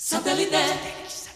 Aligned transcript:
Satellite. 0.00 1.27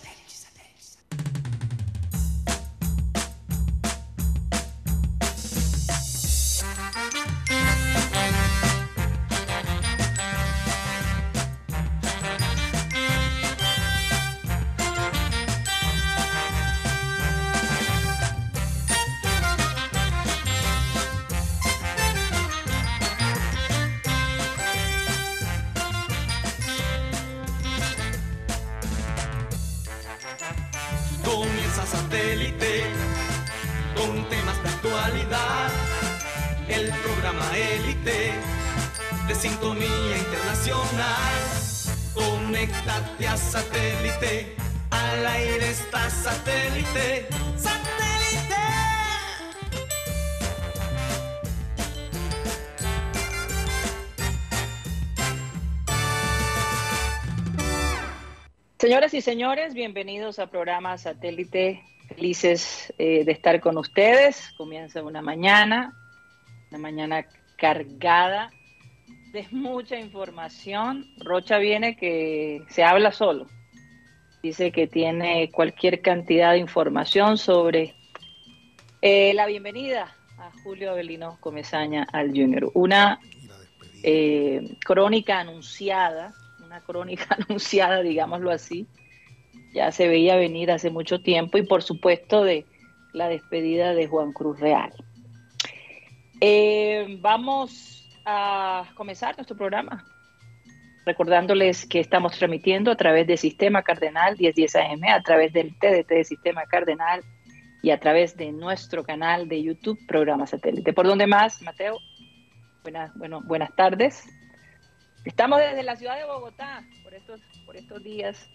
Señoras 58.92 59.14
y 59.14 59.22
señores, 59.22 59.72
bienvenidos 59.72 60.38
a 60.38 60.48
programa 60.48 60.98
Satélite. 60.98 61.82
Felices 62.08 62.92
eh, 62.98 63.24
de 63.24 63.32
estar 63.32 63.58
con 63.62 63.78
ustedes. 63.78 64.52
Comienza 64.58 65.02
una 65.02 65.22
mañana, 65.22 65.94
una 66.68 66.78
mañana 66.78 67.26
cargada 67.56 68.50
de 69.32 69.46
mucha 69.50 69.98
información. 69.98 71.06
Rocha 71.16 71.56
viene 71.56 71.96
que 71.96 72.64
se 72.68 72.84
habla 72.84 73.12
solo. 73.12 73.46
Dice 74.42 74.72
que 74.72 74.86
tiene 74.86 75.50
cualquier 75.50 76.02
cantidad 76.02 76.52
de 76.52 76.58
información 76.58 77.38
sobre 77.38 77.94
eh, 79.00 79.32
la 79.32 79.46
bienvenida 79.46 80.14
a 80.36 80.50
Julio 80.62 80.90
Avelino 80.90 81.38
Comezaña 81.40 82.06
al 82.12 82.28
Junior. 82.28 82.70
Una 82.74 83.20
eh, 84.02 84.76
crónica 84.84 85.40
anunciada 85.40 86.34
una 86.72 86.80
crónica 86.80 87.36
anunciada, 87.48 88.00
digámoslo 88.00 88.50
así. 88.50 88.86
Ya 89.74 89.92
se 89.92 90.08
veía 90.08 90.36
venir 90.36 90.70
hace 90.70 90.90
mucho 90.90 91.20
tiempo 91.20 91.58
y 91.58 91.62
por 91.62 91.82
supuesto 91.82 92.44
de 92.44 92.64
la 93.12 93.28
despedida 93.28 93.94
de 93.94 94.06
Juan 94.06 94.32
Cruz 94.32 94.58
Real. 94.58 94.92
Eh, 96.40 97.18
vamos 97.20 98.08
a 98.24 98.86
comenzar 98.94 99.36
nuestro 99.36 99.56
programa 99.56 100.04
recordándoles 101.04 101.84
que 101.86 102.00
estamos 102.00 102.38
transmitiendo 102.38 102.90
a 102.90 102.96
través 102.96 103.26
del 103.26 103.38
Sistema 103.38 103.82
Cardenal 103.82 104.36
1010 104.38 104.76
AM, 104.76 105.04
a 105.08 105.20
través 105.22 105.52
del 105.52 105.76
TDT 105.78 106.08
de 106.08 106.24
Sistema 106.24 106.64
Cardenal 106.66 107.22
y 107.82 107.90
a 107.90 107.98
través 107.98 108.36
de 108.36 108.52
nuestro 108.52 109.02
canal 109.02 109.48
de 109.48 109.62
YouTube, 109.62 109.98
Programa 110.06 110.46
Satélite. 110.46 110.92
¿Por 110.92 111.06
dónde 111.06 111.26
más, 111.26 111.60
Mateo? 111.60 111.98
Buenas, 112.82 113.12
bueno, 113.16 113.40
buenas 113.42 113.74
tardes. 113.74 114.24
Estamos 115.24 115.60
desde 115.60 115.84
la 115.84 115.94
ciudad 115.94 116.16
de 116.16 116.24
Bogotá 116.24 116.84
por 117.04 117.14
estos, 117.14 118.02
días. 118.02 118.50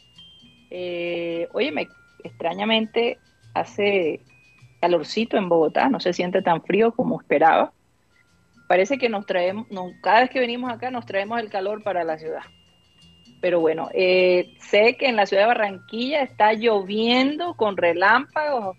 Eh, 0.70 1.48
óyeme, 1.54 1.88
extrañamente 2.24 3.20
hace 3.54 4.20
calorcito 4.82 5.38
en 5.38 5.48
Bogotá, 5.48 5.88
no 5.88 6.00
se 6.02 6.12
siente 6.12 6.42
tan 6.42 6.62
frío 6.64 6.92
como 6.92 7.22
esperaba. 7.22 7.72
Parece 8.68 8.98
que 8.98 9.08
nos 9.08 9.26
traemos, 9.26 9.66
cada 10.02 10.22
vez 10.22 10.30
que 10.30 10.42
venimos 10.42 10.70
acá 10.70 10.92
nos 10.92 11.06
traemos 11.06 11.40
el 11.40 11.50
calor 11.50 11.84
para 11.84 12.04
la 12.04 12.18
ciudad. 12.18 12.44
Pero 13.40 13.62
bueno, 13.62 13.90
eh, 13.94 14.54
sé 14.60 14.98
que 14.98 15.08
en 15.08 15.16
la 15.16 15.26
ciudad 15.26 15.44
de 15.44 15.48
Barranquilla 15.48 16.22
está 16.22 16.52
lloviendo 16.52 17.54
con 17.56 17.78
relámpagos, 17.78 18.76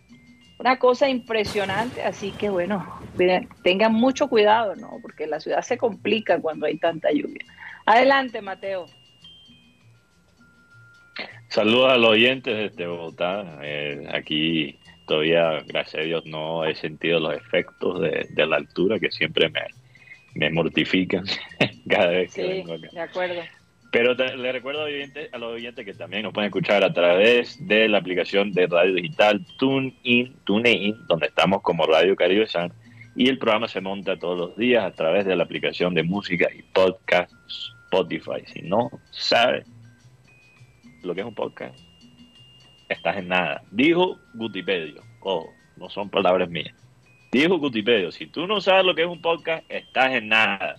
una 0.59 0.79
cosa 0.79 1.09
impresionante, 1.09 2.03
así 2.03 2.33
que 2.33 2.51
bueno, 2.51 2.85
tengan 3.63 3.95
mucho 3.95 4.29
cuidado, 4.29 4.77
¿no? 4.77 4.99
Porque 5.01 5.27
la 5.27 5.41
ciudad 5.41 5.63
se 5.63 5.79
complica 5.79 6.39
cuando 6.39 6.67
hay 6.67 6.77
tanta 6.77 7.11
lluvia. 7.13 7.45
Adelante, 7.89 8.43
Mateo. 8.43 8.85
Saludos 11.49 11.91
a 11.91 11.97
los 11.97 12.11
oyentes 12.11 12.77
de 12.77 12.87
Bogotá. 12.87 13.61
Eh, 13.63 14.07
aquí 14.13 14.79
todavía, 15.07 15.63
gracias 15.67 16.03
a 16.03 16.05
Dios, 16.05 16.27
no 16.27 16.67
he 16.67 16.75
sentido 16.75 17.19
los 17.19 17.35
efectos 17.35 18.03
de, 18.03 18.47
la 18.47 18.57
altura 18.57 18.99
que 18.99 19.11
siempre 19.11 19.49
me, 19.49 19.63
me 20.35 20.51
mortifican 20.51 21.25
cada 21.89 22.09
vez 22.09 22.35
que 22.35 22.43
vengo 22.43 22.75
acá. 22.75 22.89
De 22.93 23.01
acuerdo. 23.01 23.41
Pero 23.91 24.13
le 24.13 24.53
recuerdo 24.53 24.83
a 24.83 25.39
los, 25.39 25.55
oyentes, 25.55 25.87
que 25.87 25.95
también 25.95 26.25
nos 26.25 26.35
pueden 26.35 26.49
escuchar 26.49 26.85
a 26.85 26.93
través 26.93 27.67
de 27.67 27.89
la 27.89 27.97
aplicación 27.97 28.53
de 28.53 28.67
radio 28.67 28.93
digital 28.93 29.47
TuneIn, 29.59 30.37
TuneIn 30.45 31.07
donde 31.07 31.29
estamos 31.29 31.63
como 31.63 31.87
Radio 31.87 32.15
Caribe 32.17 32.47
San. 32.47 32.71
Y 33.17 33.31
el 33.31 33.39
programa 33.39 33.67
se 33.67 33.81
monta 33.81 34.19
todos 34.19 34.39
los 34.39 34.57
días 34.59 34.85
a 34.85 34.91
través 34.91 35.25
de 35.25 35.35
la 35.35 35.45
aplicación 35.45 35.95
de 35.95 36.03
música 36.03 36.49
y 36.55 36.61
podcasts 36.75 37.78
Spotify. 37.91 38.45
Si 38.53 38.63
no 38.63 38.91
sabes 39.11 39.67
lo 41.03 41.15
que 41.15 41.23
es 41.23 41.27
un 41.27 41.35
podcast, 41.35 41.75
estás 42.89 43.17
en 43.17 43.29
nada. 43.29 43.63
Dijo 43.71 44.19
Gutipedio. 44.35 45.03
Ojo, 45.21 45.53
no 45.77 45.89
son 45.89 46.11
palabras 46.11 46.49
mías. 46.49 46.75
Dijo 47.33 47.59
Gutipedio, 47.59 48.13
si 48.13 48.27
tú 48.27 48.47
no 48.47 48.61
sabes 48.61 48.85
lo 48.85 48.95
que 48.95 49.03
es 49.03 49.09
un 49.09 49.21
podcast, 49.21 49.65
estás 49.69 50.13
en 50.13 50.29
nada. 50.29 50.77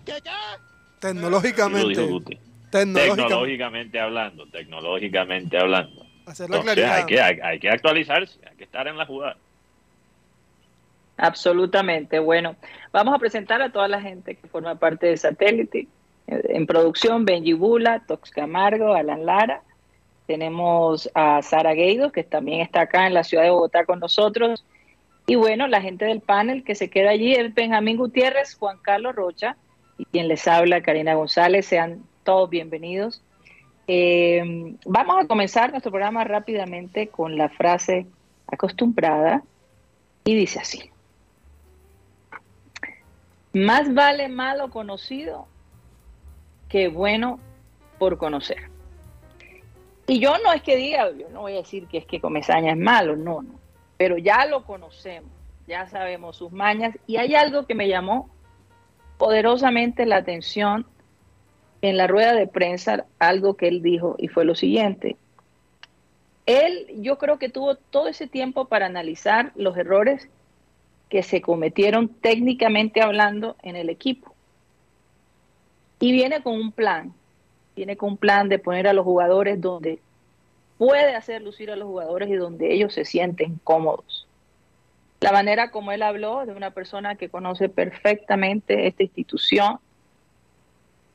Tecnológicamente. 0.99 2.39
Tecnológicamente. 2.71 3.99
hablando, 3.99 4.45
tecnológicamente 4.47 5.57
hablando. 5.57 6.05
hay, 6.25 7.05
que, 7.05 7.21
hay 7.21 7.59
que 7.59 7.69
actualizarse, 7.69 8.39
hay 8.47 8.55
que 8.55 8.63
estar 8.63 8.87
en 8.87 8.97
la 8.97 9.05
jugada. 9.05 9.37
Absolutamente. 11.17 12.19
Bueno, 12.19 12.55
vamos 12.91 13.13
a 13.13 13.19
presentar 13.19 13.61
a 13.61 13.71
toda 13.71 13.87
la 13.87 14.01
gente 14.01 14.35
que 14.35 14.47
forma 14.47 14.75
parte 14.75 15.07
de 15.07 15.17
Satélite. 15.17 15.87
En 16.29 16.67
producción, 16.67 17.25
Benji 17.25 17.53
Bula, 17.53 18.03
Tox 18.07 18.29
Camargo, 18.29 18.93
Alan 18.93 19.25
Lara. 19.25 19.63
Tenemos 20.27 21.09
a 21.15 21.41
Sara 21.41 21.73
Gueido, 21.73 22.11
que 22.11 22.23
también 22.23 22.61
está 22.61 22.81
acá 22.81 23.07
en 23.07 23.15
la 23.15 23.23
ciudad 23.23 23.43
de 23.43 23.49
Bogotá 23.49 23.83
con 23.85 23.99
nosotros. 23.99 24.63
Y 25.25 25.35
bueno, 25.35 25.67
la 25.67 25.81
gente 25.81 26.05
del 26.05 26.21
panel 26.21 26.63
que 26.63 26.75
se 26.75 26.89
queda 26.89 27.09
allí 27.09 27.33
es 27.33 27.53
Benjamín 27.53 27.97
Gutiérrez, 27.97 28.55
Juan 28.55 28.77
Carlos 28.79 29.15
Rocha 29.15 29.57
y 29.97 30.05
quien 30.05 30.27
les 30.27 30.47
habla, 30.47 30.81
Karina 30.81 31.15
González. 31.15 31.65
Sean 31.65 32.03
todos 32.23 32.49
bienvenidos. 32.49 33.23
Eh, 33.87 34.75
vamos 34.85 35.23
a 35.23 35.27
comenzar 35.27 35.71
nuestro 35.71 35.91
programa 35.91 36.23
rápidamente 36.23 37.07
con 37.07 37.37
la 37.37 37.49
frase 37.49 38.05
acostumbrada 38.45 39.41
y 40.25 40.35
dice 40.35 40.59
así. 40.59 40.91
Más 43.51 43.91
vale 43.95 44.29
malo 44.29 44.69
conocido 44.69 45.47
qué 46.69 46.87
bueno 46.87 47.39
por 47.97 48.17
conocer. 48.17 48.69
Y 50.07 50.19
yo 50.19 50.37
no 50.43 50.53
es 50.53 50.63
que 50.63 50.75
diga, 50.75 51.11
yo 51.11 51.29
no 51.29 51.41
voy 51.41 51.53
a 51.53 51.57
decir 51.57 51.87
que 51.87 51.99
es 51.99 52.05
que 52.05 52.21
Comesaña 52.21 52.71
es 52.71 52.77
malo, 52.77 53.15
no, 53.15 53.41
no, 53.41 53.59
pero 53.97 54.17
ya 54.17 54.45
lo 54.45 54.63
conocemos, 54.63 55.29
ya 55.67 55.87
sabemos 55.87 56.37
sus 56.37 56.51
mañas 56.51 56.97
y 57.05 57.17
hay 57.17 57.35
algo 57.35 57.67
que 57.67 57.75
me 57.75 57.87
llamó 57.87 58.29
poderosamente 59.17 60.05
la 60.05 60.17
atención 60.17 60.87
en 61.81 61.97
la 61.97 62.07
rueda 62.07 62.33
de 62.33 62.47
prensa, 62.47 63.05
algo 63.19 63.55
que 63.55 63.67
él 63.67 63.81
dijo 63.81 64.15
y 64.17 64.27
fue 64.27 64.45
lo 64.45 64.55
siguiente. 64.55 65.17
Él, 66.45 66.87
yo 67.01 67.19
creo 67.19 67.37
que 67.37 67.49
tuvo 67.49 67.75
todo 67.75 68.07
ese 68.07 68.25
tiempo 68.27 68.65
para 68.65 68.87
analizar 68.87 69.51
los 69.55 69.77
errores 69.77 70.29
que 71.09 71.21
se 71.21 71.41
cometieron 71.41 72.07
técnicamente 72.07 73.01
hablando 73.01 73.55
en 73.61 73.75
el 73.75 73.89
equipo. 73.89 74.33
Y 75.99 76.11
viene 76.11 76.41
con 76.41 76.53
un 76.53 76.71
plan, 76.71 77.13
viene 77.75 77.97
con 77.97 78.11
un 78.11 78.17
plan 78.17 78.49
de 78.49 78.59
poner 78.59 78.87
a 78.87 78.93
los 78.93 79.05
jugadores 79.05 79.59
donde 79.59 79.99
puede 80.77 81.15
hacer 81.15 81.41
lucir 81.41 81.71
a 81.71 81.75
los 81.75 81.87
jugadores 81.87 82.29
y 82.29 82.35
donde 82.35 82.73
ellos 82.73 82.93
se 82.93 83.03
sienten 83.03 83.59
cómodos. 83.63 84.27
La 85.19 85.33
manera 85.33 85.71
como 85.71 85.91
él 85.91 86.01
habló 86.01 86.45
de 86.45 86.53
una 86.53 86.71
persona 86.71 87.15
que 87.15 87.27
conoce 87.27 87.67
perfectamente 87.67 88.87
esta 88.87 89.03
institución, 89.03 89.79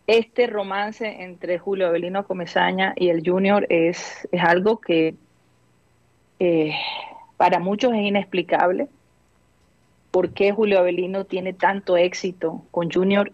este 0.06 0.46
romance 0.46 1.22
entre 1.22 1.58
Julio 1.58 1.86
Avelino 1.86 2.26
Comezaña 2.26 2.92
y 2.96 3.08
el 3.08 3.22
Junior 3.24 3.66
es, 3.70 4.28
es 4.30 4.42
algo 4.42 4.78
que 4.78 5.14
eh, 6.38 6.74
para 7.38 7.58
muchos 7.58 7.94
es 7.94 8.00
inexplicable. 8.00 8.88
¿Por 10.10 10.34
qué 10.34 10.52
Julio 10.52 10.78
Avelino 10.78 11.24
tiene 11.24 11.54
tanto 11.54 11.96
éxito 11.96 12.62
con 12.70 12.90
Junior 12.90 13.32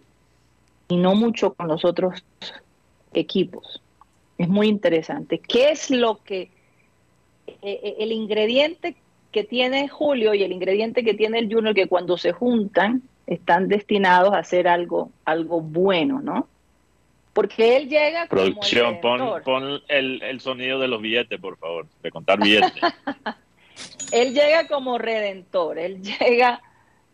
y 0.90 0.96
no 0.96 1.14
mucho 1.14 1.54
con 1.54 1.68
los 1.68 1.84
otros 1.84 2.22
equipos. 3.14 3.80
Es 4.36 4.48
muy 4.48 4.68
interesante. 4.68 5.38
¿Qué 5.38 5.70
es 5.70 5.90
lo 5.90 6.22
que, 6.22 6.42
eh, 7.46 7.58
eh, 7.62 7.96
el 8.00 8.12
ingrediente 8.12 8.96
que 9.30 9.44
tiene 9.44 9.88
Julio 9.88 10.34
y 10.34 10.42
el 10.42 10.52
ingrediente 10.52 11.04
que 11.04 11.14
tiene 11.14 11.38
el 11.38 11.52
Junior, 11.52 11.74
que 11.74 11.86
cuando 11.86 12.18
se 12.18 12.32
juntan 12.32 13.02
están 13.26 13.68
destinados 13.68 14.34
a 14.34 14.38
hacer 14.38 14.66
algo, 14.66 15.10
algo 15.24 15.60
bueno, 15.60 16.20
¿no? 16.20 16.48
Porque 17.32 17.76
él 17.76 17.88
llega 17.88 18.26
como 18.26 18.42
Producción, 18.42 19.00
pon, 19.00 19.42
pon 19.44 19.80
el, 19.86 20.20
el, 20.22 20.40
sonido 20.40 20.80
de 20.80 20.88
los 20.88 21.00
billetes, 21.00 21.40
por 21.40 21.56
favor, 21.58 21.86
de 22.02 22.10
contar 22.10 22.40
billetes. 22.40 22.72
él 24.12 24.34
llega 24.34 24.66
como 24.66 24.98
redentor, 24.98 25.78
él 25.78 26.02
llega 26.02 26.60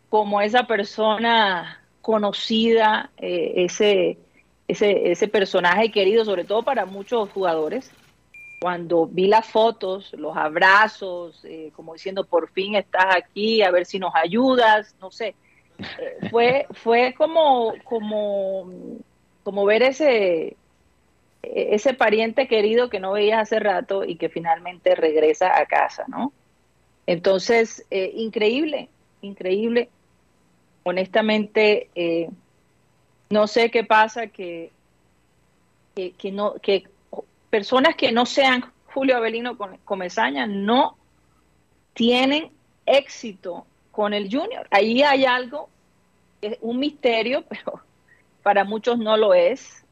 como 0.09 0.41
esa 0.41 0.65
persona 0.65 1.79
conocida, 2.07 3.11
eh, 3.17 3.65
ese, 3.65 4.17
ese, 4.69 5.11
ese 5.11 5.27
personaje 5.27 5.91
querido, 5.91 6.23
sobre 6.23 6.45
todo 6.45 6.63
para 6.63 6.85
muchos 6.85 7.29
jugadores. 7.31 7.91
Cuando 8.61 9.07
vi 9.07 9.27
las 9.27 9.45
fotos, 9.45 10.13
los 10.13 10.37
abrazos, 10.37 11.43
eh, 11.43 11.69
como 11.75 11.91
diciendo, 11.91 12.23
por 12.23 12.49
fin 12.51 12.75
estás 12.75 13.13
aquí, 13.13 13.61
a 13.61 13.71
ver 13.71 13.85
si 13.85 13.99
nos 13.99 14.15
ayudas, 14.15 14.95
no 15.01 15.11
sé. 15.11 15.35
Eh, 15.79 16.29
fue, 16.31 16.65
fue 16.75 17.13
como, 17.17 17.73
como, 17.83 18.71
como 19.43 19.65
ver 19.65 19.83
ese, 19.83 20.55
ese 21.43 21.93
pariente 21.93 22.47
querido 22.47 22.89
que 22.89 23.01
no 23.01 23.11
veías 23.11 23.41
hace 23.41 23.59
rato 23.59 24.05
y 24.05 24.15
que 24.15 24.29
finalmente 24.29 24.95
regresa 24.95 25.59
a 25.59 25.65
casa, 25.65 26.05
¿no? 26.07 26.31
Entonces, 27.05 27.85
increíble, 27.91 28.87
increíble 29.21 29.89
honestamente, 30.87 31.89
eh, 31.95 32.29
no 33.29 33.47
sé 33.47 33.69
qué 33.71 33.83
pasa 33.83 34.27
que, 34.27 34.71
que, 35.95 36.31
no, 36.31 36.53
que 36.61 36.87
personas 37.49 37.95
que 37.95 38.13
no 38.13 38.25
sean 38.25 38.71
Julio 38.93 39.17
Avelino 39.17 39.57
Comezaña 39.83 40.47
no 40.47 40.97
tienen 41.93 42.51
éxito 42.85 43.65
con 43.91 44.13
el 44.13 44.33
Junior. 44.33 44.65
Ahí 44.71 45.01
hay 45.03 45.25
algo, 45.25 45.67
es 46.41 46.57
un 46.61 46.79
misterio, 46.79 47.43
pero 47.49 47.81
para 48.41 48.63
muchos 48.63 48.97
no 48.97 49.17
lo 49.17 49.33
es. 49.33 49.83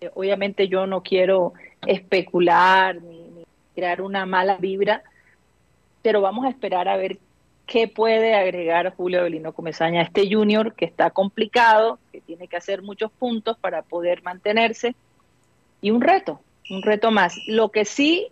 Eh, 0.00 0.10
obviamente 0.14 0.68
yo 0.68 0.86
no 0.86 1.02
quiero 1.02 1.54
especular 1.84 3.02
ni, 3.02 3.22
ni 3.30 3.44
crear 3.74 4.00
una 4.00 4.26
mala 4.26 4.58
vibra, 4.58 5.02
pero 6.02 6.20
vamos 6.20 6.46
a 6.46 6.50
esperar 6.50 6.86
a 6.86 6.96
ver 6.96 7.18
¿Qué 7.68 7.86
puede 7.86 8.34
agregar 8.34 8.94
Julio 8.96 9.20
Avelino 9.20 9.52
Comesaña 9.52 10.00
a 10.00 10.04
este 10.04 10.26
junior 10.26 10.74
que 10.74 10.86
está 10.86 11.10
complicado, 11.10 11.98
que 12.10 12.22
tiene 12.22 12.48
que 12.48 12.56
hacer 12.56 12.80
muchos 12.80 13.12
puntos 13.12 13.58
para 13.58 13.82
poder 13.82 14.22
mantenerse? 14.22 14.94
Y 15.82 15.90
un 15.90 16.00
reto, 16.00 16.40
un 16.70 16.80
reto 16.80 17.10
más. 17.10 17.36
Lo 17.46 17.68
que 17.70 17.84
sí 17.84 18.28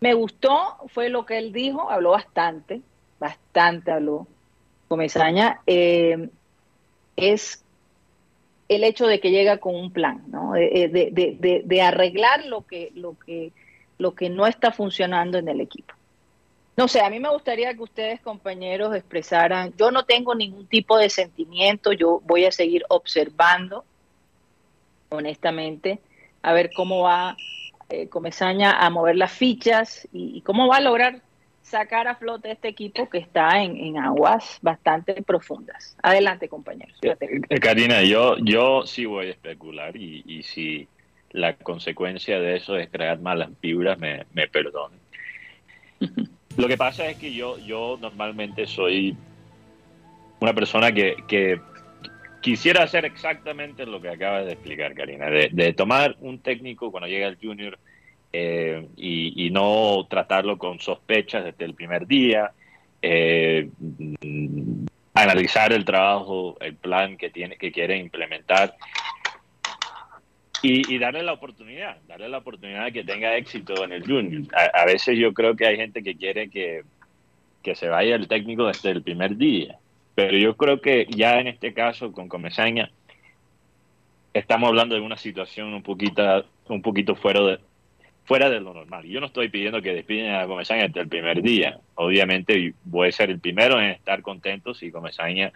me 0.00 0.14
gustó 0.14 0.78
fue 0.88 1.10
lo 1.10 1.26
que 1.26 1.36
él 1.36 1.52
dijo, 1.52 1.90
habló 1.90 2.12
bastante, 2.12 2.80
bastante 3.20 3.92
habló 3.92 4.26
Comesaña, 4.88 5.60
eh, 5.66 6.30
es 7.16 7.62
el 8.68 8.84
hecho 8.84 9.06
de 9.06 9.20
que 9.20 9.30
llega 9.32 9.58
con 9.58 9.74
un 9.74 9.92
plan, 9.92 10.24
¿no? 10.28 10.52
de, 10.52 10.88
de, 11.12 11.62
de, 11.62 11.82
arreglar 11.82 12.46
lo 12.46 12.66
que, 12.66 12.90
lo, 12.94 13.18
que, 13.18 13.52
lo 13.98 14.14
que 14.14 14.30
no 14.30 14.46
está 14.46 14.72
funcionando 14.72 15.36
en 15.36 15.48
el 15.48 15.60
equipo. 15.60 15.92
No 16.76 16.88
sé, 16.88 17.00
a 17.00 17.10
mí 17.10 17.20
me 17.20 17.28
gustaría 17.28 17.74
que 17.74 17.82
ustedes, 17.82 18.20
compañeros, 18.20 18.94
expresaran, 18.94 19.74
yo 19.76 19.90
no 19.90 20.04
tengo 20.04 20.34
ningún 20.34 20.66
tipo 20.66 20.96
de 20.96 21.10
sentimiento, 21.10 21.92
yo 21.92 22.20
voy 22.24 22.46
a 22.46 22.52
seguir 22.52 22.82
observando, 22.88 23.84
honestamente, 25.10 26.00
a 26.40 26.52
ver 26.54 26.70
cómo 26.74 27.02
va 27.02 27.36
eh, 27.90 28.08
Comesaña 28.08 28.72
a 28.72 28.88
mover 28.88 29.16
las 29.16 29.32
fichas 29.32 30.08
y, 30.12 30.40
cómo 30.40 30.66
va 30.66 30.78
a 30.78 30.80
lograr 30.80 31.20
sacar 31.60 32.08
a 32.08 32.14
flote 32.14 32.50
este 32.50 32.68
equipo 32.68 33.10
que 33.10 33.18
está 33.18 33.62
en, 33.62 33.98
aguas 33.98 34.58
bastante 34.62 35.22
profundas. 35.22 35.94
Adelante, 36.02 36.48
compañeros. 36.48 36.96
Eh, 37.02 37.14
eh, 37.20 37.60
Karina, 37.60 38.02
yo, 38.02 38.38
yo 38.38 38.86
sí 38.86 39.04
voy 39.04 39.26
a 39.26 39.30
especular 39.30 39.94
y, 39.94 40.22
y 40.26 40.42
si 40.42 40.88
la 41.32 41.54
consecuencia 41.54 42.40
de 42.40 42.56
eso 42.56 42.78
es 42.78 42.88
crear 42.88 43.20
malas 43.20 43.50
fibras, 43.60 43.98
me, 43.98 44.24
me 44.32 44.48
perdonen. 44.48 44.98
Lo 46.56 46.68
que 46.68 46.76
pasa 46.76 47.08
es 47.08 47.16
que 47.16 47.32
yo, 47.32 47.58
yo 47.58 47.98
normalmente 48.00 48.66
soy 48.66 49.16
una 50.40 50.52
persona 50.52 50.92
que, 50.92 51.60
quisiera 52.40 52.82
hacer 52.82 53.04
exactamente 53.04 53.86
lo 53.86 54.00
que 54.00 54.08
acabas 54.08 54.46
de 54.46 54.52
explicar, 54.52 54.94
Karina, 54.94 55.30
de, 55.30 55.72
tomar 55.74 56.16
un 56.20 56.40
técnico 56.40 56.90
cuando 56.90 57.08
llega 57.08 57.28
el 57.28 57.38
junior 57.40 57.78
eh, 58.32 58.88
y, 58.96 59.50
no 59.50 60.06
tratarlo 60.10 60.58
con 60.58 60.80
sospechas 60.80 61.44
desde 61.44 61.64
el 61.64 61.74
primer 61.74 62.06
día, 62.06 62.50
eh, 63.00 63.68
analizar 65.14 65.72
el 65.72 65.84
trabajo, 65.84 66.56
el 66.60 66.74
plan 66.74 67.16
que 67.16 67.30
tiene, 67.30 67.56
que 67.56 67.70
quiere 67.70 67.96
implementar 67.96 68.74
y, 70.62 70.98
darle 70.98 71.22
la 71.22 71.32
oportunidad, 71.32 71.96
darle 72.06 72.28
la 72.28 72.38
oportunidad 72.38 72.84
de 72.84 72.92
que 72.92 73.04
tenga 73.04 73.36
éxito 73.36 73.84
en 73.84 73.92
el 73.92 74.06
junior. 74.06 74.42
A, 74.74 74.84
veces 74.84 75.18
yo 75.18 75.32
creo 75.32 75.56
que 75.56 75.66
hay 75.66 75.76
gente 75.76 76.02
que 76.02 76.14
quiere 76.14 76.48
que, 76.48 76.84
se 77.74 77.88
vaya 77.88 78.14
el 78.14 78.28
técnico 78.28 78.66
desde 78.66 78.90
el 78.90 79.02
primer 79.02 79.36
día, 79.36 79.78
pero 80.14 80.36
yo 80.36 80.56
creo 80.56 80.80
que 80.80 81.06
ya 81.10 81.40
en 81.40 81.48
este 81.48 81.72
caso 81.72 82.12
con 82.12 82.28
Comesaña 82.28 82.90
estamos 84.34 84.68
hablando 84.68 84.94
de 84.94 85.00
una 85.00 85.16
situación 85.16 85.74
un 85.74 85.82
poquito, 85.82 86.44
un 86.68 86.82
poquito 86.82 87.16
fuera 87.16 87.40
de, 87.40 87.58
fuera 88.24 88.48
de 88.48 88.60
lo 88.60 88.72
normal. 88.72 89.04
Yo 89.04 89.20
no 89.20 89.26
estoy 89.26 89.48
pidiendo 89.48 89.82
que 89.82 89.94
despiden 89.94 90.34
a 90.34 90.46
Comesaña 90.46 90.86
desde 90.86 91.00
el 91.00 91.08
primer 91.08 91.42
día. 91.42 91.78
Obviamente 91.96 92.74
voy 92.84 93.08
a 93.08 93.12
ser 93.12 93.30
el 93.30 93.40
primero 93.40 93.80
en 93.80 93.90
estar 93.90 94.22
contento 94.22 94.74
si 94.74 94.90
Comesaña 94.90 95.52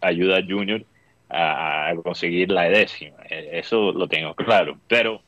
ayuda 0.00 0.38
a 0.38 0.42
Junior 0.42 0.84
a, 1.28 1.92
conseguir 2.02 2.50
la 2.50 2.64
décima. 2.68 3.16
E, 3.28 3.58
eso 3.58 3.92
lo 3.92 4.08
tengo 4.08 4.34
claro. 4.34 4.78
Pero 4.88 5.20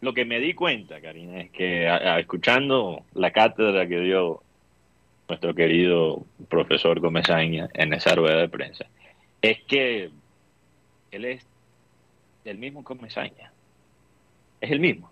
lo 0.00 0.14
que 0.14 0.24
me 0.24 0.40
di 0.40 0.54
cuenta, 0.54 1.00
Karina, 1.00 1.40
es 1.40 1.50
que 1.50 1.88
escuchando 2.18 3.04
la 3.14 3.32
cátedra 3.32 3.86
que 3.86 4.00
dio 4.00 4.42
nuestro 5.28 5.54
querido 5.54 6.24
profesor 6.48 7.00
Comesaña 7.00 7.68
en 7.74 7.92
esa 7.92 8.14
rueda 8.14 8.36
de 8.36 8.48
prensa, 8.48 8.86
es 9.42 9.60
que 9.64 10.10
él 11.10 11.24
es 11.24 11.46
el 12.44 12.58
mismo 12.58 12.84
Comesaña. 12.84 13.52
Es 14.60 14.70
el 14.70 14.80
mismo. 14.80 15.10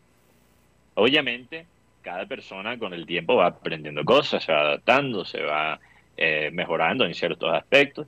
Obviamente, 0.94 1.66
cada 2.02 2.26
persona 2.26 2.78
con 2.78 2.94
el 2.94 3.06
tiempo 3.06 3.36
va 3.36 3.46
aprendiendo 3.46 4.04
cosas, 4.04 4.42
se 4.42 4.52
va 4.52 4.60
adaptando, 4.60 5.24
se 5.24 5.42
va 5.42 5.78
eh, 6.16 6.50
mejorando 6.52 7.04
en 7.04 7.14
ciertos 7.14 7.52
aspectos 7.52 8.06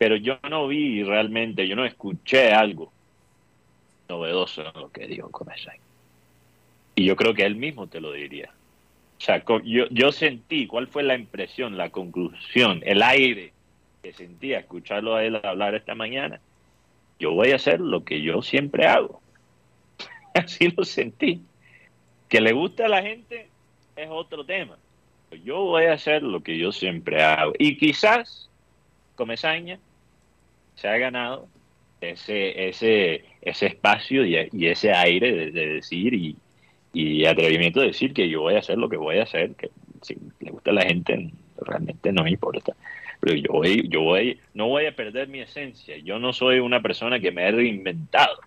pero 0.00 0.16
yo 0.16 0.38
no 0.48 0.66
vi 0.66 1.02
realmente, 1.02 1.68
yo 1.68 1.76
no 1.76 1.84
escuché 1.84 2.54
algo 2.54 2.90
novedoso 4.08 4.62
en 4.62 4.80
lo 4.80 4.90
que 4.90 5.06
dijo 5.06 5.30
Comesay. 5.30 5.78
Y 6.94 7.04
yo 7.04 7.14
creo 7.16 7.34
que 7.34 7.44
él 7.44 7.54
mismo 7.54 7.86
te 7.86 8.00
lo 8.00 8.12
diría. 8.12 8.50
O 9.18 9.20
sea, 9.20 9.44
yo, 9.62 9.88
yo 9.90 10.10
sentí, 10.10 10.66
¿cuál 10.66 10.86
fue 10.86 11.02
la 11.02 11.16
impresión, 11.16 11.76
la 11.76 11.90
conclusión, 11.90 12.80
el 12.86 13.02
aire 13.02 13.52
que 14.02 14.14
sentía 14.14 14.60
escucharlo 14.60 15.16
a 15.16 15.22
él 15.22 15.38
hablar 15.44 15.74
esta 15.74 15.94
mañana? 15.94 16.40
Yo 17.18 17.32
voy 17.32 17.50
a 17.50 17.56
hacer 17.56 17.78
lo 17.78 18.02
que 18.02 18.22
yo 18.22 18.40
siempre 18.40 18.86
hago. 18.86 19.20
Así 20.34 20.72
lo 20.74 20.82
sentí. 20.84 21.42
Que 22.30 22.40
le 22.40 22.52
gusta 22.52 22.86
a 22.86 22.88
la 22.88 23.02
gente 23.02 23.48
es 23.96 24.08
otro 24.10 24.46
tema. 24.46 24.78
Yo 25.44 25.58
voy 25.58 25.84
a 25.84 25.92
hacer 25.92 26.22
lo 26.22 26.42
que 26.42 26.56
yo 26.56 26.72
siempre 26.72 27.22
hago. 27.22 27.52
Y 27.58 27.76
quizás 27.76 28.50
Comesaña 29.20 29.78
se 30.80 30.88
ha 30.88 30.96
ganado 30.96 31.46
ese, 32.00 32.68
ese, 32.68 33.24
ese 33.42 33.66
espacio 33.66 34.24
y, 34.24 34.66
ese 34.66 34.92
aire 34.92 35.50
de, 35.50 35.66
decir 35.66 36.14
y, 36.14 36.36
y, 36.92 37.26
atrevimiento 37.26 37.80
de 37.80 37.88
decir 37.88 38.14
que 38.14 38.28
yo 38.28 38.40
voy 38.40 38.54
a 38.54 38.60
hacer 38.60 38.78
lo 38.78 38.88
que 38.88 38.96
voy 38.96 39.18
a 39.18 39.24
hacer, 39.24 39.54
que 39.56 39.70
si 40.00 40.16
le 40.40 40.50
gusta 40.50 40.70
a 40.70 40.74
la 40.74 40.86
gente 40.86 41.30
realmente 41.60 42.12
no 42.12 42.24
me 42.24 42.30
importa. 42.30 42.74
Pero 43.20 43.36
yo 43.36 43.52
voy, 43.52 43.86
yo 43.88 44.00
voy, 44.00 44.40
no 44.54 44.68
voy 44.68 44.86
a 44.86 44.96
perder 44.96 45.28
mi 45.28 45.40
esencia. 45.40 45.98
Yo 45.98 46.18
no 46.18 46.32
soy 46.32 46.58
una 46.58 46.80
persona 46.80 47.20
que 47.20 47.30
me 47.30 47.46
he 47.46 47.52
reinventado. 47.52 48.38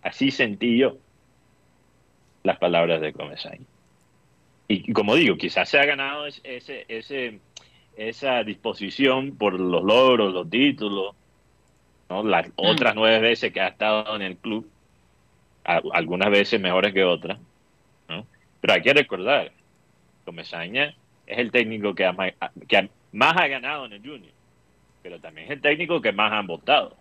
Así 0.00 0.30
sentí 0.30 0.78
yo 0.78 0.96
las 2.44 2.58
palabras 2.58 3.00
de 3.00 3.12
Comesaña. 3.12 3.66
Y 4.68 4.92
como 4.92 5.16
digo, 5.16 5.36
quizás 5.36 5.68
se 5.68 5.78
ha 5.78 5.84
ganado 5.84 6.26
ese, 6.26 6.84
ese, 6.86 7.40
esa 7.96 8.44
disposición 8.44 9.36
por 9.36 9.58
los 9.58 9.82
logros, 9.82 10.32
los 10.32 10.48
títulos, 10.48 11.16
las 12.08 12.48
mm. 12.48 12.52
otras 12.56 12.94
nueve 12.94 13.18
veces 13.20 13.52
que 13.52 13.60
ha 13.60 13.68
estado 13.68 14.16
en 14.16 14.22
el 14.22 14.36
club, 14.36 14.68
algunas 15.64 16.30
veces 16.30 16.60
mejores 16.60 16.92
que 16.92 17.04
otras, 17.04 17.38
Pero 18.60 18.72
hay 18.72 18.82
que 18.82 18.92
recordar, 18.92 19.52
Comesaña 20.24 20.94
es 21.26 21.38
el 21.38 21.50
técnico 21.50 21.94
que, 21.94 22.10
que 22.68 22.88
más 23.12 23.36
ha 23.36 23.46
ganado 23.46 23.86
en 23.86 23.94
el 23.94 24.00
Junior, 24.00 24.32
pero 25.02 25.18
también 25.20 25.46
es 25.46 25.52
el 25.52 25.60
técnico 25.60 26.00
que 26.00 26.12
más 26.12 26.32
han 26.32 26.46
votado. 26.46 26.96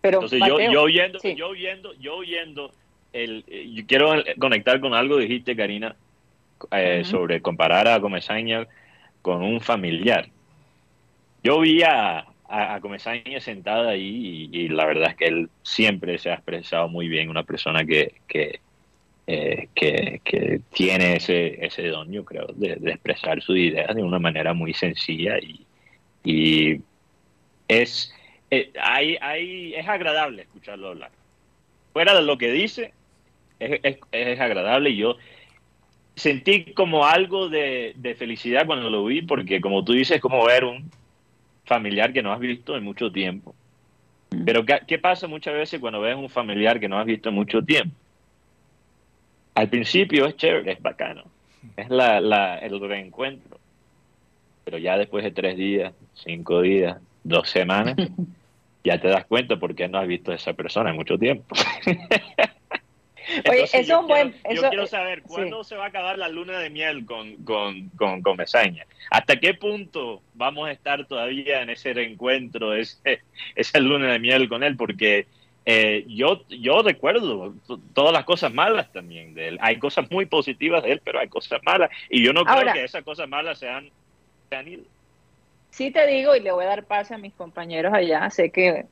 Pero, 0.00 0.18
Entonces 0.18 0.40
yo, 0.46 0.58
yo 0.58 0.82
oyendo, 0.82 1.18
yo 1.22 1.48
oyendo, 1.48 1.94
yo 1.94 2.16
oyendo 2.16 2.72
el, 3.12 3.44
yo 3.46 3.86
quiero 3.86 4.14
conectar 4.38 4.80
con 4.80 4.94
algo 4.94 5.18
dijiste, 5.18 5.54
Karina, 5.54 5.94
eh, 6.70 7.02
sobre 7.04 7.40
comparar 7.40 7.88
a 7.88 8.00
Comesaña 8.00 8.66
con 9.20 9.42
un 9.42 9.60
familiar. 9.60 10.28
Yo 11.44 11.60
vi 11.60 11.82
a, 11.82 12.26
a, 12.52 12.80
Comesaña 12.80 13.40
sentada 13.40 13.90
ahí 13.90 14.48
y, 14.52 14.68
la 14.68 14.84
verdad 14.84 15.10
es 15.10 15.16
que 15.16 15.24
él 15.26 15.50
siempre 15.62 16.18
se 16.18 16.30
ha 16.30 16.34
expresado 16.34 16.86
muy 16.88 17.08
bien, 17.08 17.30
una 17.30 17.44
persona 17.44 17.84
que, 17.84 18.14
que, 18.28 18.60
eh, 19.26 19.68
que, 19.74 20.60
tiene 20.72 21.16
ese, 21.16 21.64
ese 21.64 21.88
don, 21.88 22.12
yo 22.12 22.24
creo, 22.24 22.46
de, 22.54 22.74
expresar 22.90 23.40
sus 23.40 23.56
ideas 23.56 23.94
de 23.94 24.02
una 24.02 24.18
manera 24.18 24.52
muy 24.52 24.74
sencilla 24.74 25.38
y, 25.38 25.64
y 26.24 26.80
es, 27.68 28.14
eh, 28.50 28.70
hay, 28.80 29.16
hay, 29.20 29.74
es 29.74 29.88
agradable 29.88 30.42
escucharlo 30.42 30.88
hablar. 30.88 31.10
Fuera 31.94 32.14
de 32.14 32.22
lo 32.22 32.36
que 32.36 32.52
dice, 32.52 32.92
es, 33.58 33.80
es, 33.82 33.98
es 34.12 34.40
agradable 34.40 34.90
y 34.90 34.96
yo 34.96 35.16
sentí 36.16 36.72
como 36.74 37.06
algo 37.06 37.48
de, 37.48 37.94
felicidad 38.18 38.66
cuando 38.66 38.90
lo 38.90 39.04
vi, 39.04 39.22
porque 39.22 39.60
como 39.60 39.84
tú 39.84 39.92
dices, 39.92 40.16
es 40.16 40.22
como 40.22 40.44
ver 40.44 40.64
un 40.64 40.90
familiar 41.64 42.12
que 42.12 42.22
no 42.22 42.32
has 42.32 42.40
visto 42.40 42.76
en 42.76 42.84
mucho 42.84 43.10
tiempo. 43.10 43.54
Pero 44.44 44.64
¿qué, 44.64 44.98
pasa 44.98 45.26
muchas 45.26 45.54
veces 45.54 45.80
cuando 45.80 46.00
ves 46.00 46.16
un 46.16 46.30
familiar 46.30 46.80
que 46.80 46.88
no 46.88 46.98
has 46.98 47.06
visto 47.06 47.28
en 47.28 47.34
mucho 47.34 47.62
tiempo? 47.62 47.94
Al 49.54 49.68
principio 49.68 50.26
es 50.26 50.36
chévere, 50.36 50.72
es 50.72 50.80
bacano, 50.80 51.24
es 51.76 51.90
la, 51.90 52.20
la, 52.20 52.58
el 52.58 52.80
reencuentro. 52.80 53.58
Pero 54.64 54.78
ya 54.78 54.96
después 54.96 55.24
de 55.24 55.32
tres 55.32 55.56
días, 55.56 55.92
cinco 56.14 56.62
días, 56.62 56.96
dos 57.22 57.50
semanas, 57.50 57.96
ya 58.84 58.98
te 58.98 59.08
das 59.08 59.26
cuenta 59.26 59.56
porque 59.58 59.86
no 59.88 59.98
has 59.98 60.06
visto 60.06 60.32
a 60.32 60.36
esa 60.36 60.54
persona 60.54 60.90
en 60.90 60.96
mucho 60.96 61.18
tiempo. 61.18 61.54
Oye, 63.50 63.64
eso 63.64 63.76
es 63.78 64.06
buen. 64.06 64.34
yo 64.50 64.68
quiero 64.68 64.86
saber 64.86 65.22
cuándo 65.22 65.64
se 65.64 65.76
va 65.76 65.84
a 65.84 65.88
acabar 65.88 66.18
la 66.18 66.28
luna 66.28 66.58
de 66.58 66.70
miel 66.70 67.04
con, 67.04 67.36
con, 67.44 67.88
con 67.90 68.22
Comesaña. 68.22 68.86
¿Hasta 69.10 69.38
qué 69.38 69.54
punto 69.54 70.22
vamos 70.34 70.68
a 70.68 70.72
estar 70.72 71.06
todavía 71.06 71.62
en 71.62 71.70
ese 71.70 71.92
reencuentro, 71.92 72.74
ese, 72.74 73.22
esa 73.54 73.78
luna 73.78 74.12
de 74.12 74.18
miel 74.18 74.48
con 74.48 74.62
él? 74.62 74.76
Porque 74.76 75.26
eh, 75.64 76.04
yo, 76.08 76.42
yo 76.48 76.82
recuerdo 76.82 77.54
todas 77.94 78.12
las 78.12 78.24
cosas 78.24 78.52
malas 78.52 78.90
también 78.92 79.34
de 79.34 79.48
él. 79.48 79.58
Hay 79.60 79.78
cosas 79.78 80.10
muy 80.10 80.26
positivas 80.26 80.82
de 80.82 80.92
él, 80.92 81.00
pero 81.04 81.20
hay 81.20 81.28
cosas 81.28 81.60
malas. 81.64 81.90
Y 82.10 82.24
yo 82.24 82.32
no 82.32 82.44
creo 82.44 82.72
que 82.72 82.84
esas 82.84 83.04
cosas 83.04 83.28
malas 83.28 83.58
sean, 83.58 83.90
sean 84.48 84.68
ido. 84.68 84.84
Sí 85.70 85.90
te 85.90 86.06
digo, 86.06 86.36
y 86.36 86.40
le 86.40 86.52
voy 86.52 86.64
a 86.64 86.68
dar 86.68 86.84
pase 86.84 87.14
a 87.14 87.18
mis 87.18 87.32
compañeros 87.32 87.94
allá, 87.94 88.28
sé 88.28 88.50
que 88.50 88.84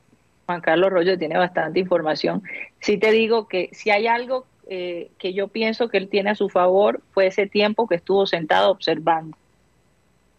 Juan 0.51 0.61
Carlos 0.61 0.91
Rollo 0.91 1.17
tiene 1.17 1.37
bastante 1.37 1.79
información. 1.79 2.43
Sí 2.81 2.97
te 2.97 3.11
digo 3.11 3.47
que 3.47 3.69
si 3.71 3.89
hay 3.89 4.07
algo 4.07 4.45
eh, 4.67 5.09
que 5.17 5.33
yo 5.33 5.47
pienso 5.47 5.87
que 5.87 5.97
él 5.97 6.09
tiene 6.09 6.31
a 6.31 6.35
su 6.35 6.49
favor, 6.49 7.01
fue 7.11 7.27
ese 7.27 7.47
tiempo 7.47 7.87
que 7.87 7.95
estuvo 7.95 8.27
sentado 8.27 8.69
observando. 8.69 9.37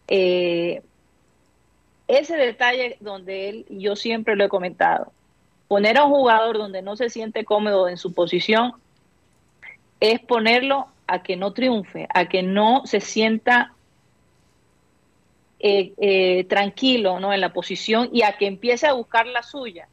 Eh, 0.09 0.83
ese 2.09 2.37
detalle 2.37 2.99
donde 3.00 3.49
él, 3.49 3.66
yo 3.71 3.97
siempre 3.97 4.37
lo 4.37 4.45
he 4.45 4.49
comentado, 4.50 5.12
poner 5.66 5.97
a 5.97 6.04
un 6.04 6.11
jugador 6.11 6.59
donde 6.59 6.83
no 6.83 6.95
se 6.95 7.09
siente 7.09 7.47
cómodo 7.47 7.88
en 7.88 7.97
su 7.97 8.12
posición 8.12 8.75
es 9.99 10.21
ponerlo 10.21 10.88
a 11.07 11.23
que 11.23 11.37
no 11.37 11.54
triunfe, 11.54 12.07
a 12.12 12.28
que 12.28 12.42
no 12.42 12.83
se 12.85 13.00
sienta 13.00 13.73
eh, 15.59 16.45
tranquilo 16.50 17.19
¿no? 17.19 17.33
en 17.33 17.40
la 17.40 17.54
posición 17.54 18.11
y 18.12 18.23
a 18.23 18.37
que 18.37 18.47
empiece 18.47 18.87
a 18.87 18.92
buscar 18.92 19.26
la 19.26 19.42
suya 19.42 19.88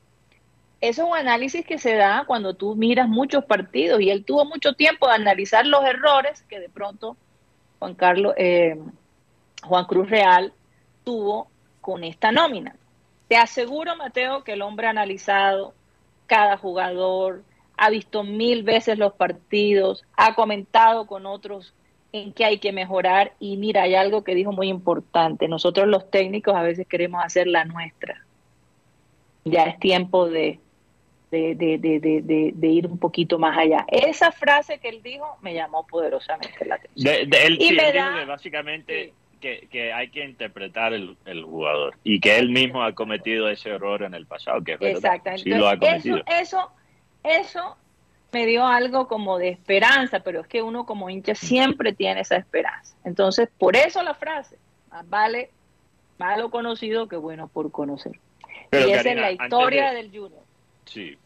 eso 0.82 1.04
es 1.04 1.10
un 1.10 1.18
análisis 1.18 1.66
que 1.66 1.78
se 1.78 1.96
da 1.96 2.24
cuando 2.26 2.54
tú 2.54 2.76
miras 2.76 3.10
muchos 3.10 3.44
partidos 3.44 4.00
y 4.02 4.10
él 4.10 4.24
tuvo 4.24 4.46
mucho 4.46 4.74
tiempo 4.74 5.08
de 5.08 5.16
analizar 5.16 5.66
los 5.66 5.84
errores 5.84 6.42
que 6.44 6.60
de 6.60 6.70
pronto 6.70 7.18
Juan 7.80 7.96
Carlos, 7.96 8.34
eh, 8.38 8.80
Juan 9.64 9.86
Cruz 9.86 10.10
Real 10.10 10.54
tuvo 11.04 11.50
con 11.82 12.04
esta 12.04 12.32
nómina. 12.32 12.76
Te 13.28 13.36
aseguro, 13.36 13.96
Mateo, 13.96 14.44
que 14.44 14.54
el 14.54 14.62
hombre 14.62 14.88
ha 14.88 14.92
analizado 14.92 15.74
cada 16.28 16.58
jugador, 16.58 17.44
ha 17.78 17.90
visto 17.90 18.24
mil 18.24 18.64
veces 18.64 18.98
los 18.98 19.14
partidos, 19.14 20.06
ha 20.16 20.34
comentado 20.36 21.08
con 21.08 21.26
otros 21.26 21.74
en 22.12 22.34
qué 22.34 22.46
hay 22.46 22.58
que 22.60 22.72
mejorar 22.72 23.34
y 23.40 23.58
mira, 23.58 23.84
hay 23.84 23.96
algo 23.96 24.24
que 24.24 24.36
dijo 24.36 24.52
muy 24.52 24.70
importante. 24.70 25.48
Nosotros 25.48 25.88
los 25.88 26.10
técnicos 26.10 26.56
a 26.56 26.64
veces 26.64 26.88
queremos 26.88 27.24
hacer 27.24 27.48
la 27.48 27.66
nuestra. 27.66 28.26
Ya 29.46 29.64
es 29.64 29.80
tiempo 29.80 30.28
de 30.28 30.60
de, 31.32 31.56
de, 31.56 32.52
de, 32.54 32.68
ir 32.68 32.88
un 32.88 32.98
poquito 32.98 33.38
más 33.38 33.58
allá. 33.58 33.86
Esa 33.88 34.32
frase 34.32 34.80
que 34.80 34.90
él 34.90 35.02
dijo 35.04 35.38
me 35.42 35.54
llamó 35.54 35.86
poderosamente 35.86 36.66
la 36.66 36.76
atención. 36.76 37.30
él, 37.32 37.58
y 37.62 37.72
me 37.74 37.94
da, 37.94 38.26
básicamente 38.26 39.14
que, 39.40 39.68
que, 39.72 39.94
hay 39.94 40.10
que 40.10 40.26
interpretar 40.26 40.94
el, 40.94 41.18
el, 41.26 41.44
jugador 41.44 41.96
y 42.04 42.20
que 42.20 42.38
él 42.38 42.50
mismo 42.50 42.84
ha 42.84 42.94
cometido 42.94 43.50
ese 43.50 43.70
error 43.70 44.04
en 44.04 44.14
el 44.14 44.26
pasado, 44.26 44.64
que 44.64 44.74
es 44.74 44.82
Exactamente. 44.82 45.50
lo 45.50 45.68
ha 45.68 45.78
cometido. 45.78 46.18
Eso, 46.18 46.26
eso, 46.28 46.72
eso 47.24 47.78
me 48.32 48.46
dio 48.46 48.66
algo 48.66 49.08
como 49.08 49.38
de 49.38 49.50
esperanza, 49.50 50.20
pero 50.20 50.42
es 50.42 50.48
que 50.48 50.62
uno 50.62 50.86
como 50.86 51.10
hincha 51.10 51.36
siempre 51.36 51.94
tiene 51.94 52.22
esa 52.22 52.36
esperanza. 52.36 52.96
Entonces, 53.04 53.50
por 53.58 53.76
eso 53.76 54.04
la 54.04 54.14
frase, 54.14 54.58
más 54.92 55.08
vale 55.10 55.52
malo 56.18 56.52
conocido 56.52 57.08
que 57.08 57.16
bueno 57.16 57.48
por 57.48 57.72
conocer. 57.72 58.20
y 58.72 58.92
esa 58.92 59.10
es 59.10 59.16
la 59.16 59.32
historia 59.32 59.94
del 59.94 60.08
Junior. 60.08 60.49
Sí. 60.86 61.18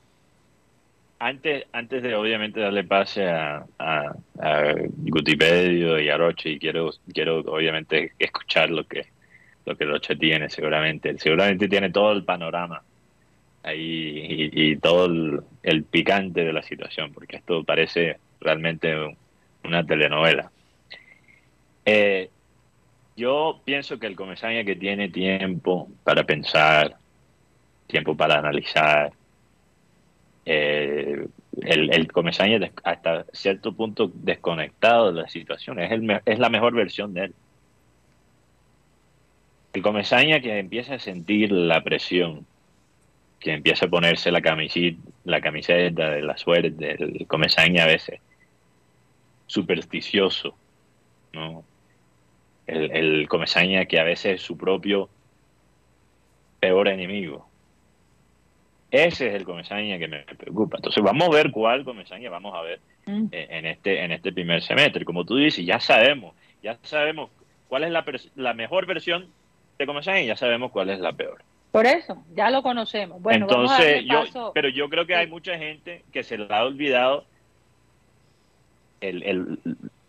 Antes, 1.20 1.66
antes 1.72 2.04
de 2.04 2.16
obviamente 2.16 2.60
darle 2.60 2.84
pase 2.84 3.30
a, 3.30 3.66
a, 3.80 4.14
Gutipedio 4.98 6.00
y 6.00 6.10
a 6.10 6.18
Roche, 6.18 6.50
y 6.50 6.60
quiero, 6.60 6.92
quiero 7.14 7.40
obviamente 7.40 8.12
escuchar 8.20 8.70
lo 8.70 8.86
que, 8.86 9.06
lo 9.66 9.78
que 9.78 9.86
Roche 9.86 10.16
tiene 10.18 10.50
seguramente. 10.50 11.18
Seguramente 11.18 11.70
tiene 11.70 11.92
todo 11.92 12.12
el 12.12 12.26
panorama 12.26 12.84
ahí 13.64 14.50
y, 14.54 14.76
todo 14.76 15.06
el, 15.64 15.84
picante 15.86 16.44
de 16.44 16.54
la 16.54 16.62
situación, 16.62 17.14
porque 17.14 17.38
esto 17.38 17.64
parece 17.64 18.18
realmente 18.42 18.94
una 19.64 19.86
telenovela. 19.86 20.52
Eh, 21.86 22.30
yo 23.16 23.62
pienso 23.64 24.00
que 24.00 24.08
el 24.08 24.16
comesaña 24.16 24.64
que 24.64 24.76
tiene 24.76 25.10
tiempo 25.10 25.90
para 26.04 26.24
pensar, 26.24 26.98
tiempo 27.88 28.16
para 28.16 28.40
analizar, 28.40 29.14
eh, 30.46 31.28
el, 31.62 31.94
el 31.94 32.12
Comesaña 32.12 32.60
hasta 32.84 33.26
cierto 33.32 33.74
punto 33.74 34.12
desconectado 34.14 35.12
de 35.12 35.22
la 35.22 35.30
situación, 35.30 35.80
es, 35.80 35.92
el, 35.92 36.22
es 36.26 36.40
la 36.40 36.50
mejor 36.50 36.74
versión 36.74 37.14
de 37.14 37.26
él. 37.26 37.34
El 39.74 39.82
Comesaña 39.82 40.40
que 40.40 40.60
empieza 40.60 40.96
a 40.96 41.00
sentir 41.00 41.52
la 41.52 41.84
presión, 41.84 42.46
que 43.40 43.54
empieza 43.54 43.86
a 43.86 43.90
ponerse 43.90 44.32
la 44.32 44.42
camiseta, 44.42 44.98
la 45.24 45.42
camiseta 45.42 46.10
de 46.12 46.22
la 46.22 46.38
suerte, 46.38 46.92
el 46.92 47.26
Comesaña 47.28 47.84
a 47.84 47.88
veces 47.88 48.20
supersticioso, 49.48 50.56
¿no? 51.34 51.64
El, 52.68 52.92
el 52.92 53.28
Comesaña 53.28 53.86
que 53.86 54.00
a 54.00 54.04
veces 54.04 54.36
es 54.36 54.42
su 54.42 54.58
propio 54.58 55.10
peor 56.60 56.88
enemigo 56.88 57.48
ese 58.94 59.30
es 59.30 59.34
el 59.34 59.44
comesaña 59.44 59.98
que 59.98 60.08
me 60.08 60.20
preocupa. 60.20 60.78
Entonces 60.78 61.04
vamos 61.04 61.28
a 61.28 61.32
ver 61.32 61.50
cuál 61.50 61.84
comesaña 61.84 62.30
vamos 62.30 62.54
a 62.54 62.62
ver 62.62 62.80
mm. 63.08 63.26
en 63.32 63.66
este 63.66 64.04
en 64.04 64.12
este 64.12 64.32
primer 64.32 64.62
semestre. 64.62 65.04
Como 65.04 65.26
tú 65.26 65.36
dices, 65.36 65.66
ya 65.66 65.80
sabemos, 65.80 66.36
ya 66.62 66.78
sabemos 66.84 67.32
cuál 67.68 67.86
es 67.86 67.92
la, 67.92 68.06
la 68.36 68.54
mejor 68.54 68.86
versión 68.86 69.26
de 69.80 69.88
comesaña 69.88 70.22
y 70.22 70.28
ya 70.28 70.38
sabemos 70.38 70.72
cuál 70.72 70.92
es 70.92 71.00
la 71.00 71.12
peor. 71.12 71.42
Por 71.72 71.88
eso, 71.88 72.24
ya 72.36 72.52
lo 72.52 72.62
conocemos. 72.62 73.20
Bueno, 73.20 73.48
Entonces, 73.50 74.06
yo, 74.06 74.52
pero 74.54 74.70
yo 74.70 74.88
creo 74.90 75.08
que 75.08 75.16
hay 75.16 75.26
mucha 75.26 75.58
gente 75.58 76.04
que 76.14 76.24
se 76.24 76.38
le 76.38 76.46
ha 76.54 76.64
olvidado 76.64 77.26
el, 79.02 79.24
el, 79.24 79.60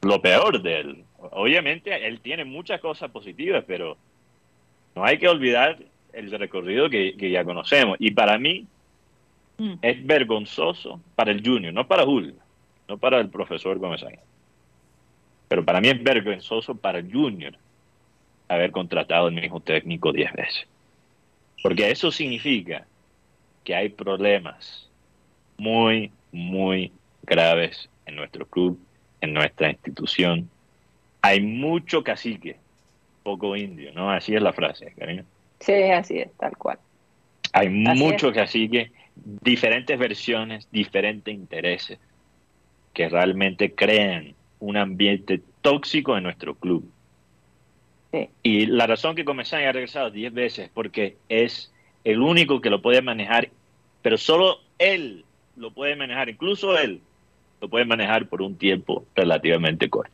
lo 0.03 0.21
peor 0.21 0.61
de 0.61 0.81
él. 0.81 1.05
Obviamente, 1.31 2.07
él 2.07 2.21
tiene 2.21 2.45
muchas 2.45 2.83
cosas 2.83 3.11
positivas, 3.11 3.65
pero 3.67 3.97
no 4.95 5.07
hay 5.07 5.17
que 5.17 5.27
olvidar 5.27 5.79
el 6.13 6.31
recorrido 6.33 6.91
que, 6.91 7.17
que 7.17 7.31
ya 7.31 7.45
conocemos. 7.45 7.97
Y 7.99 8.11
para 8.11 8.37
mí, 8.39 8.67
Mm. 9.59 9.75
Es 9.83 10.05
vergonzoso 10.07 11.01
para 11.15 11.31
el 11.31 11.45
junior, 11.45 11.73
no 11.73 11.87
para 11.87 12.05
Julio, 12.05 12.35
no 12.89 12.99
para 12.99 13.21
el 13.21 13.29
profesor 13.29 13.79
Gómez 13.79 14.05
Pero 15.49 15.65
para 15.65 15.81
mí 15.81 15.89
es 15.89 16.03
vergonzoso 16.03 16.75
para 16.75 16.99
el 16.99 17.13
junior 17.13 17.57
haber 18.49 18.73
contratado 18.73 19.29
el 19.29 19.35
mismo 19.35 19.61
técnico 19.61 20.13
10 20.13 20.33
veces. 20.33 20.67
Porque 21.63 21.91
eso 21.91 22.11
significa 22.11 22.87
que 23.63 23.75
hay 23.75 23.89
problemas 23.89 24.91
muy, 25.57 26.11
muy 26.33 26.93
graves 27.23 27.89
en 28.07 28.17
nuestro 28.17 28.47
club, 28.47 28.79
en 29.21 29.33
nuestra 29.33 29.71
institución. 29.71 30.51
Hay 31.23 31.41
mucho 31.41 32.05
cacique, 32.05 32.57
poco 33.23 33.57
indio, 33.57 33.93
¿no? 33.93 34.11
Así 34.11 34.35
es 34.35 34.43
la 34.43 34.53
frase, 34.53 34.93
cariño. 34.99 35.25
Sí, 35.61 35.73
así 35.73 36.19
es, 36.19 36.31
tal 36.37 36.57
cual. 36.59 36.79
Hay 37.53 37.71
mucho 37.71 38.33
cacique 38.33 38.93
diferentes 39.15 39.99
versiones, 39.99 40.69
diferentes 40.71 41.35
intereses. 41.35 41.99
que 42.93 43.09
realmente 43.09 43.75
crean 43.75 44.35
un 44.61 44.77
ambiente 44.77 45.43
tóxico 45.63 46.17
en 46.17 46.23
nuestro 46.23 46.55
club. 46.55 46.89
Y 48.43 48.67
la 48.67 48.87
razón 48.87 49.17
que 49.17 49.25
Comesaña 49.25 49.71
ha 49.71 49.73
regresado 49.73 50.11
10 50.11 50.33
veces 50.33 50.71
porque 50.73 51.17
es 51.29 51.73
el 52.05 52.21
único 52.21 52.61
que 52.61 52.71
lo 52.71 52.81
puede 52.81 53.03
manejar, 53.03 53.51
pero 54.03 54.17
solo 54.17 54.61
él 54.79 55.25
lo 55.57 55.73
puede 55.73 55.97
manejar, 55.97 56.29
incluso 56.29 56.79
él 56.79 57.01
lo 57.61 57.69
puede 57.69 57.85
manejar 57.85 58.29
por 58.29 58.43
un 58.43 58.57
tiempo 58.57 59.05
relativamente 59.17 59.91
corto. 59.91 60.13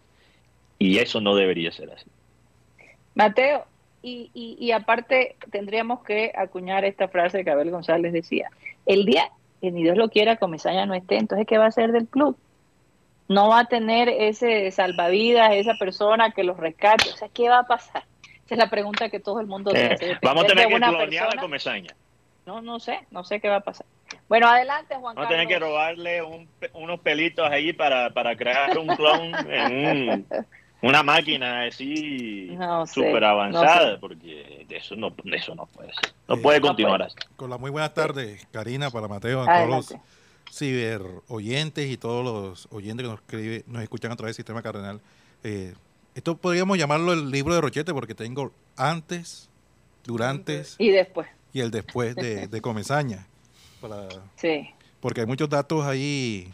Y 0.79 0.99
eso 0.99 1.21
no 1.21 1.35
debería 1.35 1.71
ser 1.73 1.91
así. 1.91 2.07
Mateo, 3.15 3.67
y, 4.03 4.31
y, 4.35 4.73
aparte 4.73 5.37
tendríamos 5.51 6.03
que 6.03 6.33
acuñar 6.35 6.85
esta 6.85 7.09
frase 7.09 7.45
que 7.45 7.51
Abel 7.51 7.71
González 7.71 8.13
decía, 8.13 8.49
el 8.87 9.05
día 9.05 9.31
que 9.61 9.71
ni 9.71 9.83
Dios 9.83 9.97
lo 9.97 10.09
quiera, 10.09 10.37
Comesaña 10.37 10.87
no 10.87 10.95
esté, 10.95 11.17
entonces 11.17 11.47
¿qué 11.47 11.59
va 11.59 11.67
a 11.67 11.69
hacer 11.69 11.93
del 11.93 12.09
club? 12.09 12.39
No 13.29 13.49
va 13.49 13.61
a 13.61 13.65
tener 13.67 14.09
ese 14.09 14.71
salvavidas, 14.71 15.53
esa 15.53 15.75
persona 15.79 16.31
que 16.31 16.45
los 16.45 16.57
rescate, 16.57 17.11
o 17.11 17.17
sea, 17.17 17.29
¿qué 17.29 17.49
va 17.49 17.61
a 17.61 17.67
pasar? 17.67 18.05
Esa 18.47 18.55
es 18.55 18.59
la 18.59 18.71
pregunta 18.71 19.11
que 19.11 19.21
todo 19.21 19.41
el 19.41 19.47
mundo 19.47 19.71
eh, 19.75 20.19
Vamos 20.23 20.45
a 20.45 20.47
tener 20.47 20.67
que 20.67 20.77
clonear 20.77 21.39
a 21.39 21.41
Comesaña. 21.41 21.95
No, 22.47 22.63
no 22.63 22.81
sé, 22.81 23.07
no 23.11 23.23
sé 23.23 23.41
qué 23.41 23.49
va 23.49 23.57
a 23.57 23.61
pasar. 23.61 23.87
Bueno, 24.29 24.49
adelante, 24.49 24.97
Juan 24.97 25.15
Vamos 25.15 25.27
a 25.27 25.29
tener 25.29 25.47
que 25.47 25.59
robarle 25.59 26.23
unos 26.73 27.01
pelitos 27.01 27.49
ahí 27.49 27.73
para, 27.73 28.11
para 28.11 28.35
crear 28.35 28.77
un 28.79 28.89
clon 28.89 29.35
en 29.51 30.27
una 30.83 31.03
máquina 31.03 31.65
así 31.65 32.57
súper 32.87 33.25
avanzada, 33.25 33.99
porque 34.01 34.67
eso 34.69 34.97
no, 34.97 35.15
eso 35.33 35.55
no 35.55 35.67
puede 35.67 35.93
ser. 35.95 36.13
No 36.29 36.37
puede 36.37 36.61
continuar 36.61 37.03
así. 37.03 37.17
Con 37.37 37.51
la 37.51 37.59
muy 37.59 37.71
buenas 37.71 37.95
tardes, 37.95 38.47
Karina, 38.51 38.91
para 38.91 39.09
Mateo, 39.09 39.43
a 39.43 39.47
todos 39.47 39.69
los 39.69 40.01
ciber 40.51 41.03
oyentes 41.29 41.89
y 41.91 41.97
todos 41.97 42.25
los 42.25 42.69
oyentes 42.73 43.05
que 43.05 43.11
nos, 43.11 43.21
escribe, 43.21 43.65
nos 43.67 43.83
escuchan 43.83 44.13
a 44.13 44.17
través 44.17 44.37
del 44.37 44.41
sistema 44.43 44.63
cardenal. 44.63 45.01
Eh, 45.45 45.75
esto 46.15 46.37
podríamos 46.37 46.77
llamarlo 46.77 47.13
el 47.13 47.31
libro 47.31 47.55
de 47.55 47.61
Rochete 47.61 47.95
porque 47.95 48.15
tengo 48.15 48.53
antes, 48.77 49.49
durante 50.05 50.65
y 50.79 50.91
después. 50.91 51.29
Y 51.53 51.61
el 51.61 51.71
después 51.71 52.15
de, 52.17 52.49
de 52.49 52.61
Comezaña. 52.61 53.27
sí. 54.37 54.71
Porque 55.01 55.23
hay 55.23 55.27
muchos 55.27 55.49
datos 55.49 55.87
ahí 55.87 56.53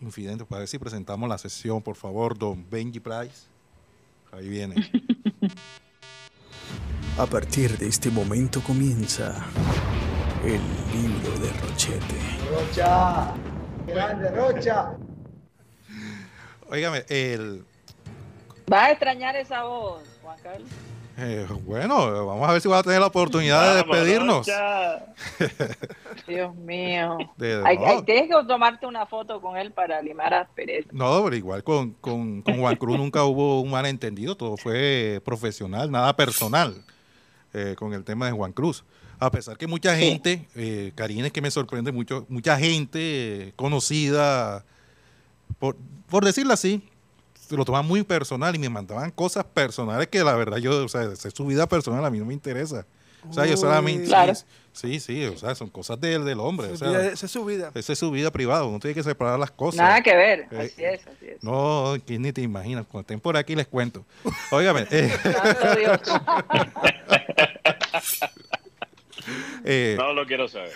infidentes. 0.00 0.46
Para 0.46 0.60
ver 0.60 0.68
si 0.68 0.78
presentamos 0.78 1.28
la 1.28 1.38
sesión, 1.38 1.82
por 1.82 1.96
favor, 1.96 2.36
don 2.36 2.68
Benji 2.68 3.00
Price. 3.00 3.46
Ahí 4.32 4.48
viene. 4.48 4.74
A 7.18 7.24
partir 7.24 7.78
de 7.78 7.86
este 7.88 8.10
momento 8.10 8.60
comienza 8.60 9.46
el 10.44 10.60
libro 10.92 11.38
de 11.38 11.50
Rochete. 11.62 12.20
Rocha, 12.50 13.32
grande 13.86 14.30
Rocha. 14.32 14.98
Óigame, 16.68 17.06
el... 17.08 17.64
Va 18.70 18.84
a 18.84 18.90
extrañar 18.90 19.34
esa 19.36 19.62
voz, 19.62 20.02
Juan 20.22 20.38
Carlos. 20.42 20.68
Eh, 21.18 21.46
bueno, 21.64 22.26
vamos 22.26 22.46
a 22.46 22.52
ver 22.52 22.60
si 22.60 22.68
va 22.68 22.78
a 22.78 22.82
tener 22.82 23.00
la 23.00 23.06
oportunidad 23.06 23.70
de 23.70 23.76
despedirnos. 23.76 24.46
Dios 26.28 26.54
mío. 26.56 27.16
tienes 27.38 28.28
que 28.28 28.44
tomarte 28.46 28.86
una 28.86 29.06
foto 29.06 29.40
con 29.40 29.56
él 29.56 29.72
para 29.72 30.02
limar 30.02 30.34
asperezas. 30.34 30.92
No, 30.92 31.24
pero 31.24 31.36
igual 31.36 31.64
con, 31.64 31.92
con, 31.92 32.42
Juan 32.42 32.76
Cruz 32.76 32.98
nunca 32.98 33.24
hubo 33.24 33.62
un 33.62 33.70
malentendido, 33.70 34.36
todo 34.36 34.58
fue 34.58 35.22
profesional, 35.24 35.90
nada 35.90 36.14
personal 36.14 36.84
eh, 37.54 37.74
con 37.78 37.94
el 37.94 38.04
tema 38.04 38.26
de 38.26 38.32
Juan 38.32 38.52
Cruz. 38.52 38.84
A 39.18 39.30
pesar 39.30 39.56
que 39.56 39.66
mucha 39.66 39.96
gente, 39.96 40.46
eh, 40.54 40.92
Karina 40.94 41.28
es 41.28 41.32
que 41.32 41.40
me 41.40 41.50
sorprende 41.50 41.92
mucho, 41.92 42.26
mucha 42.28 42.58
gente 42.58 43.54
conocida, 43.56 44.66
por, 45.58 45.76
por 46.10 46.26
decirlo 46.26 46.52
así, 46.52 46.82
lo 47.50 47.64
tomaban 47.64 47.86
muy 47.86 48.02
personal 48.02 48.54
y 48.54 48.58
me 48.58 48.68
mandaban 48.68 49.10
cosas 49.10 49.44
personales 49.44 50.08
que 50.08 50.22
la 50.24 50.34
verdad 50.34 50.58
yo, 50.58 50.84
o 50.84 50.88
sea, 50.88 51.02
es 51.02 51.20
su 51.34 51.46
vida 51.46 51.68
personal, 51.68 52.04
a 52.04 52.10
mí 52.10 52.18
no 52.18 52.24
me 52.24 52.34
interesa. 52.34 52.86
O 53.28 53.32
sea, 53.32 53.46
yo 53.46 53.56
solamente... 53.56 54.08
Sí, 54.72 55.00
sí, 55.00 55.24
o 55.24 55.38
sea, 55.38 55.54
son 55.54 55.70
cosas 55.70 55.98
del, 56.00 56.26
del 56.26 56.38
hombre. 56.38 56.74
esa 56.74 57.12
es 57.12 57.30
su 57.30 57.46
vida. 57.46 57.72
Esa 57.74 57.94
es 57.94 57.98
su 57.98 58.10
vida 58.10 58.30
privada, 58.30 58.64
uno 58.64 58.78
tiene 58.78 58.94
que 58.94 59.02
separar 59.02 59.38
las 59.38 59.50
cosas. 59.50 59.80
Nada 59.80 60.02
que 60.02 60.14
ver, 60.14 60.40
eh, 60.50 60.70
así 60.70 60.84
es, 60.84 61.06
así 61.06 61.28
es. 61.28 61.42
No, 61.42 61.94
¿quién 62.06 62.20
ni 62.22 62.32
te 62.32 62.42
imaginas? 62.42 62.84
Cuando 62.86 63.00
estén 63.00 63.20
por 63.20 63.38
aquí 63.38 63.56
les 63.56 63.66
cuento. 63.66 64.04
Óigame. 64.50 64.86
Eh, 64.90 65.10
eh, 69.64 69.96
no 69.98 70.12
lo 70.12 70.26
quiero 70.26 70.46
saber. 70.46 70.72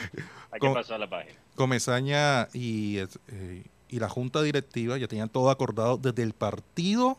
Hay 0.50 0.60
que 0.60 0.70
pasar 0.70 0.98
la 0.98 1.10
página. 1.10 1.34
Comesaña 1.54 2.48
y... 2.54 3.00
Y 3.90 3.98
la 3.98 4.08
junta 4.08 4.40
directiva 4.42 4.96
ya 4.98 5.08
tenían 5.08 5.28
todo 5.28 5.50
acordado 5.50 5.96
desde 5.96 6.22
el 6.22 6.32
partido 6.32 7.18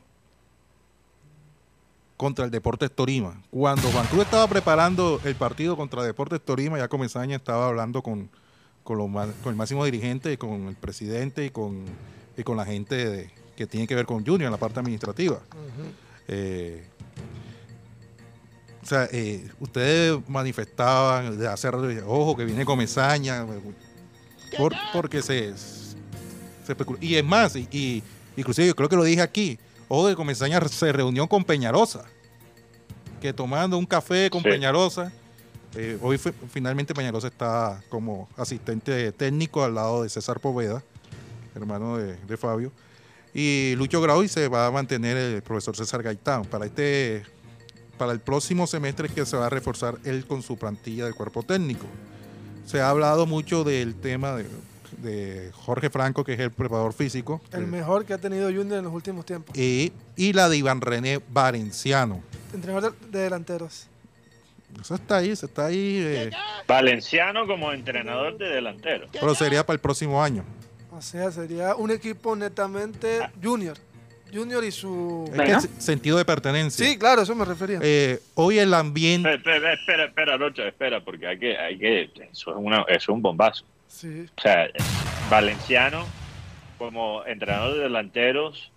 contra 2.15 2.45
el 2.45 2.51
Deportes 2.51 2.91
Torima. 2.91 3.41
Cuando 3.49 3.89
Juan 3.89 4.05
Cruz 4.05 4.21
estaba 4.21 4.47
preparando 4.47 5.19
el 5.25 5.35
partido 5.35 5.75
contra 5.75 6.03
Deportes 6.03 6.39
Torima, 6.39 6.77
ya 6.77 6.87
Comesaña 6.87 7.35
estaba 7.35 7.67
hablando 7.67 8.01
con, 8.01 8.29
con, 8.83 8.99
el 9.45 9.55
máximo 9.55 9.83
dirigente, 9.83 10.37
con 10.37 10.67
el 10.67 10.75
presidente 10.75 11.45
y 11.45 11.49
con, 11.49 11.83
y 12.37 12.43
con 12.43 12.57
la 12.57 12.65
gente 12.65 13.31
que 13.55 13.65
tiene 13.65 13.87
que 13.87 13.95
ver 13.95 14.05
con 14.05 14.25
Junior 14.25 14.43
en 14.43 14.51
la 14.51 14.57
parte 14.57 14.79
administrativa. 14.79 15.39
Eh, 16.27 16.85
o 18.81 18.85
sea, 18.85 19.09
eh, 19.11 19.49
ustedes 19.59 20.17
manifestaban 20.29 21.37
de 21.37 21.47
hacer, 21.47 21.75
ojo, 22.05 22.37
que 22.37 22.45
viene 22.45 22.65
Comesaña, 22.65 23.45
por, 24.57 24.73
porque 24.93 25.21
se, 25.21 25.53
y 26.99 27.15
es 27.15 27.23
más, 27.23 27.55
y, 27.55 28.03
inclusive 28.35 28.67
yo 28.67 28.75
creo 28.75 28.89
que 28.89 28.95
lo 28.95 29.03
dije 29.03 29.21
aquí, 29.21 29.59
Ojo 29.87 30.07
de 30.07 30.15
Comesaña 30.15 30.61
se 30.67 30.91
reunió 30.93 31.27
con 31.27 31.43
Peñarosa, 31.43 32.05
que 33.19 33.33
tomando 33.33 33.77
un 33.77 33.85
café 33.85 34.29
con 34.29 34.41
Peñarosa, 34.41 35.11
eh, 35.75 35.97
hoy 36.01 36.17
finalmente 36.17 36.93
Peñarosa 36.93 37.27
está 37.27 37.81
como 37.89 38.29
asistente 38.37 39.11
técnico 39.11 39.63
al 39.63 39.75
lado 39.75 40.03
de 40.03 40.09
César 40.09 40.39
Poveda, 40.39 40.83
hermano 41.55 41.97
de, 41.97 42.37
Fabio, 42.37 42.71
y 43.33 43.75
Lucho 43.77 44.01
Grau 44.01 44.23
y 44.23 44.27
se 44.27 44.47
va 44.47 44.67
a 44.67 44.71
mantener 44.71 45.17
el 45.17 45.41
profesor 45.41 45.75
César 45.75 46.03
Gaitán. 46.03 46.45
Para 46.45 46.65
este 46.65 47.23
para 47.97 48.13
el 48.13 48.19
próximo 48.19 48.65
semestre 48.65 49.09
que 49.09 49.25
se 49.27 49.37
va 49.37 49.45
a 49.45 49.49
reforzar 49.49 49.99
él 50.05 50.25
con 50.25 50.41
su 50.41 50.57
plantilla 50.57 51.05
de 51.05 51.13
cuerpo 51.13 51.43
técnico. 51.43 51.85
Se 52.65 52.81
ha 52.81 52.89
hablado 52.89 53.27
mucho 53.27 53.63
del 53.63 53.93
tema 53.93 54.35
de 54.35 54.45
de 55.01 55.51
Jorge 55.53 55.89
Franco, 55.89 56.23
que 56.23 56.33
es 56.33 56.39
el 56.39 56.51
preparador 56.51 56.93
físico. 56.93 57.41
El 57.51 57.67
mejor 57.67 58.05
que 58.05 58.13
ha 58.13 58.17
tenido 58.17 58.47
Junior 58.47 58.79
en 58.79 58.85
los 58.85 58.93
últimos 58.93 59.25
tiempos. 59.25 59.57
Y, 59.57 59.91
la 60.33 60.49
de 60.49 60.57
Iván 60.57 60.81
René 60.81 61.19
Valenciano. 61.29 62.21
Entrenador 62.53 62.95
de, 62.99 63.19
delanteros. 63.19 63.87
Eso 64.79 64.95
está 64.95 65.17
ahí, 65.17 65.29
eso 65.29 65.47
está 65.47 65.65
ahí. 65.65 65.99
Eh. 66.01 66.31
Valenciano 66.67 67.45
como 67.45 67.73
entrenador 67.73 68.37
de 68.37 68.47
delanteros. 68.47 69.09
Pero 69.11 69.35
sería 69.35 69.65
para 69.65 69.75
el 69.75 69.81
próximo 69.81 70.23
año. 70.23 70.45
O 70.91 71.01
sea, 71.01 71.31
sería 71.31 71.75
un 71.75 71.91
equipo 71.91 72.35
netamente 72.35 73.19
junior. 73.41 73.77
Junior 74.33 74.63
y 74.63 74.71
su 74.71 75.29
sentido 75.77 76.17
de 76.17 76.25
pertenencia. 76.25 76.85
Sí, 76.85 76.97
claro, 76.97 77.23
eso 77.23 77.35
me 77.35 77.43
refería. 77.43 77.79
Eh, 77.81 78.19
hoy 78.35 78.59
el 78.59 78.73
ambiente. 78.73 79.33
Espera, 79.33 79.73
espera, 79.73 80.05
espera, 80.05 80.37
Rocha, 80.37 80.67
espera, 80.67 81.03
porque 81.03 81.27
hay 81.27 81.37
que, 81.37 81.57
hay 81.57 81.77
que, 81.77 82.03
eso 82.31 82.51
es, 82.51 82.57
una, 82.57 82.81
eso 82.83 82.97
es 82.97 83.09
un 83.09 83.21
bombazo. 83.21 83.65
O 84.03 84.41
sea, 84.41 84.67
Valenciano 85.29 86.05
como 86.77 87.23
entrenador 87.25 87.75
de 87.75 87.83
delanteros, 87.83 88.71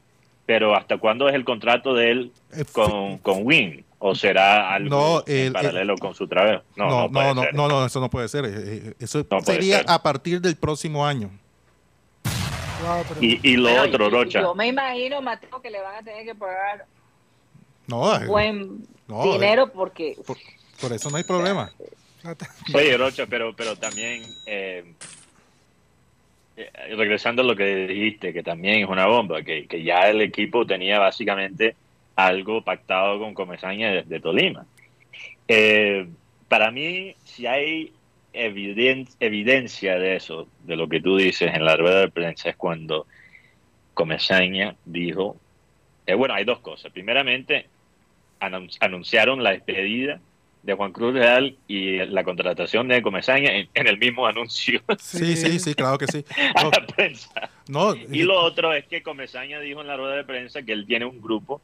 pero 0.44 0.74
¿hasta 0.74 0.98
cuándo 0.98 1.28
es 1.28 1.34
el 1.34 1.44
contrato 1.44 1.94
de 1.94 2.10
él 2.10 2.32
eh, 2.52 2.64
con, 2.72 3.18
con 3.18 3.46
Win? 3.46 3.84
¿O 3.98 4.14
será 4.14 4.74
algo 4.74 5.24
en 5.26 5.54
paralelo 5.54 5.96
con 5.96 6.14
su 6.14 6.28
trabajo? 6.28 6.62
No, 6.76 7.08
no, 7.08 7.34
no, 7.34 7.44
no, 7.52 7.68
no, 7.68 7.86
eso 7.86 8.00
no 8.00 8.10
puede 8.10 8.28
ser. 8.28 8.44
Eh, 8.44 8.50
eh, 8.54 8.94
eso 8.98 9.24
sería 9.42 9.82
a 9.86 10.02
partir 10.02 10.42
del 10.42 10.56
próximo 10.56 11.06
año. 11.06 11.30
y, 13.20 13.56
lo 13.56 13.82
otro, 13.82 14.10
Rocha. 14.10 14.42
Yo 14.42 14.54
me 14.54 14.66
imagino, 14.66 15.22
Mateo, 15.22 15.62
que 15.62 15.70
le 15.70 15.80
van 15.80 15.96
a 15.96 16.02
tener 16.02 16.26
que 16.26 16.34
pagar 16.34 16.84
buen 18.26 18.86
dinero 19.06 19.72
porque... 19.72 20.16
por, 20.80 20.92
eso 20.92 21.10
no 21.10 21.16
hay 21.16 21.24
problema. 21.24 21.70
Oye, 22.72 22.96
Rocha, 22.96 23.26
pero, 23.26 23.54
pero 23.54 23.76
también, 23.76 24.22
eh, 24.46 24.84
eh, 26.56 26.70
regresando 26.96 27.42
a 27.42 27.44
lo 27.44 27.54
que 27.54 27.86
dijiste, 27.86 28.32
que 28.32 28.42
también 28.42 28.82
es 28.82 28.88
una 28.88 29.06
bomba, 29.06 29.42
que, 29.42 29.66
ya 29.82 30.08
el 30.08 30.22
equipo 30.22 30.66
tenía 30.66 30.98
básicamente 30.98 31.76
algo 32.16 32.62
pactado 32.62 33.18
con 33.18 33.34
Comesaña 33.34 34.02
de, 34.02 34.20
Tolima. 34.20 34.64
Eh, 35.48 36.06
para 36.48 36.70
mí, 36.70 37.14
si 37.24 37.46
hay 37.46 37.92
evidencia 38.32 39.98
de 39.98 40.16
eso, 40.16 40.48
de 40.64 40.76
lo 40.76 40.88
que 40.88 41.00
tú 41.00 41.16
dices 41.16 41.54
en 41.54 41.64
la 41.64 41.76
rueda 41.76 42.00
de 42.00 42.10
prensa, 42.10 42.48
es 42.48 42.56
cuando 42.56 43.06
Comesaña 43.92 44.76
dijo, 44.84 45.36
bueno, 46.16 46.34
hay 46.34 46.44
dos 46.44 46.60
cosas. 46.60 46.90
Primeramente, 46.92 47.66
anunciaron 48.40 49.42
la 49.42 49.50
despedida 49.50 50.20
de 50.64 50.72
Juan 50.72 50.92
Cruz 50.92 51.12
Real 51.12 51.56
y 51.68 51.98
la 52.06 52.24
contratación 52.24 52.88
de 52.88 53.02
Comesaña 53.02 53.50
en, 53.52 53.86
el 53.86 53.98
mismo 53.98 54.26
anuncio. 54.26 54.80
Sí, 54.98 55.36
sí, 55.36 55.58
sí, 55.58 55.74
claro 55.74 55.98
que 55.98 56.06
sí. 56.06 56.24
a 56.54 56.64
la 56.64 56.86
prensa. 56.86 57.50
No, 57.68 57.94
y 57.94 58.22
lo 58.22 58.40
otro 58.40 58.72
es 58.72 58.86
que 58.86 59.02
Comesaña 59.02 59.60
dijo 59.60 59.82
en 59.82 59.86
la 59.86 59.96
rueda 59.96 60.16
de 60.16 60.24
prensa 60.24 60.62
que 60.62 60.72
él 60.72 60.86
tiene 60.86 61.04
un 61.04 61.20
grupo 61.20 61.60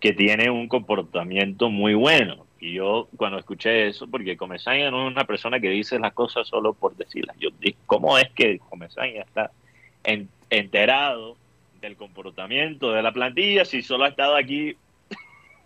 que 0.00 0.12
tiene 0.12 0.50
un 0.50 0.68
comportamiento 0.68 1.70
muy 1.70 1.94
bueno. 1.94 2.46
Y 2.60 2.74
yo 2.74 3.08
cuando 3.16 3.38
escuché 3.38 3.88
eso, 3.88 4.06
porque 4.06 4.36
Comesaña 4.36 4.90
no 4.90 5.06
es 5.06 5.12
una 5.12 5.24
persona 5.24 5.58
que 5.58 5.70
dice 5.70 5.98
las 5.98 6.12
cosas 6.12 6.46
solo 6.46 6.74
por 6.74 6.94
decirlas. 6.94 7.36
Yo 7.38 7.48
dije, 7.58 7.76
¿cómo 7.86 8.18
es 8.18 8.30
que 8.32 8.58
Comesaña 8.58 9.22
está 9.22 9.50
enterado 10.50 11.36
del 11.80 11.96
comportamiento 11.96 12.92
de 12.92 13.02
la 13.02 13.12
plantilla 13.12 13.64
si 13.64 13.82
solo 13.82 14.04
ha 14.04 14.08
estado 14.08 14.36
aquí, 14.36 14.76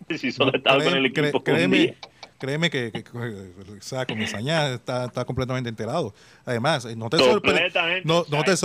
si 0.17 0.31
solo 0.31 0.51
ha 0.53 0.57
estado 0.57 0.83
con 0.83 0.95
el 0.95 1.05
equipo 1.05 1.43
créeme, 1.43 1.95
créeme 2.41 2.71
que, 2.71 2.91
que, 2.91 3.03
o 3.11 3.81
sea, 3.81 4.07
Comesaña 4.07 4.73
está, 4.73 5.05
está 5.05 5.23
completamente 5.25 5.69
enterado. 5.69 6.11
Además, 6.43 6.85
no 6.97 7.07
te, 7.07 7.19
sorpre 7.19 7.69
no, 8.03 8.25
no, 8.29 8.43
te 8.43 8.55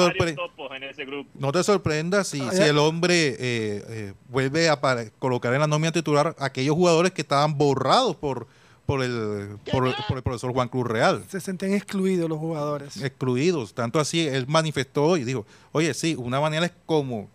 no 1.34 1.52
te 1.52 1.62
sorprendas 1.62 2.26
si, 2.26 2.40
si 2.40 2.62
el 2.62 2.78
hombre 2.78 3.28
eh, 3.28 3.36
eh, 3.38 4.14
vuelve 4.30 4.70
a 4.70 4.80
colocar 5.18 5.52
en 5.52 5.60
la 5.60 5.66
nómina 5.66 5.92
titular 5.92 6.34
aquellos 6.38 6.74
jugadores 6.74 7.12
que 7.12 7.20
estaban 7.20 7.58
borrados 7.58 8.16
por, 8.16 8.46
por 8.86 9.02
el, 9.02 9.58
por, 9.70 9.88
el 9.88 10.22
profesor 10.22 10.54
Juan 10.54 10.68
Cruz 10.68 10.86
Real. 10.86 11.22
Se 11.28 11.38
sienten 11.38 11.74
excluidos 11.74 12.30
los 12.30 12.38
jugadores. 12.38 12.96
Excluidos. 13.02 13.74
Tanto 13.74 14.00
así, 14.00 14.26
él 14.26 14.46
manifestó 14.48 15.18
y 15.18 15.24
dijo, 15.24 15.44
oye, 15.72 15.92
sí, 15.92 16.16
una 16.18 16.40
manera 16.40 16.64
es 16.64 16.72
como 16.86 17.28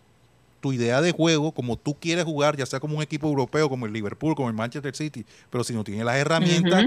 tu 0.62 0.72
idea 0.72 1.02
de 1.02 1.12
juego, 1.12 1.52
como 1.52 1.76
tú 1.76 1.98
quieres 2.00 2.24
jugar, 2.24 2.56
ya 2.56 2.66
sea 2.66 2.80
como 2.80 2.96
un 2.96 3.04
equipo 3.04 3.28
europeo, 3.28 3.68
como 3.68 3.88
el 3.88 3.94
Liverpool, 3.94 4.36
como 4.36 4.48
el 4.48 4.56
Manchester 4.56 4.96
City, 4.96 5.26
pero 5.50 5.64
si 5.64 5.74
no 5.74 5.84
tienes 5.84 6.06
las 6.06 6.16
herramientas, 6.16 6.86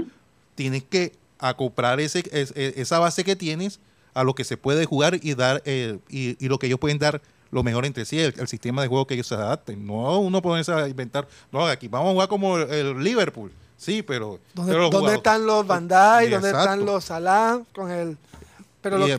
tienes 0.55 0.83
que 0.83 1.13
acoplar 1.37 1.99
ese, 1.99 2.23
esa 2.31 2.99
base 2.99 3.23
que 3.23 3.35
tienes 3.35 3.79
a 4.13 4.23
lo 4.23 4.33
que 4.33 4.45
se 4.45 4.57
puede 4.57 4.85
jugar 4.85 5.19
y 5.21 5.35
dar 5.35 5.61
eh, 5.65 5.99
y, 6.09 6.47
lo 6.47 6.57
que 6.57 6.67
ellos 6.67 6.79
pueden 6.79 6.97
dar 6.97 7.21
lo 7.51 7.63
mejor 7.63 7.85
entre 7.85 8.05
sí, 8.05 8.19
el, 8.19 8.47
sistema 8.47 8.81
de 8.81 8.87
juego 8.87 9.05
que 9.05 9.13
ellos 9.13 9.27
se 9.27 9.35
adapten. 9.35 9.85
No 9.85 10.19
uno 10.19 10.41
ponerse 10.41 10.71
a 10.73 10.87
inventar, 10.87 11.27
no, 11.51 11.65
aquí 11.67 11.87
vamos 11.87 12.09
a 12.09 12.13
jugar 12.13 12.27
como 12.29 12.57
el, 12.57 13.03
Liverpool. 13.03 13.51
Sí, 13.77 14.01
pero... 14.01 14.39
¿Dónde, 14.53 15.15
están 15.15 15.45
los 15.45 15.67
Bandai? 15.67 16.29
¿Dónde 16.29 16.47
están 16.47 16.85
los 16.85 17.03
Salah? 17.03 17.59
Con 17.73 17.91
el 17.91 18.17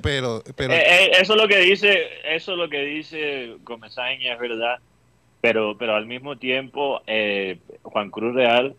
pero, 0.03 0.43
pero, 0.55 0.73
eh, 0.73 0.83
eh, 0.87 1.11
eso 1.21 1.35
es 1.35 1.43
lo 1.43 1.49
que 1.49 1.59
dice, 1.59 1.99
eso 2.25 2.53
es 2.53 2.59
lo 2.59 2.69
que 2.69 2.83
dice 2.85 3.57
Comesaña, 3.65 4.35
es 4.35 4.39
verdad. 4.39 4.79
Pero, 5.41 5.77
pero 5.79 5.95
al 5.95 6.07
mismo 6.07 6.37
tiempo, 6.37 7.03
eh, 7.07 7.59
Juan 7.83 8.11
Cruz 8.11 8.35
Real 8.35 8.75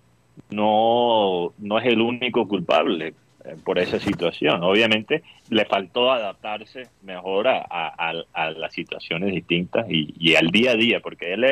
no, 0.49 1.53
no 1.57 1.79
es 1.79 1.85
el 1.85 2.01
único 2.01 2.47
culpable 2.47 3.13
por 3.63 3.79
esa 3.79 3.99
situación. 3.99 4.63
Obviamente 4.63 5.23
le 5.49 5.65
faltó 5.65 6.11
adaptarse 6.11 6.87
mejor 7.03 7.47
a, 7.47 7.61
a, 7.61 8.51
las 8.51 8.73
situaciones 8.73 9.33
distintas 9.33 9.85
y, 9.89 10.35
al 10.35 10.47
día 10.47 10.71
a 10.71 10.75
día, 10.75 10.99
porque 10.99 11.33
él, 11.33 11.45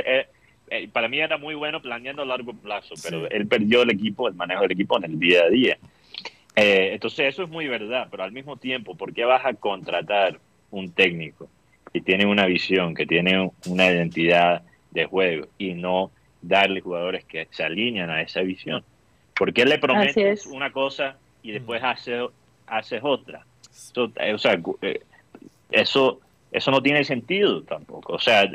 para 0.92 1.08
mí 1.08 1.20
era 1.20 1.38
muy 1.38 1.56
bueno 1.56 1.82
planeando 1.82 2.24
a 2.24 2.26
largo 2.26 2.54
plazo, 2.54 2.96
pero 3.02 3.30
él 3.30 3.48
perdió 3.48 3.84
el 3.84 3.92
equipo, 3.92 4.28
el 4.28 4.36
manejo 4.36 4.64
del 4.64 4.72
equipo 4.72 4.98
en 4.98 5.06
el 5.06 5.20
día 5.20 5.44
a 5.44 5.50
día. 5.50 5.78
Eh, 6.56 6.92
entonces 6.94 7.28
eso 7.28 7.44
es 7.44 7.50
muy 7.50 7.68
verdad, 7.68 8.08
pero 8.10 8.24
al 8.24 8.32
mismo 8.32 8.56
tiempo, 8.58 8.96
¿por 8.96 9.14
qué 9.14 9.26
vas 9.26 9.46
a 9.46 9.54
contratar 9.54 10.40
un 10.72 10.92
técnico 10.92 11.50
que 11.92 12.02
tiene 12.02 12.26
una 12.26 12.46
visión, 12.46 12.96
que 12.96 13.06
tiene 13.06 13.52
una 13.66 13.92
identidad 13.92 14.64
de 14.92 15.06
juego 15.06 15.48
y 15.58 15.74
no 15.74 16.12
darle 16.42 16.80
jugadores 16.80 17.26
que 17.26 17.48
se 17.52 17.64
alinean 17.64 18.10
a 18.10 18.22
esa 18.22 18.42
visión? 18.42 18.84
¿Por 19.34 19.52
qué 19.54 19.66
le 19.66 19.80
prometes 19.80 20.46
una 20.46 20.72
cosa 20.72 21.18
y 21.44 21.52
después 21.52 21.82
mm. 21.82 21.86
haces 21.86 22.24
hace 22.68 23.00
otra? 23.02 23.46
Eso, 23.70 24.12
eh, 24.16 24.34
o 24.34 24.38
sea, 24.38 24.58
eh, 24.82 25.02
eso, 25.72 26.22
eso 26.54 26.72
no 26.72 26.82
tiene 26.82 27.04
sentido 27.04 27.64
tampoco. 27.64 28.14
O 28.14 28.20
sea, 28.20 28.50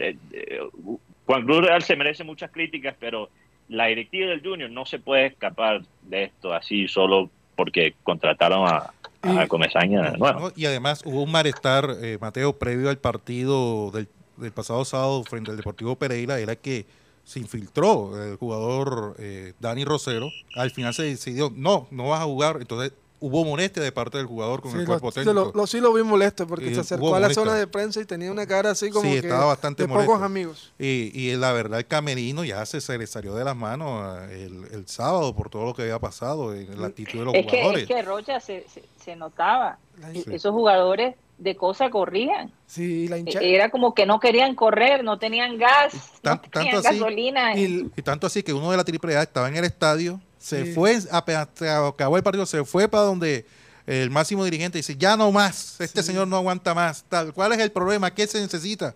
Juan 1.27 1.45
Cruz 1.45 1.67
Real 1.67 1.83
se 1.83 1.97
merece 1.97 2.25
muchas 2.25 2.51
críticas, 2.51 2.97
pero 2.99 3.29
la 3.69 3.87
directiva 3.87 4.31
del 4.31 4.43
Junior 4.43 4.71
no 4.71 4.87
se 4.87 4.99
puede 4.99 5.27
escapar 5.27 5.83
de 6.03 6.25
esto 6.25 6.53
así 6.53 6.89
solo 6.89 7.31
porque 7.61 7.93
contrataron 8.05 8.67
a, 8.67 8.91
a 9.21 9.47
Comesaña 9.47 10.15
Y 10.57 10.65
además 10.65 11.03
hubo 11.05 11.25
un 11.25 11.31
malestar, 11.31 11.95
eh, 12.01 12.17
Mateo, 12.19 12.59
previo 12.59 12.89
al 12.89 12.97
partido 12.97 13.91
del, 13.91 14.09
pasado 14.51 14.83
sábado 14.87 15.23
frente 15.25 15.51
al 15.51 15.59
Deportivo 15.59 15.95
Pereira, 15.95 16.39
era 16.39 16.57
que 16.57 16.87
se 17.23 17.39
infiltró 17.39 18.19
el 18.25 18.37
jugador 18.37 19.15
eh, 19.19 19.53
Dani 19.61 19.85
Rosero. 19.85 20.31
Al 20.57 20.71
final 20.71 20.95
se 20.95 21.03
decidió, 21.03 21.53
no, 21.55 21.87
no 21.91 22.09
vas 22.09 22.23
a 22.23 22.25
jugar. 22.25 22.57
Entonces 22.63 22.95
hubo 23.21 23.45
molestia 23.45 23.83
de 23.83 23.93
parte 23.93 24.19
del 24.19 24.27
jugador 24.27 24.63
con 24.63 24.79
el 24.79 24.87
cuerpo 24.87 25.13
técnico. 25.13 25.53
Lo, 25.55 25.67
sí 25.67 25.81
lo 25.81 25.93
vi 25.93 26.03
molesto 26.03 26.47
porque 26.47 26.75
se 26.75 26.81
acercó 26.81 27.15
a 27.15 27.21
la 27.21 27.33
zona 27.33 27.55
de 27.55 27.67
prensa 27.67 28.01
y 28.01 28.07
tenía 28.07 28.33
una 28.33 28.47
cara 28.47 28.71
así 28.71 28.91
como 28.91 29.09
que 29.11 29.19
estaba 29.19 29.45
bastante 29.45 29.87
de 29.87 29.89
pocos 29.89 30.23
amigos. 30.23 30.73
Y, 30.79 31.13
y, 31.15 31.37
la 31.37 31.53
verdad 31.53 31.79
el 31.79 31.87
camerino 31.87 32.45
ya 32.45 32.65
se, 32.67 32.99
le 32.99 33.07
salió 33.07 33.35
de 33.35 33.45
las 33.45 33.55
manos 33.55 34.19
eh, 34.31 34.51
el, 34.73 34.89
sábado 34.89 35.35
por 35.35 35.51
todo 35.51 35.67
lo 35.67 35.75
que 35.75 35.83
había 35.83 35.99
pasado 35.99 36.55
en 36.55 36.81
la 36.81 36.89
actitud 36.89 37.19
de 37.19 37.25
los 37.27 37.35
jugadores. 37.35 37.87
Que, 37.87 37.93
es 37.95 38.01
que 38.01 38.03
Rocha 38.03 38.41
se, 38.41 38.67
se, 38.97 39.17
notaba. 39.17 39.79
Esos 40.15 40.53
jugadores 40.53 41.15
de 41.39 41.57
cosa 41.57 41.91
corrían. 41.91 42.51
Sí, 42.67 43.09
la 43.09 43.19
e, 43.19 43.55
Era 43.55 43.71
como 43.71 43.95
que 43.95 44.07
no 44.07 44.19
querían 44.19 44.55
correr, 44.55 45.05
no 45.05 45.19
tenían 45.19 45.59
gas, 45.59 45.95
no 46.23 46.41
tenían 46.41 46.83
gasolina. 46.83 47.55
Y, 47.57 47.91
y, 47.95 48.03
tanto 48.03 48.27
así 48.27 48.43
que 48.43 48.53
uno 48.53 48.71
de 48.71 48.77
la 48.77 48.85
triple 48.85 49.17
A 49.17 49.23
estaba 49.23 49.49
en 49.49 49.57
el 49.57 49.65
estadio 49.65 50.21
se 50.41 50.75
fue, 50.75 50.99
apenas 51.11 51.49
acabó 51.87 52.17
el 52.17 52.23
partido, 52.23 52.47
se 52.47 52.65
fue 52.65 52.89
para 52.89 53.05
donde 53.05 53.45
el 53.87 54.11
máximo 54.11 54.45
dirigente 54.45 54.79
dice, 54.79 54.97
ya 54.97 55.17
no 55.17 55.31
más, 55.31 55.81
este 55.81 56.03
señor 56.03 56.27
no 56.27 56.37
aguanta 56.37 56.75
más. 56.75 57.05
Tal, 57.09 57.33
¿Cuál 57.33 57.53
es 57.53 57.59
el 57.59 57.71
problema? 57.71 58.13
¿Qué 58.13 58.27
se 58.27 58.41
necesita? 58.41 58.95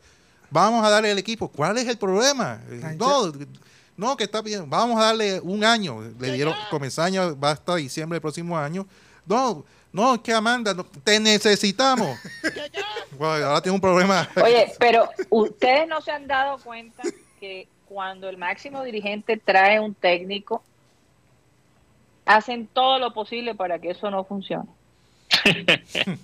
Vamos 0.50 0.84
a 0.84 0.90
darle 0.90 1.10
el 1.10 1.18
equipo. 1.18 1.48
¿Cuál 1.48 1.76
es 1.78 1.86
el 1.86 1.98
problema? 1.98 2.60
No, 2.96 3.32
no, 3.96 4.16
que 4.16 4.24
está 4.24 4.40
bien. 4.40 4.68
Vamos 4.70 5.00
a 5.00 5.06
darle 5.06 5.40
un 5.40 5.64
año. 5.64 6.00
Le 6.18 6.32
dieron 6.32 6.54
comezaña, 6.70 7.32
va 7.32 7.50
hasta 7.50 7.76
diciembre 7.76 8.16
del 8.16 8.22
próximo 8.22 8.56
año. 8.56 8.86
No, 9.26 9.64
no, 9.92 10.22
que 10.22 10.32
Amanda, 10.32 10.74
te 11.02 11.20
necesitamos. 11.20 12.18
ahora 13.20 13.60
tiene 13.60 13.74
un 13.74 13.80
problema. 13.80 14.28
Oye, 14.42 14.72
pero 14.78 15.08
ustedes 15.28 15.88
no 15.88 16.00
se 16.00 16.10
han 16.10 16.26
dado 16.26 16.58
cuenta 16.58 17.02
que 17.40 17.68
cuando 17.86 18.28
el 18.28 18.36
máximo 18.36 18.82
dirigente 18.82 19.36
trae 19.36 19.80
un 19.80 19.94
técnico, 19.94 20.62
hacen 22.24 22.66
todo 22.66 22.98
lo 22.98 23.12
posible 23.12 23.54
para 23.54 23.78
que 23.78 23.90
eso 23.90 24.10
no 24.10 24.24
funcione. 24.24 24.68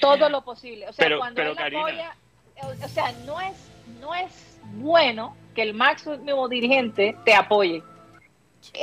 todo 0.00 0.28
lo 0.28 0.42
posible. 0.42 0.88
O 0.88 0.92
sea, 0.92 1.16
cuando 1.16 1.42
él 1.42 1.56
apoya, 1.58 2.16
o 2.62 2.88
sea, 2.88 3.12
no 3.24 3.40
es, 3.40 3.56
no 4.00 4.14
es 4.14 4.58
bueno 4.74 5.36
que 5.54 5.62
el 5.62 5.74
máximo 5.74 6.48
dirigente 6.48 7.16
te 7.24 7.34
apoye. 7.34 7.82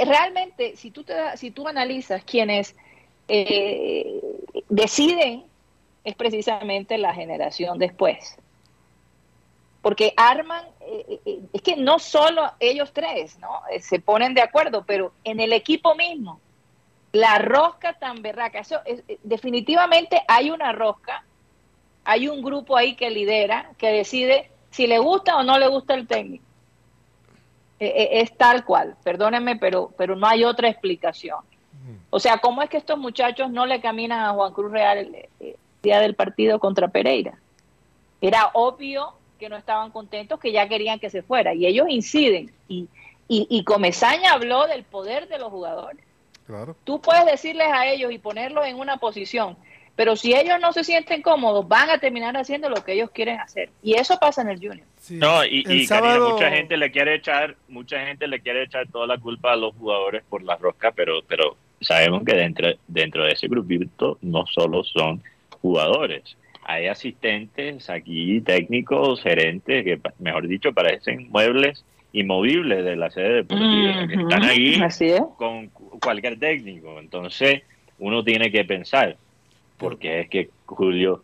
Realmente, 0.06 0.76
si 0.78 0.92
tú, 0.92 1.04
te, 1.04 1.36
si 1.38 1.52
tú 1.52 1.68
analizas 1.68 2.24
quienes 2.24 2.76
eh, 3.28 4.22
deciden, 4.70 5.44
es 6.04 6.16
precisamente 6.16 6.98
la 6.98 7.14
generación 7.14 7.80
después 7.80 8.38
porque 9.84 10.14
arman, 10.16 10.64
eh, 10.80 11.06
eh, 11.10 11.20
eh, 11.26 11.40
es 11.52 11.62
que 11.62 11.76
no 11.76 12.00
solo 12.00 12.50
ellos 12.62 12.94
tres, 12.94 13.38
¿no? 13.40 13.62
se 13.82 14.00
ponen 14.00 14.34
de 14.34 14.42
acuerdo, 14.42 14.86
pero 14.88 15.12
en 15.26 15.42
el 15.42 15.52
equipo 15.52 15.94
mismo, 15.94 16.40
la 17.12 17.38
rosca 17.38 17.92
tan 18.00 18.22
berraca, 18.22 18.60
eso 18.60 18.80
definitivamente 19.24 20.24
hay 20.30 20.52
una 20.52 20.72
rosca, 20.72 21.26
hay 22.06 22.30
un 22.30 22.42
grupo 22.42 22.78
ahí 22.78 22.96
que 22.96 23.12
lidera, 23.12 23.72
que 23.78 23.90
decide 23.90 24.50
si 24.72 24.88
le 24.88 25.00
gusta 25.00 25.36
o 25.36 25.44
no 25.44 25.60
le 25.60 25.68
gusta 25.68 25.96
el 25.96 26.08
técnico. 26.08 26.46
es 27.78 28.38
tal 28.38 28.64
cual, 28.64 28.96
perdónenme, 29.04 29.58
pero, 29.58 29.92
pero 29.98 30.16
no 30.16 30.26
hay 30.26 30.46
otra 30.46 30.70
explicación. 30.70 31.40
O 32.10 32.20
sea, 32.20 32.38
¿cómo 32.38 32.62
es 32.62 32.70
que 32.70 32.78
estos 32.78 32.98
muchachos 32.98 33.52
no 33.52 33.66
le 33.66 33.82
caminan 33.82 34.22
a 34.22 34.32
Juan 34.32 34.54
Cruz 34.54 34.72
Real 34.72 34.98
el 34.98 35.56
día 35.82 36.00
del 36.00 36.16
partido 36.16 36.58
contra 36.58 36.88
Pereira? 36.88 37.38
Era 38.22 38.50
obvio 38.54 39.16
que 39.44 39.50
no 39.50 39.58
estaban 39.58 39.92
contentos, 39.92 40.40
que 40.40 40.54
ya 40.54 40.70
querían 40.70 41.00
que 41.00 41.10
se 41.10 41.22
fuera. 41.22 41.54
Y 41.54 41.66
ellos 41.66 41.88
inciden. 41.90 42.50
Y, 42.70 42.88
y, 43.28 43.64
Comesaña 43.66 44.32
habló 44.32 44.68
del 44.68 44.84
poder 44.84 45.28
de 45.28 45.38
los 45.38 45.50
jugadores. 45.50 46.02
Claro. 46.48 46.78
Tú 46.86 47.02
puedes 47.02 47.26
decirles 47.26 47.68
a 47.70 47.88
ellos 47.88 48.14
y 48.14 48.20
ponerlos 48.20 48.66
en 48.66 48.80
una 48.80 48.98
posición, 48.98 49.58
pero 49.96 50.16
si 50.16 50.34
ellos 50.34 50.60
no 50.62 50.72
se 50.72 50.84
sienten 50.84 51.22
cómodos, 51.22 51.68
van 51.68 51.90
a 51.90 51.98
terminar 51.98 52.38
haciendo 52.38 52.70
lo 52.70 52.84
que 52.86 52.94
ellos 52.94 53.12
quieren 53.12 53.40
hacer. 53.40 53.70
Y 53.82 53.96
eso 53.96 54.18
pasa 54.18 54.44
en 54.44 54.50
el 54.50 54.60
Junior. 54.60 54.88
no, 55.10 55.44
y, 55.44 55.66
mucha 55.66 56.50
gente 56.50 56.78
le 56.78 56.92
quiere 56.92 57.16
echar, 57.16 57.58
mucha 57.68 58.06
gente 58.06 58.28
le 58.28 58.40
quiere 58.40 58.64
echar 58.64 58.88
toda 58.88 59.08
la 59.08 59.18
culpa 59.18 59.54
a 59.54 59.56
los 59.58 59.76
jugadores 59.76 60.24
por 60.30 60.42
la 60.44 60.56
rosca, 60.56 60.92
pero, 60.92 61.22
pero 61.28 61.58
sabemos 61.82 62.24
que 62.24 62.36
dentro, 62.36 62.70
dentro 62.88 63.26
de 63.26 63.34
ese 63.34 63.48
grupito 63.48 64.18
no 64.22 64.46
solo 64.46 64.84
son 64.84 65.22
jugadores 65.62 66.38
hay 66.66 66.88
asistentes 66.88 67.90
aquí, 67.90 68.42
técnicos, 68.42 69.22
gerentes, 69.22 69.84
que 69.84 70.00
mejor 70.20 70.48
dicho 70.48 70.74
parecen 70.74 71.30
muebles 71.30 71.86
inmovibles 72.14 72.86
de 72.86 72.96
la 72.96 73.10
sede 73.10 73.34
deportiva, 73.38 74.08
que 74.08 74.14
están 74.14 74.44
ahí 74.44 74.80
con, 75.36 75.68
cualquier 76.00 76.38
técnico. 76.38 77.00
Entonces, 77.00 77.64
uno 78.00 78.24
tiene 78.24 78.52
que 78.52 78.64
pensar, 78.66 79.18
porque 79.78 80.22
es 80.22 80.30
que 80.30 80.50
Julio, 80.66 81.24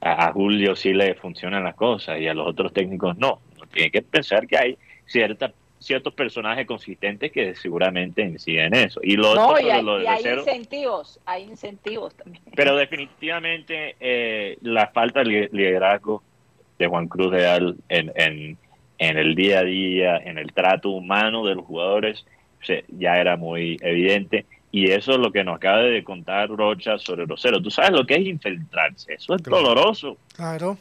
a, 0.00 0.28
a 0.28 0.32
Julio 0.32 0.74
sí 0.74 0.94
le 0.94 1.14
funcionan 1.14 1.64
las 1.64 1.74
cosas 1.74 2.18
y 2.18 2.26
a 2.26 2.34
los 2.34 2.48
otros 2.48 2.72
técnicos 2.72 3.16
no. 3.18 3.40
Uno 3.56 3.66
tiene 3.70 3.90
que 3.90 4.00
pensar 4.00 4.46
que 4.46 4.56
hay 4.56 4.78
cierta, 5.04 5.52
ciertos 5.84 6.14
personajes 6.14 6.66
consistentes 6.66 7.30
que 7.30 7.54
seguramente 7.54 8.22
inciden 8.22 8.74
en 8.74 8.86
eso. 8.86 9.00
Y 9.02 9.16
lo 9.16 9.34
No, 9.34 9.48
otro 9.48 9.58
y 9.58 9.62
sobre 9.62 9.72
hay, 9.74 9.82
lo 9.84 9.98
de 9.98 10.04
y 10.04 10.06
hay 10.06 10.22
cero- 10.22 10.40
incentivos, 10.40 11.20
hay 11.26 11.42
incentivos 11.44 12.14
también. 12.14 12.42
pero 12.56 12.76
definitivamente 12.76 13.96
eh, 14.00 14.58
la 14.62 14.88
falta 14.88 15.20
de 15.20 15.24
li- 15.26 15.48
liderazgo 15.52 16.22
de 16.78 16.86
Juan 16.86 17.08
Cruz 17.08 17.30
Real 17.30 17.76
en, 17.88 18.12
en, 18.16 18.58
en 18.98 19.18
el 19.18 19.34
día 19.34 19.60
a 19.60 19.64
día, 19.64 20.16
en 20.16 20.38
el 20.38 20.52
trato 20.52 20.90
humano 20.90 21.44
de 21.44 21.54
los 21.54 21.64
jugadores, 21.64 22.24
se- 22.62 22.84
ya 22.88 23.16
era 23.20 23.36
muy 23.36 23.76
evidente. 23.80 24.46
Y 24.72 24.90
eso 24.90 25.12
es 25.12 25.18
lo 25.18 25.30
que 25.30 25.44
nos 25.44 25.56
acaba 25.56 25.82
de 25.82 26.02
contar 26.02 26.48
Rocha 26.48 26.98
sobre 26.98 27.26
Rosero. 27.26 27.62
Tú 27.62 27.70
sabes 27.70 27.92
lo 27.92 28.04
que 28.04 28.14
es 28.14 28.26
infiltrarse. 28.26 29.14
Eso 29.14 29.34
es 29.36 29.42
Claro. 29.42 29.62
doloroso. 29.62 30.16
Claro, 30.34 30.76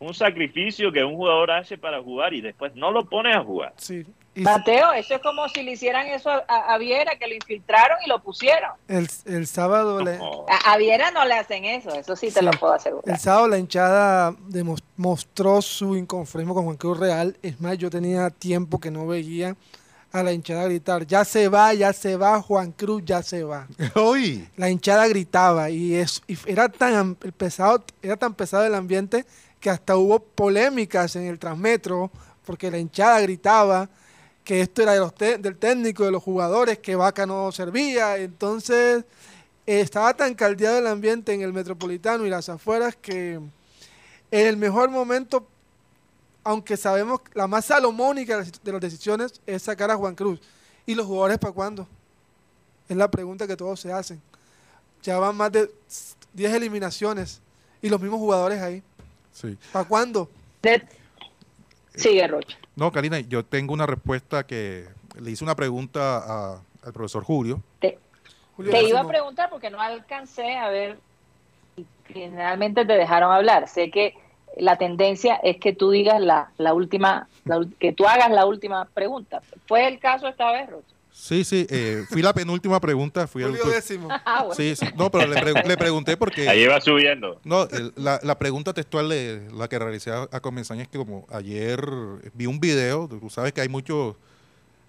Un 0.00 0.14
sacrificio 0.14 0.92
que 0.92 1.02
un 1.02 1.16
jugador 1.16 1.50
hace 1.50 1.76
para 1.76 2.00
jugar 2.02 2.32
y 2.34 2.40
después 2.40 2.74
no 2.76 2.90
lo 2.92 3.04
pone 3.08 3.32
a 3.34 3.42
jugar. 3.42 3.72
sí. 3.76 4.04
Y 4.34 4.42
Mateo, 4.42 4.92
eso 4.92 5.16
es 5.16 5.20
como 5.20 5.48
si 5.48 5.64
le 5.64 5.72
hicieran 5.72 6.06
eso 6.06 6.30
a, 6.30 6.44
a- 6.72 6.78
Viera, 6.78 7.16
que 7.18 7.26
lo 7.26 7.34
infiltraron 7.34 7.98
y 8.06 8.08
lo 8.08 8.22
pusieron. 8.22 8.70
el, 8.86 9.08
el 9.24 9.48
sábado 9.48 10.00
le, 10.00 10.16
No. 10.18 10.46
A, 10.48 10.74
a 10.74 10.76
Viera 10.76 11.10
no 11.10 11.24
le 11.24 11.34
hacen 11.34 11.64
eso, 11.64 11.92
eso 11.92 12.14
sí 12.14 12.30
te 12.30 12.40
lo 12.42 12.52
puedo 12.52 12.72
asegurar. 12.74 13.12
El 13.12 13.18
sábado 13.20 13.48
la 13.48 13.58
hinchada 13.58 14.36
mostró 14.96 15.60
su 15.62 15.96
inconformismo 15.96 16.54
con 16.54 16.64
Juan 16.66 16.76
Cruz 16.76 16.98
Real. 17.00 17.36
Es 17.42 17.60
más, 17.60 17.78
yo 17.78 17.90
tenía 17.90 18.30
tiempo 18.30 18.78
que 18.78 18.92
no 18.92 19.08
veía 19.08 19.56
a 20.12 20.22
la 20.22 20.32
hinchada 20.32 20.64
gritar, 20.64 21.04
ya 21.06 21.24
se 21.24 21.48
va, 21.48 21.74
ya 21.74 21.92
se 21.92 22.16
va, 22.16 22.40
Juan 22.40 22.70
Cruz, 22.72 23.02
ya 23.04 23.22
se 23.22 23.42
va. 23.42 23.66
Hoy. 23.96 24.48
La 24.56 24.70
hinchada 24.70 25.08
gritaba 25.08 25.68
y, 25.70 25.94
es, 25.96 26.22
y 26.28 26.38
era, 26.46 26.68
tan 26.68 27.16
pesado, 27.16 27.82
era 28.02 28.16
tan 28.16 28.34
pesado 28.34 28.64
el 28.64 28.74
ambiente 28.76 29.24
que 29.60 29.70
hasta 29.70 29.96
hubo 29.96 30.20
polémicas 30.20 31.16
en 31.16 31.24
el 31.26 31.38
Transmetro 31.38 32.10
porque 32.44 32.70
la 32.70 32.78
hinchada 32.78 33.20
gritaba 33.20 33.88
que 34.44 34.62
esto 34.62 34.82
era 34.82 34.92
de 34.92 35.00
los 35.00 35.14
del 35.16 35.56
técnico, 35.58 36.04
de 36.04 36.10
los 36.10 36.22
jugadores, 36.22 36.78
que 36.78 36.96
Vaca 36.96 37.26
no 37.26 37.52
servía. 37.52 38.16
Entonces 38.16 39.04
eh, 39.66 39.80
estaba 39.80 40.14
tan 40.14 40.34
caldeado 40.34 40.78
el 40.78 40.86
ambiente 40.86 41.34
en 41.34 41.42
el 41.42 41.52
Metropolitano 41.52 42.24
y 42.24 42.30
las 42.30 42.48
afueras 42.48 42.96
que 42.96 43.34
en 43.34 44.46
el 44.46 44.56
mejor 44.56 44.88
momento, 44.90 45.46
aunque 46.44 46.76
sabemos 46.78 47.20
la 47.34 47.46
más 47.46 47.66
salomónica 47.66 48.38
de 48.38 48.44
las- 48.44 48.64
de 48.64 48.72
las 48.72 48.80
decisiones 48.80 49.40
es 49.46 49.62
sacar 49.62 49.90
a 49.90 49.96
Juan 49.96 50.14
Cruz. 50.14 50.40
¿Y 50.86 50.94
los 50.94 51.06
jugadores 51.06 51.38
para 51.38 51.52
cuándo? 51.52 51.86
Es 52.88 52.96
la 52.96 53.10
pregunta 53.10 53.46
que 53.46 53.56
todos 53.56 53.78
se 53.80 53.92
hacen. 53.92 54.22
Ya 55.02 55.18
van 55.18 55.36
más 55.36 55.52
de 55.52 55.70
10 56.32 56.54
eliminaciones 56.54 57.40
y 57.82 57.90
los 57.90 58.00
mismos 58.00 58.18
jugadores 58.20 58.62
ahí. 58.62 58.82
Sí. 59.38 59.56
¿Para 59.72 59.84
cuándo? 59.86 60.28
De- 60.62 60.82
Sigue, 61.94 62.26
Rocha. 62.26 62.58
No, 62.74 62.90
Karina, 62.90 63.20
yo 63.20 63.44
tengo 63.44 63.72
una 63.72 63.86
respuesta 63.86 64.44
que 64.46 64.86
le 65.20 65.30
hice 65.30 65.44
una 65.44 65.54
pregunta 65.54 66.18
a- 66.18 66.60
al 66.84 66.92
profesor 66.92 67.22
Julio. 67.22 67.62
Te, 67.80 67.98
Julio 68.56 68.72
te 68.72 68.82
iba 68.88 69.00
a 69.00 69.06
preguntar 69.06 69.48
porque 69.50 69.70
no 69.70 69.80
alcancé 69.80 70.56
a 70.56 70.68
ver 70.70 70.98
si 71.76 71.86
finalmente 72.04 72.84
te 72.84 72.92
dejaron 72.94 73.32
hablar. 73.32 73.68
Sé 73.68 73.90
que 73.92 74.14
la 74.56 74.76
tendencia 74.76 75.36
es 75.36 75.58
que 75.58 75.72
tú 75.72 75.90
digas 75.90 76.20
la, 76.20 76.50
la 76.58 76.72
última, 76.74 77.28
la 77.44 77.64
que 77.78 77.92
tú 77.92 78.06
hagas 78.06 78.30
la 78.32 78.44
última 78.46 78.84
pregunta. 78.86 79.40
¿Fue 79.66 79.86
el 79.86 79.98
caso 80.00 80.26
esta 80.28 80.50
vez, 80.52 80.68
Rocha? 80.68 80.94
Sí, 81.20 81.42
sí, 81.42 81.66
eh, 81.68 82.04
fui 82.08 82.22
la 82.22 82.32
penúltima 82.32 82.78
pregunta. 82.80 83.26
Fui 83.26 83.42
el- 83.42 83.50
Julio 83.56 83.66
décimo. 83.74 84.08
Ah, 84.24 84.44
bueno. 84.44 84.54
sí, 84.54 84.76
sí. 84.76 84.86
No, 84.96 85.10
pero 85.10 85.26
le, 85.26 85.40
pre- 85.40 85.64
le 85.68 85.76
pregunté 85.76 86.16
porque... 86.16 86.48
Ahí 86.48 86.64
va 86.66 86.80
subiendo. 86.80 87.40
No, 87.42 87.64
el- 87.64 87.92
la, 87.96 88.20
la 88.22 88.38
pregunta 88.38 88.72
textual 88.72 89.08
de 89.08 89.48
la 89.52 89.68
que 89.68 89.78
realicé 89.80 90.12
a, 90.12 90.28
a 90.30 90.40
Comenzaña 90.40 90.82
es 90.82 90.88
que 90.88 90.96
como 90.96 91.26
ayer 91.30 91.84
vi 92.34 92.46
un 92.46 92.60
video, 92.60 93.08
tú 93.08 93.28
sabes 93.30 93.52
que 93.52 93.60
hay 93.60 93.68
muchos, 93.68 94.14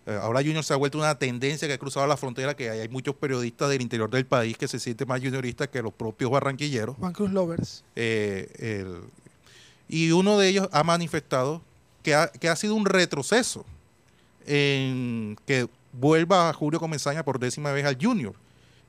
eh, 0.06 0.20
ahora 0.22 0.42
Junior 0.42 0.64
se 0.64 0.72
ha 0.72 0.78
vuelto 0.78 1.00
una 1.00 1.16
tendencia 1.18 1.68
que 1.68 1.74
ha 1.74 1.78
cruzado 1.80 2.06
la 2.06 2.16
frontera, 2.16 2.56
que 2.56 2.70
hay, 2.70 2.82
hay 2.82 2.90
muchos 2.90 3.16
periodistas 3.16 3.68
del 3.70 3.82
interior 3.82 4.10
del 4.12 4.28
país 4.28 4.56
que 4.56 4.68
se 4.68 4.80
sienten 4.80 5.08
más 5.08 5.20
junioristas 5.22 5.68
que 5.70 5.82
los 5.82 5.94
propios 5.94 6.30
barranquilleros. 6.30 6.96
Juan 6.98 7.12
Cruz 7.14 7.32
Lovers. 7.32 7.84
Eh, 7.96 8.48
el- 8.60 9.00
y 9.88 10.12
uno 10.12 10.38
de 10.38 10.48
ellos 10.50 10.70
ha 10.72 10.84
manifestado 10.84 11.64
que 12.04 12.14
ha, 12.14 12.28
que 12.28 12.50
ha 12.50 12.56
sido 12.56 12.76
un 12.76 12.86
retroceso 12.86 13.66
en 14.46 15.36
que 15.48 15.68
vuelva 15.94 16.52
Julio 16.54 16.80
Comenzaña 16.80 17.24
por 17.24 17.40
décima 17.40 17.72
vez 17.72 17.86
al 17.86 17.98
Junior. 18.00 18.34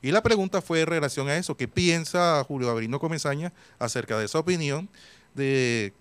Y 0.01 0.11
la 0.11 0.23
pregunta 0.23 0.61
fue 0.61 0.81
en 0.81 0.87
relación 0.87 1.29
a 1.29 1.35
eso, 1.35 1.55
¿qué 1.55 1.67
piensa 1.67 2.43
Julio 2.47 2.69
Abrino 2.69 2.99
Comenzaña 2.99 3.53
acerca 3.77 4.17
de 4.17 4.25
esa 4.25 4.39
opinión 4.39 4.89
de 5.35 5.93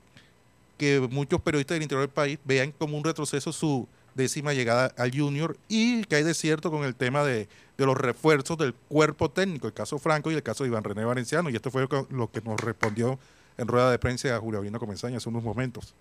que 0.79 1.01
muchos 1.11 1.41
periodistas 1.43 1.75
del 1.75 1.83
interior 1.83 2.07
del 2.07 2.15
país 2.15 2.39
vean 2.45 2.73
como 2.73 2.97
un 2.97 3.05
retroceso 3.05 3.53
su 3.53 3.87
décima 4.15 4.55
llegada 4.55 4.93
al 4.97 5.15
Junior 5.15 5.57
y 5.69 6.05
que 6.05 6.17
hay 6.17 6.23
de 6.23 6.35
cierto 6.35 6.71
con 6.71 6.85
el 6.85 6.95
tema 6.95 7.23
de, 7.23 7.49
de 7.81 7.87
los 7.87 7.97
refuerzos 7.97 8.59
del 8.59 8.75
cuerpo 8.75 9.31
técnico, 9.31 9.67
el 9.67 9.73
caso 9.73 9.99
Franco 9.99 10.31
y 10.31 10.35
el 10.35 10.43
caso 10.43 10.65
de 10.65 10.69
Iván 10.69 10.85
René 10.85 11.05
Valenciano, 11.05 11.49
y 11.49 11.57
esto 11.57 11.71
fue 11.71 11.89
lo 12.11 12.31
que, 12.31 12.43
nos 12.43 12.61
respondió 12.61 13.19
en 13.57 13.67
rueda 13.67 13.91
de 13.91 13.99
prensa 13.99 14.37
a 14.37 14.39
Julio 14.39 14.59
Abrino 14.59 14.79
Comenzaña 14.79 15.17
hace 15.17 15.31
unos 15.31 15.43
momentos. 15.43 15.95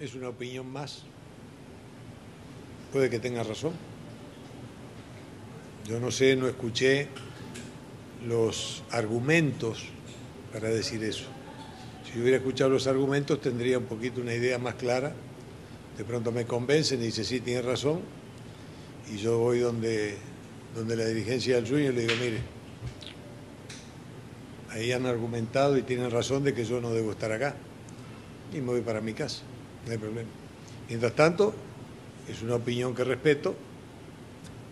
Es 0.00 0.14
una 0.14 0.28
opinión 0.28 0.70
más. 0.70 1.04
Puede 2.92 3.08
que 3.08 3.20
tenga 3.20 3.44
razón. 3.44 3.72
Yo 5.86 5.98
no 5.98 6.10
sé, 6.10 6.36
no 6.36 6.46
escuché 6.46 7.08
los 8.26 8.84
argumentos 8.90 9.84
para 10.52 10.68
decir 10.68 11.02
eso. 11.02 11.24
Si 12.04 12.20
hubiera 12.20 12.36
escuchado 12.36 12.70
los 12.70 12.86
argumentos 12.86 13.40
tendría 13.40 13.78
un 13.78 13.86
poquito 13.86 14.20
una 14.20 14.34
idea 14.34 14.58
más 14.58 14.74
clara. 14.76 15.12
De 15.96 16.04
pronto 16.04 16.30
me 16.30 16.46
convencen 16.46 17.00
y 17.00 17.06
dice, 17.06 17.24
sí, 17.24 17.40
tiene 17.40 17.62
razón. 17.62 18.00
Y 19.12 19.16
yo 19.16 19.38
voy 19.38 19.58
donde, 19.58 20.16
donde 20.74 20.96
la 20.96 21.04
dirigencia 21.04 21.56
del 21.56 21.66
sueño 21.66 21.90
y 21.90 21.94
le 21.94 22.00
digo, 22.02 22.14
mire, 22.20 22.38
ahí 24.70 24.92
han 24.92 25.04
argumentado 25.06 25.76
y 25.76 25.82
tienen 25.82 26.10
razón 26.10 26.44
de 26.44 26.54
que 26.54 26.64
yo 26.64 26.80
no 26.80 26.90
debo 26.90 27.12
estar 27.12 27.32
acá. 27.32 27.56
Y 28.52 28.58
me 28.58 28.66
voy 28.66 28.80
para 28.82 29.00
mi 29.00 29.14
casa, 29.14 29.42
no 29.86 29.92
hay 29.92 29.98
problema. 29.98 30.28
Mientras 30.88 31.14
tanto, 31.14 31.54
es 32.28 32.42
una 32.42 32.54
opinión 32.54 32.94
que 32.94 33.04
respeto 33.04 33.54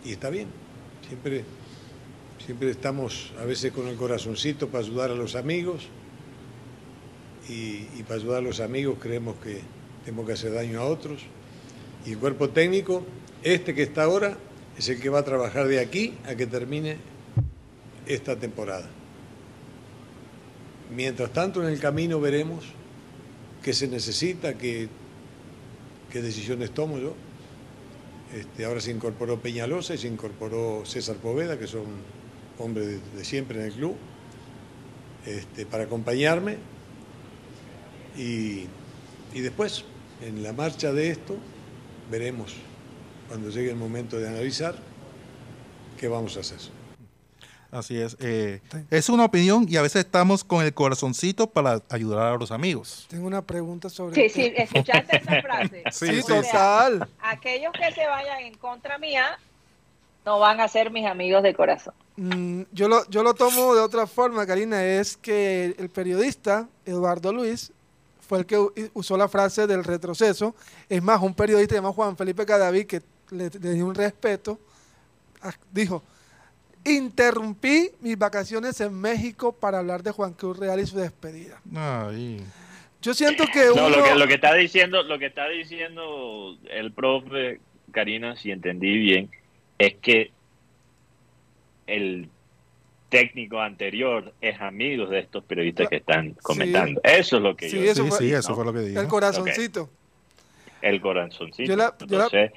y 0.05 0.13
está 0.13 0.31
bien. 0.31 0.49
Siempre, 1.11 1.43
siempre 2.47 2.71
estamos 2.71 3.33
a 3.41 3.45
veces 3.45 3.73
con 3.73 3.89
el 3.89 3.97
corazoncito 3.97 4.69
para 4.69 4.85
ayudar 4.85 5.11
a 5.11 5.17
los 5.17 5.35
amigos 5.35 5.89
y, 7.49 7.83
para 8.05 8.15
ayudar 8.15 8.39
a 8.39 8.43
los 8.43 8.61
amigos 8.61 8.99
creemos 9.01 9.35
que 9.43 9.61
tenemos 10.05 10.25
que 10.25 10.35
hacer 10.35 10.55
daño 10.55 10.79
a 10.79 10.85
otros. 10.85 11.23
Y 12.07 12.13
el 12.13 12.19
cuerpo 12.19 12.51
técnico, 12.51 13.05
este 13.43 13.75
que 13.75 13.83
está 13.83 14.05
ahora, 14.05 14.39
es 14.79 14.89
el 14.89 15.01
que 15.01 15.09
va 15.09 15.19
a 15.19 15.25
trabajar 15.25 15.67
de 15.67 15.81
aquí 15.81 16.15
a 16.27 16.37
que 16.37 16.47
termine 16.47 16.99
esta 18.07 18.37
temporada. 18.37 18.89
Mientras 20.95 21.33
tanto, 21.33 21.61
en 21.61 21.71
el 21.71 21.81
camino 21.81 22.21
veremos 22.21 22.67
qué 23.65 23.73
se 23.73 23.89
necesita, 23.89 24.57
qué, 24.57 24.89
qué 26.13 26.23
decisiones 26.23 26.71
tomo 26.71 26.99
yo. 26.99 27.17
Este, 28.35 28.65
ahora 28.65 28.81
se 28.81 28.93
incorporó 28.93 29.41
Peñalosa 29.41 29.95
y 29.95 29.99
se 29.99 30.07
incorporó 30.07 30.85
César 30.85 31.17
Poveda, 31.17 31.59
que 31.59 31.67
son 31.67 31.85
hombres 32.59 32.87
de, 32.87 33.01
de 33.17 33.25
siempre 33.25 33.59
en 33.59 33.67
el 33.67 33.73
club, 33.73 33.97
este, 35.27 35.67
para 35.67 35.85
acompañarme. 35.85 36.59
Y, 38.17 38.67
y 39.35 39.41
después, 39.41 39.85
en 40.23 40.43
la 40.43 40.53
marcha 40.53 40.93
de 40.93 41.11
esto, 41.11 41.37
veremos, 42.11 42.55
cuando 43.29 43.51
llegue 43.51 43.71
el 43.71 43.77
momento 43.77 44.19
de 44.19 44.29
analizar, 44.29 44.77
qué 45.99 46.09
vamos 46.09 46.37
a 46.37 46.41
hacer. 46.41 46.59
Así 47.73 48.01
es. 48.01 48.17
eh, 48.21 48.61
es 48.91 49.09
una 49.09 49.25
opinión 49.25 49.67
y 49.69 49.77
a 49.77 49.83
veces 49.83 50.05
estamos 50.05 50.43
con 50.43 50.65
el 50.65 50.75
corazoncito 50.75 51.47
para 51.49 51.81
ayudar 51.89 52.33
a 52.33 52.37
los 52.37 52.51
amigos. 52.51 53.07
Tengo 53.09 53.27
una 53.27 53.43
pregunta 53.43 53.89
sobre 53.89 54.17
Sí, 54.17 54.29
sí, 54.29 54.53
escuchaste 54.57 55.19
esa 55.19 55.41
frase. 55.43 55.85
Sí, 55.93 56.21
total. 56.27 57.09
aquellos 57.21 57.73
que 57.73 57.93
se 57.93 58.07
vayan 58.07 58.41
en 58.41 58.55
contra 58.55 58.99
mía 58.99 59.39
no 60.27 60.39
van 60.41 60.61
a 60.61 60.69
ser 60.69 60.91
mis 60.91 61.07
amigos 61.07 61.43
de 61.43 61.55
corazón. 61.55 61.95
Mm, 62.17 62.63
yo, 62.73 62.89
lo, 62.89 63.09
yo 63.09 63.23
lo 63.23 63.35
tomo 63.35 63.75
de 63.75 63.81
otra 63.81 64.07
forma, 64.07 64.45
Karina, 64.47 64.85
es 64.85 65.17
que 65.17 65.75
el 65.79 65.89
periodista 65.91 66.69
Eduardo 66.85 67.33
Luis 67.33 67.73
fue 68.29 68.39
el 68.41 68.47
que 68.47 68.91
usó 68.95 69.17
la 69.17 69.29
frase 69.29 69.67
del 69.67 69.85
retroceso. 69.85 70.55
Es 70.89 71.03
más, 71.03 71.23
un 71.23 71.35
periodista 71.35 71.77
llamado 71.77 71.95
Juan 71.95 72.17
Felipe 72.17 72.45
Cadavid, 72.45 72.87
que 72.87 73.01
le, 73.31 73.49
le 73.49 73.73
dio 73.75 73.87
un 73.87 73.95
respeto, 73.95 74.59
dijo, 75.73 76.03
interrumpí 76.85 77.91
mis 78.01 78.17
vacaciones 78.19 78.81
en 78.81 78.95
México 79.01 79.53
para 79.53 79.79
hablar 79.79 80.03
de 80.03 80.11
Juan 80.13 80.33
Cruz 80.33 80.59
Real 80.59 80.81
y 80.81 80.87
su 80.87 80.97
despedida. 80.99 81.61
Ay, 81.75 82.41
Yo 83.03 83.15
siento 83.15 83.45
que 83.53 83.67
No, 83.67 83.87
uno... 83.87 83.97
lo 83.97 84.05
que, 84.05 84.15
lo 84.15 84.27
que 84.27 84.35
está 84.35 84.55
diciendo, 84.55 85.03
lo 85.03 85.19
que 85.19 85.27
está 85.27 85.49
diciendo 85.49 86.57
el 86.71 86.93
profe 86.93 87.61
Karina, 87.93 88.37
si 88.37 88.51
entendí 88.51 88.97
bien, 88.99 89.31
es 89.79 89.95
que 89.97 90.31
el 91.87 92.29
técnico 93.09 93.61
anterior 93.61 94.33
es 94.41 94.61
amigo 94.61 95.07
de 95.07 95.19
estos 95.19 95.43
periodistas 95.45 95.89
que 95.89 95.97
están 95.97 96.35
comentando. 96.43 97.01
Eso 97.03 97.37
es 97.39 97.43
lo 97.43 97.57
que 97.57 97.69
Sí, 97.69 97.77
yo 97.77 97.83
eso 97.91 98.05
Sí, 98.05 98.09
fue- 98.11 98.19
sí, 98.19 98.33
eso 98.33 98.55
fue 98.55 98.65
lo 98.65 98.73
que 98.73 98.81
dijo. 98.81 99.01
El 99.01 99.09
corazoncito. 99.09 99.91
el 100.83 101.01
corazoncito. 101.01 101.69
Yo 101.69 101.77
la- 101.77 101.95
yo 102.07 102.19
la- 102.19 102.25
Entonces, 102.25 102.53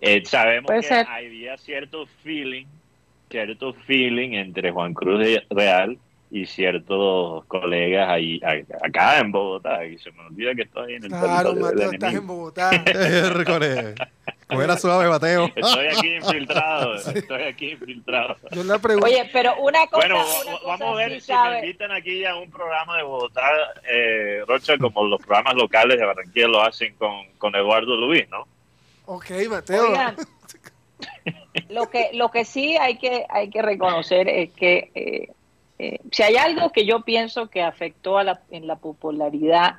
eh, 0.00 0.22
sabemos 0.24 0.66
Puede 0.66 0.80
que 0.80 0.88
ser. 0.88 1.06
había 1.06 1.56
cierto 1.58 2.06
feeling, 2.24 2.66
cierto 3.30 3.72
feeling 3.86 4.32
entre 4.32 4.70
Juan 4.70 4.92
Cruz 4.94 5.20
de- 5.20 5.42
Real 5.50 5.96
y 6.32 6.46
ciertos 6.46 7.44
colegas 7.46 8.08
ahí 8.08 8.40
acá 8.82 9.18
en 9.18 9.32
Bogotá. 9.32 9.84
Y 9.84 9.98
se 9.98 10.12
me 10.12 10.22
olvida 10.26 10.54
que 10.54 10.62
estoy 10.62 10.94
en 10.94 11.04
el 11.04 11.10
Claro, 11.10 11.54
territorio 11.54 11.66
del 11.66 11.74
Mateo, 11.74 11.92
estás 11.92 12.14
en 12.14 12.26
Bogotá. 12.26 12.70
Era 14.50 14.76
suave, 14.76 15.08
Mateo. 15.08 15.48
Estoy 15.54 15.86
aquí 15.86 16.14
infiltrado, 16.16 16.94
estoy 16.96 17.42
aquí 17.42 17.70
infiltrado. 17.70 18.36
Yo 18.50 18.64
le 18.64 18.78
pregunto. 18.80 19.06
Oye, 19.06 19.28
pero 19.32 19.54
una 19.60 19.86
cosa, 19.86 19.96
Bueno, 20.08 20.16
una 20.24 20.52
cosa 20.58 20.66
vamos 20.66 20.88
a 20.88 20.94
ver 20.96 21.12
sí 21.12 21.20
si 21.20 21.26
sabe. 21.26 21.50
me 21.60 21.66
invitan 21.66 21.92
aquí 21.92 22.24
a 22.24 22.34
un 22.36 22.50
programa 22.50 22.96
de 22.96 23.02
Bogotá, 23.04 23.48
eh, 23.88 24.42
Rocha, 24.48 24.76
como 24.78 25.04
los 25.04 25.20
programas 25.22 25.54
locales 25.54 25.98
de 26.00 26.04
Barranquilla 26.04 26.48
lo 26.48 26.62
hacen 26.62 26.94
con, 26.96 27.26
con 27.38 27.54
Eduardo 27.54 27.96
Luis, 27.96 28.28
¿no? 28.28 28.46
Ok, 29.06 29.30
Mateo. 29.48 29.88
Oigan, 29.90 30.16
lo 31.70 31.88
que, 31.88 32.10
lo 32.12 32.30
que 32.30 32.44
sí 32.44 32.76
hay 32.76 32.98
que, 32.98 33.26
hay 33.28 33.50
que 33.50 33.62
reconocer 33.62 34.28
es 34.28 34.50
que 34.52 34.90
eh, 34.94 35.32
eh, 35.78 35.98
si 36.10 36.22
hay 36.22 36.36
algo 36.36 36.70
que 36.70 36.84
yo 36.84 37.00
pienso 37.02 37.48
que 37.48 37.62
afectó 37.62 38.18
a 38.18 38.24
la, 38.24 38.40
en 38.50 38.66
la 38.66 38.76
popularidad 38.76 39.76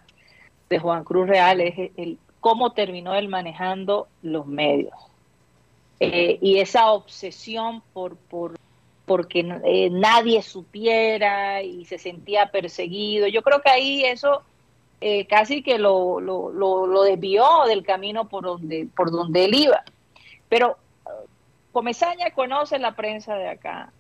de 0.69 0.79
Juan 0.79 1.03
Cruz 1.03 1.27
Real 1.27 1.61
es 1.61 1.91
el, 1.97 2.17
cómo 2.39 2.71
terminó 2.71 3.13
él 3.15 3.27
manejando 3.27 4.07
los 4.21 4.47
medios. 4.47 4.93
Eh, 5.99 6.39
y 6.41 6.57
esa 6.57 6.91
obsesión 6.91 7.83
por, 7.93 8.15
por 8.15 8.55
porque 9.05 9.43
nadie 9.43 10.41
supiera 10.41 11.61
y 11.61 11.85
se 11.85 11.97
sentía 11.97 12.49
perseguido. 12.49 13.27
Yo 13.27 13.41
creo 13.41 13.61
que 13.61 13.69
ahí 13.69 14.03
eso 14.03 14.41
eh, 15.01 15.25
casi 15.25 15.63
que 15.63 15.77
lo, 15.79 16.21
lo, 16.21 16.51
lo, 16.51 16.87
lo 16.87 17.03
desvió 17.03 17.65
del 17.67 17.83
camino 17.83 18.29
por 18.29 18.43
donde, 18.43 18.87
por 18.95 19.11
donde 19.11 19.45
él 19.45 19.55
iba. 19.55 19.83
Pero 20.47 20.77
Comesaña 21.71 22.31
conoce 22.31 22.79
la 22.79 22.95
prensa 22.95 23.35
de 23.35 23.47
acá, 23.47 23.91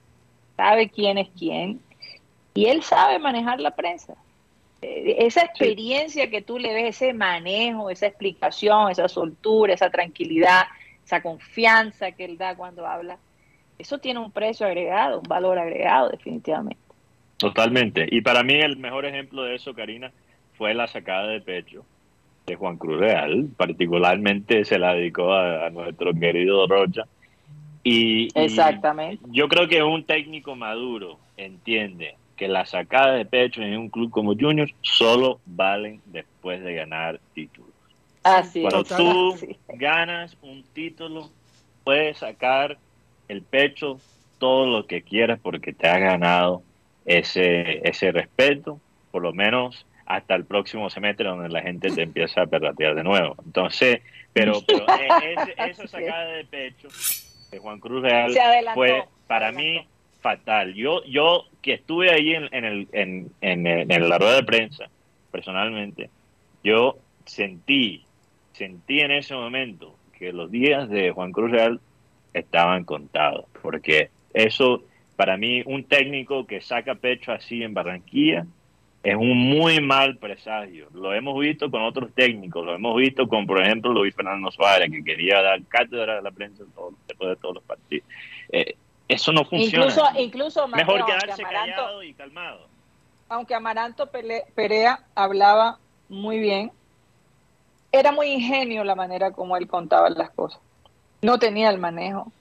sabe 0.57 0.89
quién 0.89 1.17
es 1.17 1.29
quién, 1.37 1.79
y 2.53 2.65
él 2.65 2.83
sabe 2.83 3.19
manejar 3.19 3.59
la 3.59 3.71
prensa. 3.71 4.15
Eh, 4.81 5.17
esa 5.19 5.43
experiencia 5.43 6.29
que 6.29 6.41
tú 6.41 6.57
le 6.57 6.73
ves, 6.73 6.97
ese 6.97 7.13
manejo, 7.13 7.89
esa 7.89 8.07
explicación, 8.07 8.91
esa 8.91 9.07
soltura, 9.07 9.73
esa 9.73 9.89
tranquilidad, 9.89 10.63
esa 11.05 11.21
confianza 11.21 12.11
que 12.11 12.25
él 12.25 12.37
da 12.37 12.55
cuando 12.55 12.85
habla, 12.85 13.17
eso 13.77 13.99
tiene 13.99 14.19
un 14.19 14.31
precio 14.31 14.65
agregado, 14.65 15.19
un 15.19 15.27
valor 15.27 15.57
agregado 15.57 16.09
definitivamente. 16.09 16.81
Totalmente. 17.37 18.07
Y 18.11 18.21
para 18.21 18.43
mí 18.43 18.53
el 18.53 18.77
mejor 18.77 19.05
ejemplo 19.05 19.43
de 19.43 19.55
eso, 19.55 19.73
Karina, 19.73 20.11
fue 20.57 20.73
la 20.73 20.87
sacada 20.87 21.27
de 21.27 21.41
pecho 21.41 21.83
de 22.45 22.55
Juan 22.55 22.77
Cruz 22.77 22.99
Real. 22.99 23.49
Particularmente 23.57 24.63
se 24.65 24.77
la 24.77 24.93
dedicó 24.93 25.33
a, 25.33 25.65
a 25.65 25.69
nuestro 25.71 26.13
querido 26.13 26.67
Rocha. 26.67 27.05
Y, 27.83 28.25
y 28.25 28.31
Exactamente. 28.35 29.23
yo 29.31 29.47
creo 29.47 29.67
que 29.67 29.81
un 29.83 30.03
técnico 30.03 30.55
maduro 30.55 31.17
entiende 31.37 32.15
que 32.37 32.47
la 32.47 32.65
sacada 32.65 33.13
de 33.13 33.25
pecho 33.25 33.61
en 33.61 33.77
un 33.77 33.89
club 33.89 34.09
como 34.11 34.35
Juniors 34.35 34.73
solo 34.81 35.39
valen 35.45 36.01
después 36.05 36.61
de 36.63 36.73
ganar 36.75 37.19
títulos. 37.33 37.69
Así 38.23 38.61
Cuando 38.61 38.81
es. 38.81 38.87
tú 38.87 39.33
Así. 39.33 39.57
ganas 39.73 40.37
un 40.41 40.63
título, 40.73 41.29
puedes 41.83 42.17
sacar 42.17 42.77
el 43.27 43.41
pecho 43.41 43.99
todo 44.37 44.65
lo 44.67 44.85
que 44.87 45.01
quieras 45.01 45.39
porque 45.41 45.73
te 45.73 45.87
has 45.87 45.99
ganado 45.99 46.61
ese, 47.05 47.87
ese 47.87 48.11
respeto, 48.11 48.79
por 49.11 49.21
lo 49.23 49.33
menos 49.33 49.85
hasta 50.05 50.35
el 50.35 50.45
próximo 50.45 50.89
semestre 50.89 51.27
donde 51.29 51.49
la 51.49 51.61
gente 51.61 51.89
te 51.89 52.01
empieza 52.03 52.41
a 52.41 52.45
perratear 52.47 52.95
de 52.95 53.03
nuevo. 53.03 53.35
Entonces, 53.45 54.01
pero, 54.33 54.53
pero 54.67 54.85
e- 54.99 55.33
ese- 55.33 55.55
esa 55.57 55.87
sacada 55.87 56.25
de 56.25 56.45
pecho 56.45 56.87
de 57.51 57.59
Juan 57.59 57.79
Cruz 57.79 58.01
Real 58.01 58.33
fue 58.73 59.03
para 59.27 59.51
mí 59.51 59.85
fatal. 60.21 60.73
Yo, 60.73 61.03
yo 61.05 61.45
que 61.61 61.73
estuve 61.73 62.11
ahí 62.11 62.33
en, 62.33 62.47
en, 62.53 62.65
el, 62.65 62.87
en, 62.91 63.31
en, 63.41 63.67
en 63.67 64.09
la 64.09 64.17
rueda 64.17 64.35
de 64.35 64.43
prensa, 64.43 64.89
personalmente, 65.31 66.09
yo 66.63 66.97
sentí, 67.25 68.03
sentí 68.53 69.01
en 69.01 69.11
ese 69.11 69.35
momento 69.35 69.95
que 70.17 70.31
los 70.31 70.49
días 70.51 70.89
de 70.89 71.11
Juan 71.11 71.31
Cruz 71.31 71.51
Real 71.51 71.79
estaban 72.33 72.85
contados, 72.85 73.45
porque 73.61 74.09
eso, 74.33 74.83
para 75.15 75.37
mí, 75.37 75.61
un 75.65 75.83
técnico 75.83 76.45
que 76.45 76.61
saca 76.61 76.95
pecho 76.95 77.31
así 77.31 77.63
en 77.63 77.73
Barranquilla 77.73 78.45
es 79.03 79.15
un 79.15 79.37
muy 79.37 79.81
mal 79.81 80.17
presagio. 80.17 80.87
Lo 80.93 81.13
hemos 81.13 81.39
visto 81.39 81.69
con 81.71 81.81
otros 81.81 82.11
técnicos, 82.13 82.65
lo 82.65 82.75
hemos 82.75 82.95
visto 82.97 83.27
con, 83.27 83.45
por 83.47 83.61
ejemplo, 83.61 83.91
Luis 83.91 84.15
Fernando 84.15 84.51
Suárez, 84.51 84.91
que 84.91 85.03
quería 85.03 85.41
dar 85.41 85.61
cátedra 85.63 86.19
a 86.19 86.21
la 86.21 86.31
prensa 86.31 86.63
todo- 86.75 86.93
después 87.07 87.29
de 87.29 87.35
todos 87.37 87.55
los 87.55 87.63
partidos. 87.63 88.07
Eh, 88.51 88.75
eso 89.07 89.31
no 89.33 89.43
funciona. 89.45 89.85
Incluso, 89.85 90.05
incluso 90.19 90.67
Mateo, 90.67 90.85
Mejor 90.85 91.05
quedarse 91.05 91.41
Amaranto- 91.43 91.75
callado 91.75 92.03
y 92.03 92.13
calmado. 92.13 92.67
aunque 93.29 93.55
Amaranto 93.55 94.09
Perea 94.55 94.99
hablaba 95.15 95.79
muy 96.09 96.39
bien, 96.39 96.71
era 97.91 98.11
muy 98.11 98.27
ingenio 98.27 98.83
la 98.83 98.95
manera 98.95 99.31
como 99.31 99.57
él 99.57 99.67
contaba 99.67 100.09
las 100.09 100.29
cosas. 100.31 100.61
No 101.21 101.39
tenía 101.39 101.69
el 101.69 101.77
manejo, 101.77 102.31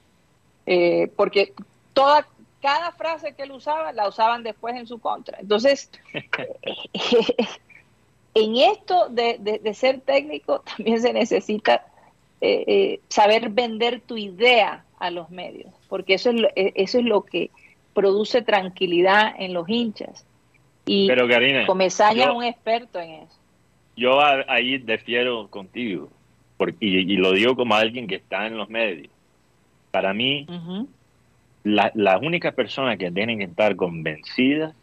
eh, 0.66 1.10
porque 1.16 1.52
toda, 1.92 2.26
cada 2.60 2.92
frase 2.92 3.34
que 3.34 3.44
él 3.44 3.52
usaba 3.52 3.92
la 3.92 4.08
usaban 4.08 4.42
después 4.42 4.74
en 4.76 4.86
su 4.86 4.98
contra. 4.98 5.38
Entonces, 5.40 5.90
en 8.34 8.56
esto 8.56 9.08
de, 9.10 9.36
de- 9.40 9.58
de 9.58 9.74
ser 9.74 10.00
técnico 10.00 10.60
también 10.76 11.00
se 11.00 11.12
necesita 11.12 11.84
eh, 12.40 12.64
eh, 12.66 13.00
saber 13.08 13.50
vender 13.50 14.00
tu 14.00 14.16
idea 14.16 14.84
a 14.98 15.10
los 15.10 15.30
medios, 15.30 15.72
porque 15.88 16.14
eso 16.14 16.30
es 16.30 16.40
lo, 16.40 16.48
eh, 16.56 16.72
eso 16.74 16.98
es 16.98 17.04
lo 17.04 17.22
que 17.24 17.50
produce 17.94 18.42
tranquilidad 18.42 19.34
en 19.38 19.52
los 19.54 19.68
hinchas. 19.68 20.24
Y 20.86 21.08
Pero 21.08 21.28
Karina, 21.28 21.66
Comesaña 21.66 22.24
es 22.24 22.30
un 22.30 22.44
experto 22.44 23.00
en 23.00 23.10
eso. 23.22 23.36
yo 23.96 24.20
a- 24.20 24.44
ahí 24.48 24.78
defiero 24.78 25.48
contigo, 25.48 26.08
porque, 26.56 26.76
y, 26.80 27.12
y 27.12 27.16
lo 27.16 27.32
digo 27.32 27.56
como 27.56 27.74
alguien 27.74 28.06
que 28.06 28.16
está 28.16 28.46
en 28.46 28.56
los 28.56 28.68
medios. 28.68 29.10
Para 29.90 30.14
mí, 30.14 30.46
las 31.64 32.22
únicas 32.22 32.54
personas 32.54 32.98
que 32.98 33.10
tienen 33.10 33.38
que 33.38 33.44
estar 33.44 33.76
convencidas 33.76 34.74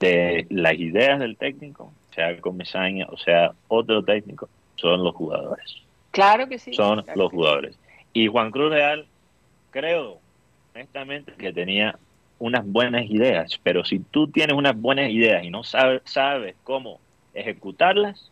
de 0.00 0.46
las 0.50 0.74
ideas 0.74 1.18
del 1.18 1.36
técnico, 1.36 1.92
sea 2.14 2.40
Comesaña 2.40 3.06
o 3.10 3.16
sea 3.16 3.52
otro 3.68 4.02
técnico, 4.02 4.48
son 4.76 5.02
los 5.04 5.14
jugadores. 5.14 5.82
Claro 6.10 6.48
que 6.48 6.58
sí. 6.58 6.72
son 6.72 7.02
claro 7.02 7.20
los 7.20 7.32
jugadores. 7.32 7.78
Y 8.12 8.26
Juan 8.26 8.50
Cruz 8.50 8.72
Real, 8.72 9.06
creo, 9.70 10.18
honestamente, 10.74 11.32
que 11.32 11.52
tenía 11.52 11.98
unas 12.38 12.66
buenas 12.66 13.04
ideas, 13.10 13.58
pero 13.62 13.84
si 13.84 13.98
tú 13.98 14.28
tienes 14.28 14.56
unas 14.56 14.76
buenas 14.76 15.10
ideas 15.10 15.44
y 15.44 15.50
no 15.50 15.64
sabes, 15.64 16.02
sabes 16.04 16.54
cómo 16.64 17.00
ejecutarlas, 17.34 18.30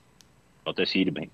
no 0.64 0.74
te 0.74 0.86
sirven. 0.86 1.30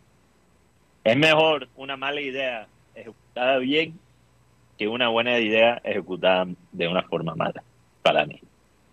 Es 1.04 1.16
mejor 1.16 1.68
una 1.76 1.96
mala 1.96 2.20
idea 2.20 2.66
ejecutada 2.94 3.58
bien 3.58 3.98
que 4.78 4.88
una 4.88 5.08
buena 5.08 5.38
idea 5.38 5.80
ejecutada 5.84 6.46
de 6.72 6.88
una 6.88 7.02
forma 7.02 7.34
mala, 7.34 7.62
para 8.02 8.26
mí. 8.26 8.40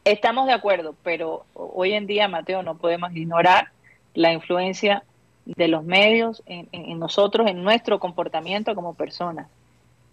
Estamos 0.05 0.47
de 0.47 0.53
acuerdo, 0.53 0.95
pero 1.03 1.45
hoy 1.53 1.93
en 1.93 2.07
día, 2.07 2.27
Mateo, 2.27 2.63
no 2.63 2.77
podemos 2.77 3.15
ignorar 3.15 3.69
la 4.13 4.33
influencia 4.33 5.03
de 5.45 5.67
los 5.67 5.83
medios 5.83 6.43
en, 6.45 6.99
nosotros, 6.99 7.47
en 7.47 7.63
nuestro 7.63 7.99
comportamiento 7.99 8.75
como 8.75 8.93
personas. 8.93 9.47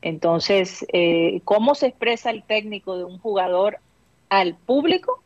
Entonces, 0.03 0.87
eh, 0.93 1.41
¿cómo 1.45 1.75
se 1.75 1.89
expresa 1.89 2.31
el 2.31 2.43
técnico 2.43 2.97
de 2.97 3.05
un 3.05 3.19
jugador 3.19 3.79
al 4.29 4.55
público? 4.55 5.23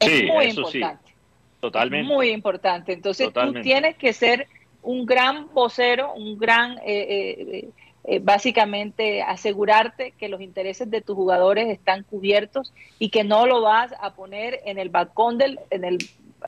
Sí, 0.00 0.10
es 0.10 0.24
muy 0.24 0.46
eso 0.46 0.64
sí, 0.64 0.78
importante. 0.78 1.12
Totalmente. 1.60 2.12
Muy 2.12 2.30
importante. 2.30 2.92
Entonces 2.92 3.28
Totalmente. 3.28 3.60
tú 3.60 3.64
tienes 3.64 3.96
que 3.96 4.12
ser 4.12 4.48
un 4.82 5.04
gran 5.04 5.52
vocero, 5.52 6.14
un 6.14 6.38
gran, 6.38 6.78
eh, 6.78 6.78
eh, 6.86 7.68
eh, 8.12 8.18
básicamente 8.18 9.22
asegurarte 9.22 10.14
que 10.18 10.28
los 10.28 10.40
intereses 10.40 10.90
de 10.90 11.00
tus 11.00 11.14
jugadores 11.14 11.68
están 11.68 12.02
cubiertos 12.02 12.72
y 12.98 13.10
que 13.10 13.22
no 13.22 13.46
lo 13.46 13.62
vas 13.62 13.94
a 14.00 14.14
poner 14.14 14.58
en 14.64 14.80
el 14.80 14.88
balcón 14.88 15.38
del, 15.38 15.60
en 15.70 15.84
el 15.84 15.98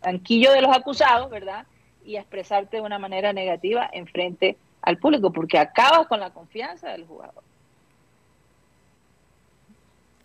banquillo 0.03 0.51
de 0.51 0.61
los 0.61 0.77
acusados, 0.77 1.31
¿verdad? 1.31 1.65
Y 2.05 2.17
a 2.17 2.21
expresarte 2.23 2.79
de 2.79 2.83
una 2.83 2.99
manera 2.99 3.33
negativa 3.33 3.89
en 3.93 4.09
frente 4.09 4.57
al 4.81 4.99
público, 4.99 5.33
porque 5.33 5.57
acabas 5.57 6.09
con 6.09 6.19
la 6.19 6.31
confianza 6.31 6.91
del 6.91 7.07
jugador. 7.07 7.45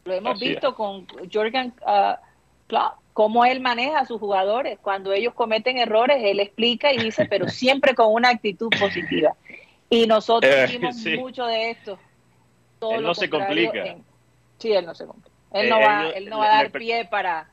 Lo 0.05 0.15
hemos 0.15 0.37
Así 0.37 0.45
es. 0.45 0.51
visto 0.53 0.73
con 0.73 1.05
Jorgen 1.31 1.71
ah, 1.85 2.19
Klopp, 2.65 2.93
cómo 3.13 3.45
él 3.45 3.59
maneja 3.59 3.99
a 3.99 4.05
sus 4.07 4.19
jugadores. 4.19 4.79
Cuando 4.81 5.13
ellos 5.13 5.35
cometen 5.35 5.77
errores, 5.77 6.17
él 6.19 6.39
explica 6.39 6.91
y 6.91 6.97
dice, 6.97 7.27
pero 7.27 7.47
siempre 7.47 7.93
con 7.93 8.11
una 8.11 8.29
actitud 8.29 8.69
positiva. 8.79 9.35
Y 9.89 10.05
nosotros 10.05 10.53
Eh, 10.53 10.67
vimos 10.71 10.95
sí. 11.03 11.17
mucho 11.17 11.45
de 11.45 11.71
esto. 11.71 11.99
Todo 12.79 12.95
Él 12.95 13.03
no 13.03 13.13
se 13.13 13.29
complica. 13.29 13.85
en- 13.85 14.03
Sí, 14.59 14.71
él 14.71 14.85
no 14.85 14.95
se 14.95 15.05
compró. 15.05 15.31
Él 15.53 15.69
no 15.69 15.79
va, 15.79 16.09
él 16.09 16.29
no 16.29 16.39
va 16.39 16.45
a 16.45 16.63
dar 16.63 16.71
pie 16.71 17.07
para, 17.09 17.49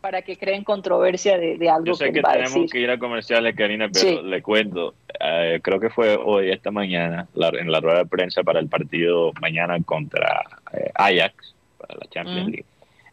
para 0.00 0.22
que 0.22 0.36
creen 0.36 0.64
controversia 0.64 1.38
de, 1.38 1.56
algo 1.68 1.86
Yo 1.86 1.94
sé 1.94 2.12
que, 2.12 2.22
tenemos 2.22 2.70
que 2.70 2.80
ir 2.80 2.90
a 2.90 2.98
comerciales, 2.98 3.54
Karina, 3.54 3.88
pero 3.88 4.22
le 4.22 4.42
cuento, 4.42 4.94
eh, 5.18 5.60
creo 5.62 5.78
que 5.80 5.90
fue 5.90 6.16
hoy, 6.16 6.50
esta 6.50 6.70
mañana, 6.70 7.28
en 7.34 7.70
la 7.70 7.80
rueda 7.80 7.98
de 8.00 8.06
prensa 8.06 8.42
para 8.42 8.60
el 8.60 8.68
partido 8.68 9.32
mañana 9.40 9.78
contra 9.84 10.42
eh, 10.72 10.90
Ajax, 10.94 11.54
para 11.78 11.94
la 11.94 12.06
Champions 12.10 12.48
League, 12.48 12.64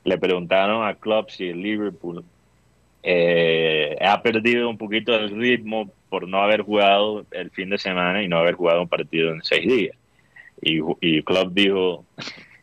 le 0.03 0.17
preguntaron 0.17 0.87
a 0.87 0.95
Klopp 0.95 1.29
si 1.29 1.49
el 1.49 1.61
Liverpool 1.61 2.23
eh, 3.09 3.95
ha 4.01 4.21
perdido 4.21 4.69
un 4.69 4.77
poquito 4.77 5.15
el 5.15 5.29
ritmo 5.29 5.89
por 6.09 6.27
no 6.27 6.41
haber 6.41 6.63
jugado 6.63 7.25
el 7.31 7.51
fin 7.51 7.69
de 7.69 7.77
semana 7.77 8.21
y 8.21 8.27
no 8.27 8.37
haber 8.37 8.55
jugado 8.55 8.81
un 8.81 8.89
partido 8.89 9.31
en 9.31 9.41
seis 9.43 9.65
días. 9.65 9.95
Y, 10.61 10.81
y 10.99 11.23
Klopp 11.23 11.53
dijo, 11.53 12.03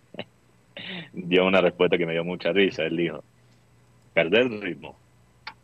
dio 1.15 1.47
una 1.47 1.63
respuesta 1.63 1.97
que 1.97 2.05
me 2.05 2.13
dio 2.13 2.25
mucha 2.25 2.53
risa, 2.53 2.85
él 2.85 2.95
dijo, 2.95 3.25
perder 4.13 4.43
el 4.43 4.61
ritmo. 4.61 4.95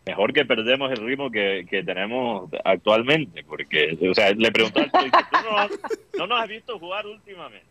Mejor 0.07 0.33
que 0.33 0.47
perdemos 0.47 0.91
el 0.91 1.05
ritmo 1.05 1.31
que, 1.31 1.83
tenemos 1.85 2.49
actualmente, 2.64 3.45
porque, 3.45 3.99
o 4.11 4.14
sea, 4.14 4.33
le 4.33 4.51
preguntó 4.51 4.81
al 4.81 4.91
¿tú 6.12 6.18
no, 6.20 6.26
nos 6.26 6.41
has 6.41 6.49
visto 6.49 6.78
jugar 6.78 7.07
últimamente? 7.07 7.66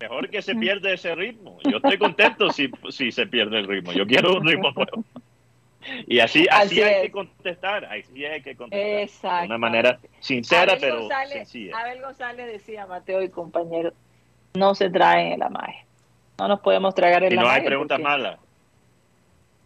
Mejor 0.00 0.28
que 0.28 0.42
se 0.42 0.56
pierda 0.56 0.92
ese 0.92 1.14
ritmo. 1.14 1.60
Yo 1.70 1.76
estoy 1.76 1.98
contento 1.98 2.50
si, 2.50 2.68
si 2.90 3.12
se 3.12 3.28
pierde 3.28 3.60
el 3.60 3.68
ritmo. 3.68 3.92
Yo 3.92 4.04
quiero 4.08 4.38
un 4.38 4.44
ritmo 4.44 4.72
nuevo. 4.72 5.04
Y 6.06 6.20
así, 6.20 6.46
así, 6.50 6.80
hay 6.80 7.02
que 7.02 7.10
contestar, 7.10 7.84
así 7.86 8.24
hay 8.24 8.42
que 8.42 8.56
contestar. 8.56 9.40
De 9.40 9.46
una 9.46 9.58
manera 9.58 9.98
sincera, 10.20 10.76
pero 10.80 11.08
sencilla. 11.28 11.78
Abel 11.78 12.02
González 12.02 12.46
decía, 12.46 12.86
Mateo 12.86 13.22
y 13.22 13.28
compañero, 13.28 13.92
no 14.54 14.74
se 14.74 14.90
traen 14.90 15.40
la 15.40 15.48
magia. 15.48 15.84
No 16.38 16.48
nos 16.48 16.60
podemos 16.60 16.94
tragar 16.94 17.24
el 17.24 17.32
y 17.32 17.36
no 17.36 17.48
hay 17.48 17.62
preguntas 17.62 18.00
malas. 18.00 18.38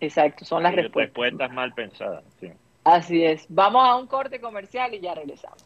Exacto, 0.00 0.44
son 0.44 0.62
las 0.62 0.74
respuestas. 0.74 1.14
Respuestas 1.14 1.52
mal 1.52 1.72
pensadas. 1.74 2.24
Sí. 2.40 2.50
Así 2.84 3.24
es. 3.24 3.46
Vamos 3.48 3.84
a 3.84 3.96
un 3.96 4.06
corte 4.06 4.40
comercial 4.40 4.94
y 4.94 5.00
ya 5.00 5.14
regresamos. 5.14 5.64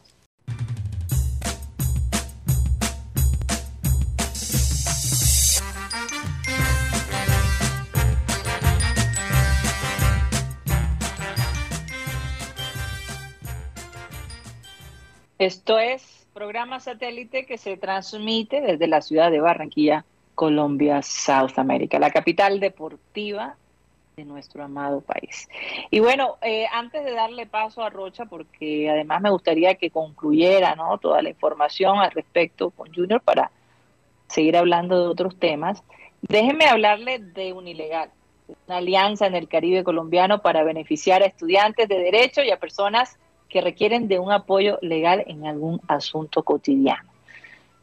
Esto 15.41 15.79
es 15.79 16.27
programa 16.35 16.79
satélite 16.79 17.47
que 17.47 17.57
se 17.57 17.75
transmite 17.75 18.61
desde 18.61 18.85
la 18.85 19.01
ciudad 19.01 19.31
de 19.31 19.39
Barranquilla, 19.39 20.05
Colombia, 20.35 21.01
South 21.01 21.57
America, 21.57 21.97
la 21.97 22.11
capital 22.11 22.59
deportiva 22.59 23.55
de 24.15 24.23
nuestro 24.23 24.63
amado 24.63 25.01
país. 25.01 25.49
Y 25.89 25.99
bueno, 25.99 26.37
eh, 26.43 26.67
antes 26.71 27.03
de 27.03 27.13
darle 27.13 27.47
paso 27.47 27.81
a 27.81 27.89
Rocha, 27.89 28.25
porque 28.25 28.87
además 28.87 29.19
me 29.23 29.31
gustaría 29.31 29.73
que 29.73 29.89
concluyera 29.89 30.75
¿no? 30.75 30.99
toda 30.99 31.23
la 31.23 31.29
información 31.29 31.97
al 31.97 32.11
respecto 32.11 32.69
con 32.69 32.93
Junior 32.93 33.19
para 33.19 33.49
seguir 34.27 34.55
hablando 34.55 35.01
de 35.01 35.07
otros 35.07 35.39
temas, 35.39 35.81
déjenme 36.21 36.65
hablarle 36.65 37.17
de 37.17 37.51
un 37.51 37.67
ilegal, 37.67 38.11
una 38.67 38.77
alianza 38.77 39.25
en 39.25 39.33
el 39.33 39.47
Caribe 39.47 39.83
colombiano 39.83 40.43
para 40.43 40.63
beneficiar 40.63 41.23
a 41.23 41.25
estudiantes 41.25 41.87
de 41.87 41.97
derecho 41.97 42.43
y 42.43 42.51
a 42.51 42.59
personas 42.59 43.17
que 43.51 43.61
requieren 43.61 44.07
de 44.07 44.17
un 44.17 44.31
apoyo 44.31 44.79
legal 44.81 45.23
en 45.27 45.45
algún 45.45 45.81
asunto 45.87 46.43
cotidiano. 46.43 47.09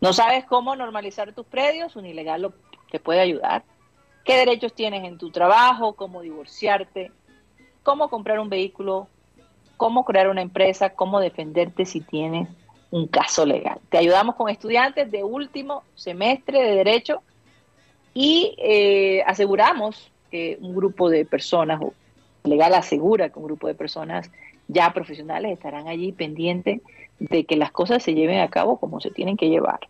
¿No 0.01 0.13
sabes 0.13 0.45
cómo 0.45 0.75
normalizar 0.75 1.33
tus 1.33 1.47
predios? 1.47 1.95
Un 1.97 2.07
ilegal 2.07 2.53
te 2.91 2.99
puede 2.99 3.21
ayudar 3.21 3.63
qué 4.29 4.37
derechos 4.37 4.75
tienes 4.75 5.05
en 5.05 5.17
tu 5.17 5.31
trabajo, 5.31 5.95
cómo 5.95 6.21
divorciarte, 6.21 7.11
cómo 7.83 8.11
comprar 8.11 8.39
un 8.39 8.51
vehículo, 8.51 9.09
cómo 9.79 10.05
crear 10.05 10.29
una 10.29 10.43
empresa, 10.43 10.91
cómo 10.91 11.19
defenderte 11.19 11.87
si 11.87 12.03
tienes 12.03 12.47
un 12.91 13.07
caso 13.07 13.47
legal. 13.47 13.81
Te 13.89 13.97
ayudamos 13.97 14.35
con 14.35 14.51
estudiantes 14.51 15.11
de 15.11 15.25
último 15.25 15.83
semestre 15.95 16.63
de 16.63 16.77
derecho 16.77 17.23
y 18.13 18.55
eh, 18.59 19.23
aseguramos 19.27 20.11
que 20.31 20.59
un 20.61 20.75
grupo 20.75 21.09
de 21.09 21.25
personas, 21.25 21.81
o 21.81 21.95
legal 22.45 22.75
asegura 22.75 23.31
que 23.31 23.39
un 23.39 23.47
grupo 23.47 23.67
de 23.67 23.75
personas 23.75 24.31
ya 24.69 24.93
profesionales 24.93 25.53
estarán 25.53 25.89
allí 25.89 26.13
pendientes 26.13 26.81
de 27.19 27.45
que 27.45 27.57
las 27.57 27.73
cosas 27.73 28.01
se 28.03 28.15
lleven 28.15 28.41
a 28.41 28.49
cabo 28.49 28.79
como 28.79 29.01
se 29.01 29.11
tienen 29.11 29.37
que 29.37 29.49
llevar. 29.49 29.81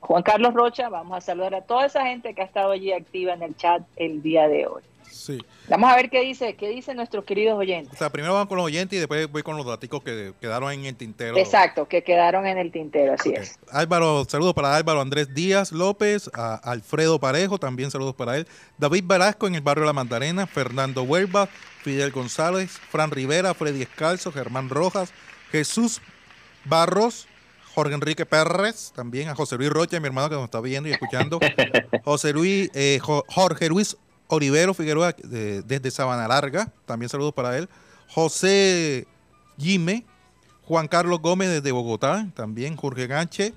Juan 0.00 0.22
Carlos 0.22 0.54
Rocha, 0.54 0.88
vamos 0.90 1.16
a 1.16 1.20
saludar 1.20 1.54
a 1.54 1.62
toda 1.62 1.86
esa 1.86 2.04
gente 2.04 2.34
que 2.34 2.42
ha 2.42 2.44
estado 2.44 2.70
allí 2.70 2.92
activa 2.92 3.32
en 3.32 3.42
el 3.42 3.56
chat 3.56 3.82
el 3.96 4.22
día 4.22 4.46
de 4.46 4.66
hoy. 4.66 4.82
Vamos 5.68 5.90
a 5.90 5.96
ver 5.96 6.10
qué 6.10 6.20
dice, 6.20 6.54
qué 6.54 6.68
dicen 6.68 6.96
nuestros 6.96 7.24
queridos 7.24 7.58
oyentes. 7.58 7.94
O 7.94 7.96
sea, 7.96 8.10
primero 8.10 8.34
van 8.34 8.46
con 8.46 8.56
los 8.56 8.66
oyentes 8.66 8.96
y 8.96 9.00
después 9.00 9.30
voy 9.30 9.42
con 9.42 9.56
los 9.56 9.66
datos 9.66 10.02
que 10.02 10.32
quedaron 10.40 10.72
en 10.72 10.84
el 10.84 10.96
tintero. 10.96 11.36
Exacto, 11.36 11.88
que 11.88 12.02
quedaron 12.02 12.46
en 12.46 12.58
el 12.58 12.70
tintero, 12.70 13.14
así 13.14 13.32
es. 13.32 13.58
Álvaro, 13.70 14.24
saludos 14.28 14.54
para 14.54 14.76
Álvaro 14.76 15.00
Andrés 15.00 15.34
Díaz 15.34 15.72
López, 15.72 16.30
a 16.34 16.54
Alfredo 16.56 17.18
Parejo, 17.18 17.58
también 17.58 17.90
saludos 17.90 18.14
para 18.14 18.36
él. 18.36 18.46
David 18.78 19.04
Velasco 19.06 19.46
en 19.46 19.54
el 19.54 19.60
barrio 19.60 19.84
La 19.84 19.92
Mandarena, 19.92 20.46
Fernando 20.46 21.02
Huelva, 21.02 21.46
Fidel 21.82 22.10
González, 22.10 22.78
Fran 22.90 23.10
Rivera, 23.10 23.54
Freddy 23.54 23.82
Escalzo, 23.82 24.32
Germán 24.32 24.68
Rojas, 24.68 25.12
Jesús 25.50 26.00
Barros, 26.64 27.28
Jorge 27.74 27.94
Enrique 27.94 28.26
Pérez, 28.26 28.92
también 28.94 29.28
a 29.28 29.34
José 29.34 29.56
Luis 29.56 29.70
Rocha, 29.70 30.00
mi 30.00 30.06
hermano 30.06 30.28
que 30.28 30.34
nos 30.34 30.44
está 30.44 30.60
viendo 30.60 30.88
y 30.88 30.92
escuchando. 30.92 31.38
José 32.04 32.32
Luis, 32.32 32.70
eh, 32.74 32.98
Jorge 33.00 33.68
Luis 33.68 33.96
Olivero 34.28 34.74
Figueroa 34.74 35.12
desde 35.12 35.90
Sabana 35.90 36.28
Larga, 36.28 36.72
también 36.86 37.08
saludos 37.08 37.32
para 37.32 37.56
él. 37.56 37.68
José 38.08 39.06
Jime, 39.58 40.04
Juan 40.62 40.88
Carlos 40.88 41.20
Gómez 41.20 41.48
desde 41.48 41.72
Bogotá, 41.72 42.28
también 42.34 42.76
Jorge 42.76 43.06
Ganche. 43.06 43.54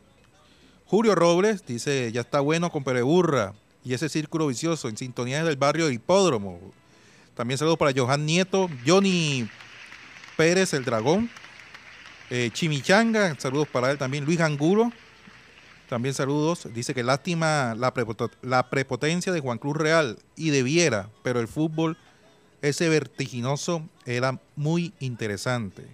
Julio 0.86 1.16
Robles 1.16 1.66
dice, 1.66 2.12
ya 2.12 2.22
está 2.22 2.40
bueno 2.42 2.70
con 2.70 2.84
Pereburra 2.84 3.54
y 3.84 3.94
ese 3.94 4.10
círculo 4.10 4.48
vicioso 4.48 4.90
en 4.90 4.98
sintonía 4.98 5.44
del 5.44 5.56
barrio 5.56 5.86
del 5.86 5.96
Hipódromo. 5.96 6.60
También 7.34 7.58
saludos 7.58 7.78
para 7.78 7.94
Johan 7.96 8.26
Nieto, 8.26 8.70
Johnny 8.86 9.50
Pérez, 10.38 10.74
el 10.74 10.86
Dragón. 10.86 11.30
Eh, 12.34 12.50
Chimichanga, 12.54 13.36
saludos 13.38 13.68
para 13.68 13.92
él 13.92 13.98
también. 13.98 14.24
Luis 14.24 14.40
Angulo, 14.40 14.94
también 15.90 16.16
saludos. 16.16 16.66
Dice 16.74 16.94
que 16.94 17.04
lástima 17.04 17.76
la, 17.76 17.94
prepotencia 18.70 19.34
de 19.34 19.42
Juan 19.42 19.58
Cruz 19.58 19.76
Real 19.76 20.18
y 20.38 20.50
de 20.50 20.64
Viera, 20.64 21.10
pero 21.24 21.42
el 21.42 21.50
fútbol, 21.50 21.98
ese 22.62 22.88
vertiginoso, 22.88 23.84
era 24.06 24.40
muy 24.56 24.94
interesante. 25.02 25.86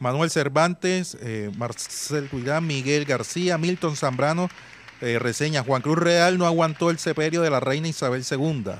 Manuel 0.00 0.28
Cervantes, 0.28 1.16
eh, 1.22 1.50
Marcel 1.56 2.28
Cuidán, 2.28 2.66
Miguel 2.66 3.06
García, 3.06 3.56
Milton 3.56 3.96
Zambrano, 3.96 4.50
eh, 5.00 5.18
reseña, 5.18 5.62
Juan 5.62 5.80
Cruz 5.80 5.96
Real 5.96 6.36
no 6.36 6.44
aguantó 6.44 6.90
el 6.90 6.98
seperio 6.98 7.40
de 7.40 7.48
la 7.48 7.60
reina 7.60 7.88
Isabel 7.88 8.22
II. 8.30 8.72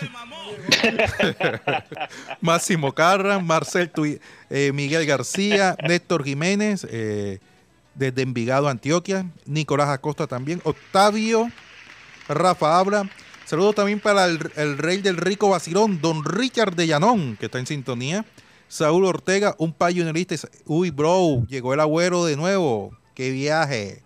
Máximo 2.40 2.94
Carra, 2.94 3.38
Marcel 3.38 3.90
eh, 4.50 4.72
Miguel 4.72 5.06
García, 5.06 5.76
Néstor 5.86 6.24
Jiménez, 6.24 6.86
desde 7.94 8.22
Envigado, 8.22 8.68
Antioquia. 8.68 9.26
Nicolás 9.46 9.88
Acosta 9.88 10.26
también. 10.26 10.60
Octavio, 10.64 11.50
Rafa 12.28 12.78
Abra. 12.78 13.08
Saludos 13.50 13.74
también 13.74 13.98
para 13.98 14.26
el, 14.26 14.78
rey 14.78 14.98
del 14.98 15.16
rico 15.16 15.48
vacilón, 15.48 16.00
don 16.00 16.24
Richard 16.24 16.76
de 16.76 16.86
Llanón, 16.86 17.36
que 17.36 17.46
está 17.46 17.58
en 17.58 17.66
sintonía. 17.66 18.24
Saúl 18.68 19.04
Ortega, 19.04 19.56
un 19.58 19.72
payunerista. 19.72 20.36
Uy, 20.66 20.90
bro, 20.90 21.44
llegó 21.48 21.74
el 21.74 21.80
agüero 21.80 22.24
de 22.24 22.36
nuevo. 22.36 22.96
¡Qué 23.14 23.32
viaje! 23.32 24.04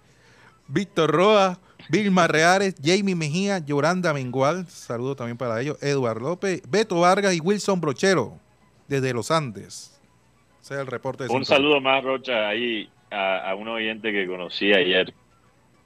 Víctor 0.67 1.11
Roa, 1.11 1.59
Vilma 1.89 2.27
Reares, 2.27 2.77
Jamie 2.83 3.15
Mejía, 3.15 3.59
Yoranda 3.59 4.13
Mengual. 4.15 4.67
Saludos 4.69 5.17
también 5.17 5.37
para 5.37 5.61
ellos. 5.61 5.83
Eduardo 5.83 6.21
López, 6.21 6.63
Beto 6.69 7.01
Vargas 7.01 7.35
y 7.35 7.41
Wilson 7.41 7.81
Brochero, 7.81 8.39
desde 8.89 9.13
los 9.13 9.31
Andes. 9.31 10.01
Sea 10.61 10.81
el 10.81 10.87
reporte 10.87 11.27
Un 11.29 11.45
saludo 11.45 11.81
más, 11.81 12.03
Rocha, 12.03 12.49
ahí 12.49 12.89
a, 13.11 13.55
un 13.55 13.69
oyente 13.69 14.13
que 14.13 14.27
conocí 14.27 14.73
ayer. 14.73 15.13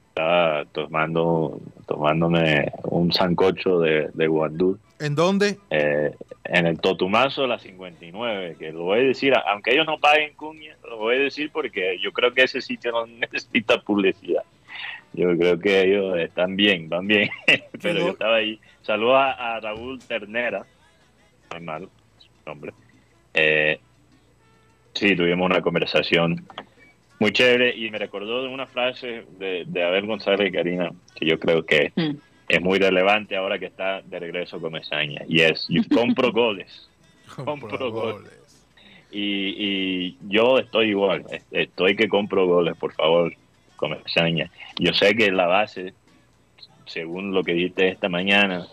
Estaba 0.09 0.65
tomando, 0.65 1.59
tomándome 1.85 2.71
un 2.83 3.11
sancocho 3.11 3.79
de, 3.79 4.09
de 4.13 4.27
guandú. 4.27 4.79
¿En 4.99 5.15
dónde? 5.15 5.57
eh, 5.69 6.11
en 6.51 6.65
el 6.65 6.79
Totumazo 6.79 7.45
la 7.45 7.59
59, 7.59 8.55
que 8.57 8.71
lo 8.71 8.83
voy 8.83 8.99
a 8.99 9.03
decir, 9.03 9.33
aunque 9.47 9.73
ellos 9.73 9.85
no 9.85 9.99
paguen 9.99 10.33
cuña, 10.35 10.75
lo 10.87 10.97
voy 10.97 11.17
a 11.17 11.19
decir 11.19 11.51
porque 11.51 11.97
yo 12.01 12.11
creo 12.11 12.33
que 12.33 12.43
ese 12.43 12.61
sitio 12.61 12.91
no 12.91 13.05
necesita 13.07 13.81
publicidad. 13.81 14.43
Yo 15.13 15.35
creo 15.37 15.59
que 15.59 15.81
ellos 15.83 16.17
están 16.19 16.55
bien, 16.55 16.87
van 16.89 17.07
bien, 17.07 17.29
pero 17.81 17.99
yo 17.99 18.09
estaba 18.11 18.35
ahí. 18.35 18.59
Saludos 18.81 19.15
a, 19.17 19.55
a 19.55 19.59
Raúl 19.59 19.99
Ternera, 19.99 20.65
no 21.51 21.57
es 21.57 21.63
malo 21.63 21.89
su 22.17 22.27
nombre. 22.45 22.73
Eh, 23.33 23.79
sí, 24.93 25.15
tuvimos 25.15 25.45
una 25.49 25.61
conversación 25.61 26.45
muy 27.19 27.31
chévere 27.31 27.75
y 27.75 27.89
me 27.91 27.97
recordó 27.97 28.43
de 28.43 28.47
una 28.49 28.65
frase 28.67 29.25
de, 29.37 29.65
de 29.67 29.83
Abel 29.83 30.05
González 30.05 30.47
y 30.47 30.51
Karina 30.51 30.91
que 31.15 31.25
yo 31.25 31.39
creo 31.39 31.65
que 31.65 31.91
Mm. 31.95 32.15
es 32.47 32.61
muy 32.61 32.79
relevante 32.79 33.35
ahora 33.35 33.59
que 33.59 33.65
está 33.65 34.01
de 34.01 34.19
regreso 34.19 34.59
con 34.61 34.71
Mesaña 34.73 35.21
y 35.27 35.41
es 35.41 35.65
yo 35.69 35.81
compro 35.93 36.31
goles 36.33 36.89
Compro 37.35 37.91
goles. 37.91 38.31
y, 39.11 40.07
y 40.09 40.17
yo 40.29 40.57
estoy 40.59 40.89
igual 40.89 41.25
est- 41.31 41.45
estoy 41.51 41.95
que 41.95 42.07
compro 42.07 42.45
goles 42.47 42.75
por 42.77 42.93
favor 42.93 43.33
con 43.79 43.97
yo 44.77 44.93
sé 44.93 45.15
que 45.15 45.31
la 45.31 45.47
base 45.47 45.93
según 46.85 47.33
lo 47.33 47.43
que 47.43 47.53
viste 47.53 47.87
esta 47.87 48.09
mañana 48.09 48.67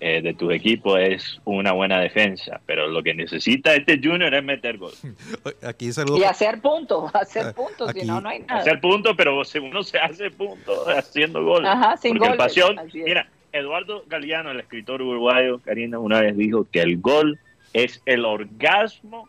eh, 0.00 0.22
de 0.22 0.34
tus 0.34 0.52
equipos 0.52 0.98
es 1.00 1.40
una 1.44 1.72
buena 1.72 1.98
defensa 1.98 2.60
pero 2.64 2.86
lo 2.86 3.02
que 3.02 3.14
necesita 3.14 3.74
este 3.74 4.00
Junior 4.02 4.32
es 4.32 4.44
meter 4.44 4.78
gol 4.78 4.92
Aquí. 5.62 5.90
Y 6.16 6.22
hacer 6.24 6.60
puntos, 6.60 7.10
hacer 7.14 7.52
puntos, 7.54 7.88
aquí- 7.88 8.00
si 8.00 8.06
no, 8.06 8.20
no 8.20 8.28
hay 8.28 8.40
nada. 8.40 8.60
hacer 8.60 8.80
puntos, 8.80 9.14
pero 9.16 9.44
si 9.44 9.58
uno 9.58 9.82
se 9.82 9.98
hace 9.98 10.30
puntos 10.30 10.86
haciendo 10.88 11.42
goles. 11.44 11.68
Ajá, 11.70 11.96
sin 11.96 12.12
Porque 12.12 12.28
goles, 12.28 12.38
pasión, 12.38 12.76
mira, 12.92 13.28
Eduardo 13.52 14.04
Galeano, 14.06 14.50
el 14.50 14.60
escritor 14.60 15.00
uruguayo, 15.00 15.58
Karina, 15.60 15.98
una 15.98 16.20
vez 16.20 16.36
dijo 16.36 16.66
que 16.70 16.80
el 16.80 17.00
gol 17.00 17.38
es 17.72 18.02
el 18.06 18.24
orgasmo, 18.24 19.28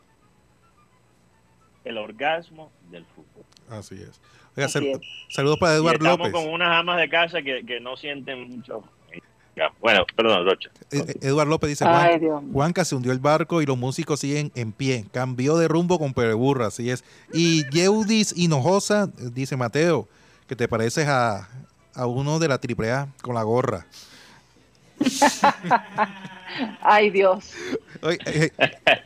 el 1.84 1.98
orgasmo 1.98 2.72
del 2.90 3.06
fútbol. 3.06 3.44
Así 3.70 3.96
es. 3.96 4.20
Oiga, 4.58 4.70
sal- 4.70 5.02
saludos 5.30 5.58
para 5.60 5.76
Eduardo 5.76 5.98
estamos 6.06 6.28
López. 6.32 6.32
con 6.34 6.54
unas 6.54 6.80
amas 6.80 6.98
de 6.98 7.10
casa 7.10 7.42
que, 7.42 7.66
que 7.66 7.80
no 7.80 7.98
sienten 7.98 8.50
mucho. 8.50 8.84
Ya, 9.58 9.72
Bueno, 9.80 10.06
perdón, 10.18 10.46
Rocha. 10.46 10.70
Eh, 10.92 10.98
eh, 11.08 11.16
Eduardo 11.22 11.50
López 11.52 11.70
dice, 11.70 11.86
Ay, 11.88 12.20
Juan. 12.20 12.52
Juanca 12.52 12.84
se 12.84 12.94
hundió 12.94 13.14
el 13.14 13.20
barco 13.20 13.62
y 13.62 13.66
los 13.66 13.78
músicos 13.78 14.20
siguen 14.20 14.52
en 14.56 14.74
pie. 14.74 15.06
Cambió 15.14 15.56
de 15.58 15.70
rumbo 15.70 15.98
con 15.98 16.14
Pereburra, 16.14 16.68
así 16.68 16.90
es. 16.90 17.06
Y 17.34 17.64
Yeudis 17.70 18.34
Hinojosa 18.38 19.08
dice, 19.18 19.56
Mateo, 19.56 20.10
que 20.48 20.58
te 20.58 20.68
pareces 20.68 21.08
a, 21.08 21.48
a 21.94 22.06
uno 22.06 22.38
de 22.40 22.50
la 22.50 22.56
AAA 22.56 23.08
con 23.22 23.36
la 23.36 23.44
gorra. 23.44 23.86
Ay, 26.82 27.10
Dios. 27.10 27.52
Oye, 28.02 28.18
eh, 28.26 28.52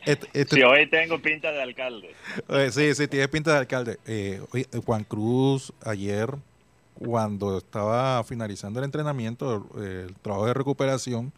este- 0.06 0.44
Si 0.56 0.62
hoy 0.62 0.88
tengo 0.88 1.20
pinta 1.20 1.50
de 1.52 1.62
alcalde. 1.62 2.14
oye, 2.48 2.70
sí, 2.72 2.94
sí, 2.94 3.08
tiene 3.08 3.28
pinta 3.28 3.52
de 3.52 3.58
alcalde. 3.58 3.98
Eh, 4.06 4.42
oye, 4.52 4.66
eh, 4.72 4.80
Juan 4.84 5.04
Cruz 5.04 5.72
ayer, 5.84 6.34
cuando 6.94 7.58
estaba 7.58 8.22
finalizando 8.24 8.78
el 8.80 8.84
entrenamiento, 8.84 9.66
eh, 9.78 10.06
el 10.08 10.14
trabajo 10.16 10.46
de 10.46 10.54
recuperación, 10.54 11.32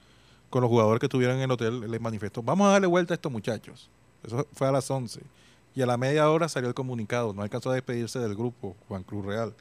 con 0.50 0.60
los 0.62 0.68
jugadores 0.68 1.00
que 1.00 1.06
estuvieron 1.06 1.36
en 1.36 1.42
el 1.44 1.50
hotel, 1.50 1.90
les 1.90 2.00
manifestó, 2.00 2.42
vamos 2.42 2.68
a 2.68 2.72
darle 2.72 2.86
vuelta 2.86 3.14
a 3.14 3.16
estos 3.16 3.32
muchachos. 3.32 3.88
Eso 4.22 4.46
fue 4.52 4.68
a 4.68 4.72
las 4.72 4.90
11. 4.90 5.20
Y 5.74 5.80
a 5.80 5.86
la 5.86 5.96
media 5.96 6.28
hora 6.28 6.48
salió 6.50 6.68
el 6.68 6.74
comunicado. 6.74 7.32
No 7.32 7.40
alcanzó 7.42 7.70
a 7.70 7.74
despedirse 7.74 8.18
del 8.18 8.34
grupo, 8.34 8.76
Juan 8.88 9.02
Cruz 9.02 9.24
Real. 9.24 9.54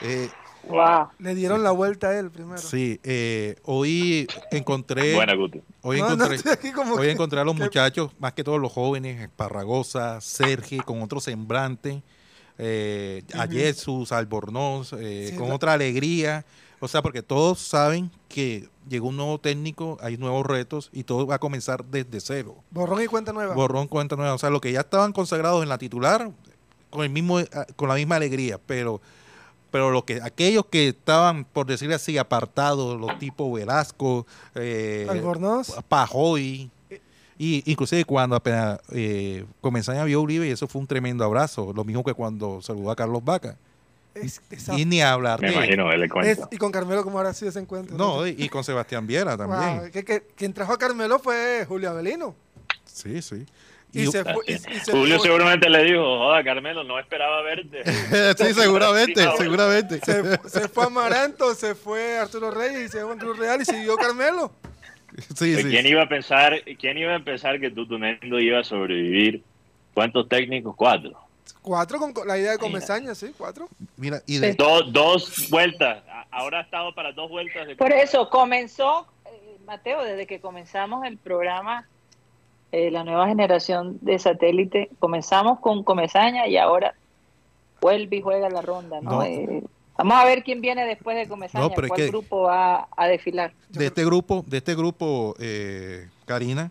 Eh, 0.00 0.30
Wow. 0.68 1.08
Le 1.18 1.34
dieron 1.34 1.62
la 1.62 1.70
vuelta 1.72 2.08
a 2.08 2.18
él 2.18 2.30
primero. 2.30 2.58
sí, 2.58 3.00
eh, 3.02 3.56
hoy 3.64 4.26
encontré... 4.52 5.14
Buena, 5.14 5.34
Guti. 5.34 5.60
Hoy 5.82 6.00
No, 6.00 6.14
no, 6.16 6.24
encontré, 6.24 6.50
hoy 6.92 7.06
que- 7.06 7.10
encontré 7.10 7.40
a 7.40 7.44
los 7.44 7.56
que- 7.56 7.62
muchachos, 7.62 8.10
más 8.18 8.32
que 8.32 8.44
todos 8.44 8.60
los 8.60 8.70
jóvenes, 8.72 9.20
Esparragosa, 9.20 10.20
Sergi, 10.20 10.78
con 10.78 11.02
otro 11.02 11.20
sembrante, 11.20 12.02
eh, 12.58 13.22
a 13.34 13.46
Jesús, 13.48 14.12
Albornoz, 14.12 14.92
eh, 14.98 15.28
Sí, 15.32 15.36
con 15.36 15.48
la- 15.48 15.54
otra 15.56 15.72
alegría. 15.72 16.44
O 16.80 16.88
sea, 16.88 17.00
porque 17.02 17.22
todos 17.22 17.60
saben 17.60 18.10
que 18.28 18.68
llegó 18.88 19.08
un 19.08 19.16
nuevo 19.16 19.38
técnico, 19.38 19.98
hay 20.00 20.16
nuevos 20.16 20.44
retos 20.46 20.90
y 20.92 21.04
todo 21.04 21.26
va 21.26 21.36
a 21.36 21.38
comenzar 21.38 21.84
desde 21.84 22.20
cero. 22.20 22.56
Borrón 22.70 23.02
y 23.02 23.06
cuenta 23.06 23.32
nueva. 23.32 23.54
Borrón 23.54 23.86
cuenta 23.88 24.16
nueva. 24.16 24.34
O 24.34 24.38
sea, 24.38 24.50
lo 24.50 24.60
que 24.60 24.72
ya 24.72 24.80
estaban 24.80 25.12
consagrados 25.12 25.62
en 25.62 25.68
la 25.68 25.78
titular, 25.78 26.30
con 26.90 27.02
el 27.04 27.10
mismo, 27.10 27.38
eh, 27.40 27.48
con 27.76 27.88
la 27.88 27.94
misma 27.94 28.16
alegría, 28.16 28.58
pero 28.66 29.00
pero 29.72 29.90
lo 29.90 30.04
que 30.04 30.20
aquellos 30.22 30.66
que 30.66 30.88
estaban, 30.88 31.44
por 31.44 31.66
decirlo 31.66 31.96
así, 31.96 32.16
apartados, 32.18 33.00
los 33.00 33.18
tipos 33.18 33.52
Velasco, 33.52 34.26
eh, 34.54 35.06
Albornoz. 35.10 35.72
Pajoy, 35.88 36.70
y 37.38 37.62
inclusive 37.68 38.04
cuando 38.04 38.36
apenas 38.36 38.78
eh, 38.92 39.44
comenzaron 39.60 40.00
a 40.00 40.04
vio 40.04 40.20
Uribe, 40.20 40.46
y 40.46 40.50
eso 40.50 40.68
fue 40.68 40.80
un 40.80 40.86
tremendo 40.86 41.24
abrazo, 41.24 41.72
lo 41.74 41.82
mismo 41.84 42.04
que 42.04 42.14
cuando 42.14 42.62
saludó 42.62 42.90
a 42.92 42.96
Carlos 42.96 43.24
Vaca. 43.24 43.56
Es- 44.14 44.42
Y 44.76 44.84
ni 44.84 45.00
hablar 45.00 45.40
Me 45.40 45.50
imagino, 45.50 45.90
él 45.90 46.00
le 46.00 46.06
es- 46.30 46.38
y 46.50 46.58
con 46.58 46.70
Carmelo, 46.70 47.02
¿cómo 47.02 47.18
habrá 47.18 47.32
sido 47.32 47.48
ese 47.48 47.60
encuentro? 47.60 47.96
No, 47.96 48.26
y, 48.26 48.36
y 48.38 48.48
con 48.50 48.62
Sebastián 48.62 49.06
Viera 49.06 49.38
también. 49.38 49.78
Wow, 49.80 49.90
que- 49.90 50.04
que- 50.04 50.22
quien 50.36 50.52
trajo 50.52 50.74
a 50.74 50.78
Carmelo 50.78 51.18
fue 51.18 51.64
Julio 51.66 51.88
Avelino. 51.90 52.34
Sí, 52.84 53.22
sí. 53.22 53.46
Y, 53.94 54.02
Y- 54.04 54.06
se 54.06 54.24
fue. 54.24 54.42
y- 54.46 54.52
y 54.54 54.58
se 54.58 54.90
Julio 54.92 55.16
fue- 55.18 55.26
seguramente 55.26 55.68
le 55.68 55.84
dijo, 55.84 56.02
joda, 56.18 56.42
Carmelo, 56.42 56.82
no 56.84 56.98
esperaba 56.98 57.42
verte. 57.42 57.82
sí, 58.38 58.54
seguramente, 58.54 59.22
Sí, 59.22 59.28
seguramente. 59.38 60.00
Se, 60.00 60.48
se 60.48 60.68
fue 60.68 60.86
Amaranto, 60.86 61.54
se 61.54 61.74
fue 61.74 62.18
Arturo 62.18 62.50
Reyes, 62.50 62.90
se 62.92 63.02
fue 63.02 63.16
Cruz 63.18 63.38
Real 63.38 63.60
y 63.60 63.64
siguió 63.66 63.96
Carmelo. 63.96 64.50
Sí, 65.36 65.54
sí. 65.56 65.64
¿Quién 65.64 65.86
iba 65.86 66.02
a 66.02 66.08
pensar, 66.08 66.62
quién 66.80 66.96
iba 66.96 67.14
a 67.14 67.20
pensar 67.20 67.60
que 67.60 67.70
Tutunendo 67.70 68.38
iba 68.40 68.60
a 68.60 68.64
sobrevivir? 68.64 69.42
¿Cuántos 69.92 70.26
técnicos? 70.26 70.74
Cuatro. 70.74 71.12
Cuatro 71.60 71.98
con 71.98 72.14
la 72.26 72.38
idea 72.38 72.52
de 72.52 72.58
Comesaña, 72.58 73.14
sí, 73.14 73.34
cuatro. 73.36 73.68
Mira, 73.98 74.22
y 74.26 74.38
de, 74.38 74.54
Do- 74.54 74.84
dos 74.84 75.50
vueltas. 75.50 76.02
Ahora 76.30 76.60
ha 76.60 76.62
estado 76.62 76.94
para 76.94 77.12
dos 77.12 77.28
vueltas. 77.28 77.66
De 77.66 77.76
Por 77.76 77.92
eso 77.92 78.30
comenzó, 78.30 79.06
eh, 79.26 79.58
Mateo, 79.66 80.02
desde 80.02 80.26
que 80.26 80.40
comenzamos 80.40 81.04
el 81.04 81.18
programa, 81.18 81.86
eh, 82.72 82.90
la 82.90 83.04
nueva 83.04 83.28
generación 83.28 83.98
de 84.00 84.18
satélite, 84.18 84.90
comenzamos 84.98 85.60
con 85.60 85.84
Comesaña 85.84 86.46
y 86.48 86.56
ahora 86.56 86.94
vuelve 87.80 88.16
y 88.16 88.22
juega 88.22 88.48
la 88.48 88.62
ronda, 88.62 89.00
¿no? 89.00 89.10
No. 89.12 89.22
Eh, 89.24 89.62
vamos 89.96 90.14
a 90.16 90.24
ver 90.24 90.42
quién 90.42 90.60
viene 90.60 90.84
después 90.86 91.16
de 91.16 91.28
Comesaña, 91.28 91.64
No, 91.64 91.70
cuál 91.70 91.90
que- 91.94 92.08
grupo 92.08 92.42
va 92.42 92.88
a 92.96 93.06
desfilar. 93.08 93.52
de 93.68 93.86
este 93.86 94.04
grupo, 94.04 94.44
de 94.46 94.58
este 94.58 94.74
grupo, 94.74 95.34
eh, 95.38 96.08
Karina, 96.26 96.70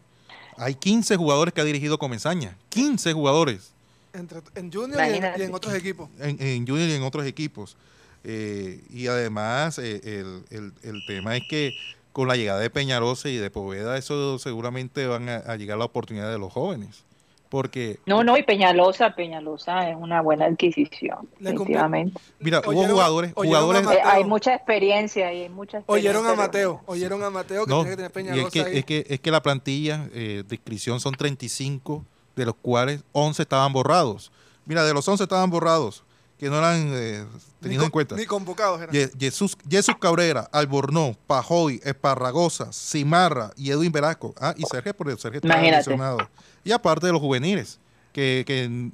hay 0.58 0.76
15 0.76 1.16
jugadores 1.18 1.54
que 1.54 1.62
ha 1.62 1.66
dirigido 1.66 1.98
Comesaña. 1.98 2.58
15 2.70 3.14
jugadores. 3.14 3.74
Entre, 4.14 4.40
en 4.56 4.72
Junior 4.72 5.00
y 5.00 5.04
en, 5.04 5.08
Imagínate. 5.16 5.40
y 5.44 5.46
en 5.46 5.54
otros 5.54 5.74
equipos. 5.74 6.10
en, 6.20 6.42
en 6.42 6.68
Junior 6.68 6.90
y 6.90 6.94
en 6.94 7.04
otros 7.04 7.26
equipos. 7.26 7.78
Eh, 8.24 8.82
y 8.92 9.08
además, 9.08 9.80
eh, 9.80 10.02
el, 10.04 10.44
el- 10.52 10.74
el 10.84 11.06
tema 11.08 11.36
es 11.38 11.44
que 11.50 11.72
con 12.12 12.28
la 12.28 12.36
llegada 12.36 12.60
de 12.60 12.70
Peñarosa 12.70 13.30
y 13.30 13.38
de 13.38 13.50
Poveda, 13.50 13.98
eso 13.98 14.38
seguramente 14.40 15.08
van 15.08 15.30
a, 15.30 15.38
a 15.38 15.56
llegar 15.56 15.78
la 15.78 15.86
oportunidad 15.86 16.32
de 16.32 16.40
los 16.40 16.52
jóvenes. 16.52 17.04
Porque, 17.52 18.00
No, 18.06 18.24
no, 18.24 18.38
y 18.38 18.44
Peñalosa, 18.44 19.14
Peñalosa 19.14 19.90
es 19.90 19.98
una 19.98 20.22
buena 20.22 20.46
adquisición, 20.46 21.28
definitivamente. 21.38 22.18
mira, 22.40 22.62
hubo 22.66 22.86
jugadores, 22.88 23.34
jugadores, 23.34 23.84
Mateo. 23.84 24.02
Hay 24.06 24.24
mucha 24.24 24.56
experiencia 24.56 25.34
y 25.34 25.42
hay 25.42 25.50
mucha 25.50 25.80
experiencia. 25.80 26.12
Oyeron 26.12 26.32
a 26.32 26.42
Mateo, 26.42 26.82
oyeron 26.86 27.22
a 27.24 27.30
Mateo 27.30 27.66
que 27.66 27.70
no, 27.70 27.82
tiene 27.82 27.98
que 27.98 28.10
tener 28.10 28.36
y 28.36 28.40
es 28.40 28.46
Peñalosa 28.46 28.52
que, 28.52 28.62
ahí. 28.62 28.78
es, 28.78 28.86
que, 28.86 29.06
es 29.10 29.20
que 29.20 29.32
la 29.32 29.42
plantilla 29.44 30.08
eh, 30.14 30.44
de 30.48 30.56
inscripción 30.56 31.02
son 31.02 31.14
35, 31.14 32.06
de 32.38 32.46
los 32.46 32.56
cuales 32.56 33.04
11 33.12 33.42
estaban 33.42 33.74
borrados. 33.74 34.32
Mira, 34.66 34.86
de 34.86 34.94
los 34.94 35.06
11 35.06 35.22
estaban 35.22 35.50
borrados, 35.50 36.06
que 36.42 36.50
no 36.50 36.58
eran 36.58 36.90
eh, 36.92 37.24
Ni 37.24 37.40
tenidos 37.62 37.86
en 37.86 37.92
cuenta. 37.92 38.16
Ni 38.16 38.26
convocados 38.26 38.82
eran. 38.82 38.92
Ye- 38.96 39.12
Jesús, 39.20 39.56
Jesús 39.70 39.94
Cabrera, 40.00 40.50
Albornoz, 40.52 41.16
Pajoy, 41.28 41.80
Esparragosa, 41.84 42.74
Cimarra 42.74 43.52
y 43.56 43.70
Edwin 43.70 43.92
Velasco. 43.92 44.34
Ah, 44.42 44.56
y 44.58 44.64
Sergio, 44.66 44.96
porque 44.96 45.16
Sergio 45.18 45.38
está 45.38 45.48
lesionado. 45.62 46.18
Y 46.64 46.72
aparte 46.72 47.06
de 47.06 47.12
los 47.14 47.22
juveniles, 47.22 47.78
que, 48.12 48.44
que, 48.48 48.90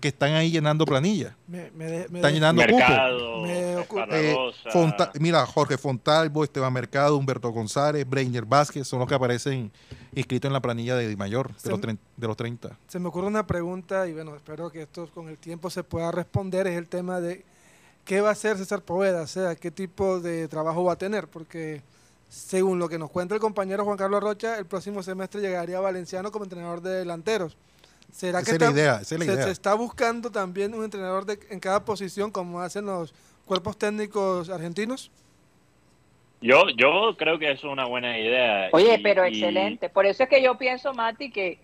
que 0.00 0.08
están 0.08 0.32
ahí 0.34 0.50
llenando 0.50 0.84
planilla. 0.84 1.36
Me, 1.46 1.70
me 1.72 1.84
de- 1.86 2.08
me 2.08 2.18
Están 2.18 2.32
llenando 2.34 2.62
cupo. 2.62 2.76
Mercado, 2.76 3.46
Eh. 3.46 4.52
Fonta- 4.72 5.10
mira, 5.18 5.44
Jorge 5.46 5.76
Fontalvo, 5.78 6.44
Esteban 6.44 6.72
Mercado, 6.72 7.16
Humberto 7.16 7.50
González, 7.50 8.08
Breiner 8.08 8.44
Vázquez 8.44 8.86
son 8.86 8.98
los 9.00 9.08
que 9.08 9.14
aparecen 9.14 9.70
inscritos 10.14 10.48
en 10.48 10.52
la 10.52 10.60
planilla 10.60 10.94
de 10.96 11.08
Di 11.08 11.16
Mayor, 11.16 11.54
de 11.62 11.70
los, 11.70 11.80
de 11.80 12.26
los 12.26 12.36
30. 12.36 12.76
se 12.86 12.98
me 12.98 13.08
ocurre 13.08 13.26
una 13.26 13.46
pregunta 13.46 14.06
y 14.06 14.12
bueno, 14.12 14.34
espero 14.36 14.70
que 14.70 14.82
esto 14.82 15.08
con 15.14 15.28
el 15.28 15.38
tiempo 15.38 15.70
se 15.70 15.82
pueda 15.84 16.10
responder, 16.12 16.66
es 16.66 16.76
el 16.76 16.88
tema 16.88 17.20
de 17.20 17.44
qué 18.04 18.20
va 18.20 18.30
a 18.30 18.32
hacer 18.32 18.56
César 18.56 18.82
Poveda, 18.82 19.22
o 19.22 19.26
sea, 19.26 19.54
qué 19.56 19.70
tipo 19.70 20.20
de 20.20 20.48
trabajo 20.48 20.84
va 20.84 20.94
a 20.94 20.96
tener, 20.98 21.28
porque 21.28 21.82
según 22.28 22.78
lo 22.78 22.88
que 22.88 22.98
nos 22.98 23.10
cuenta 23.10 23.34
el 23.34 23.40
compañero 23.40 23.84
Juan 23.84 23.96
Carlos 23.96 24.22
Rocha, 24.22 24.58
el 24.58 24.66
próximo 24.66 25.02
semestre 25.02 25.40
llegaría 25.40 25.80
Valenciano 25.80 26.30
como 26.30 26.44
entrenador 26.44 26.80
de 26.82 26.90
delanteros. 26.90 27.56
¿Será 28.12 28.40
Esa 28.40 28.50
que 28.50 28.54
es 28.56 28.60
la 28.60 28.66
está- 28.68 28.78
idea, 28.80 28.94
esa 29.00 29.14
es 29.14 29.18
la 29.20 29.26
se, 29.26 29.32
idea. 29.34 29.44
se 29.44 29.50
está 29.50 29.74
buscando 29.74 30.30
también 30.30 30.74
un 30.74 30.84
entrenador 30.84 31.24
de, 31.26 31.38
en 31.50 31.60
cada 31.60 31.84
posición 31.84 32.30
como 32.30 32.60
hacen 32.60 32.86
los 32.86 33.14
cuerpos 33.44 33.76
técnicos 33.78 34.48
argentinos? 34.50 35.10
Yo, 36.40 36.68
yo 36.76 37.16
creo 37.16 37.38
que 37.38 37.50
eso 37.50 37.66
es 37.66 37.72
una 37.72 37.84
buena 37.86 38.18
idea. 38.18 38.68
Oye, 38.72 38.94
y- 38.98 39.02
pero 39.02 39.26
y- 39.26 39.30
excelente. 39.30 39.88
Por 39.88 40.06
eso 40.06 40.22
es 40.22 40.28
que 40.28 40.42
yo 40.42 40.56
pienso, 40.56 40.94
Mati, 40.94 41.30
que, 41.30 41.58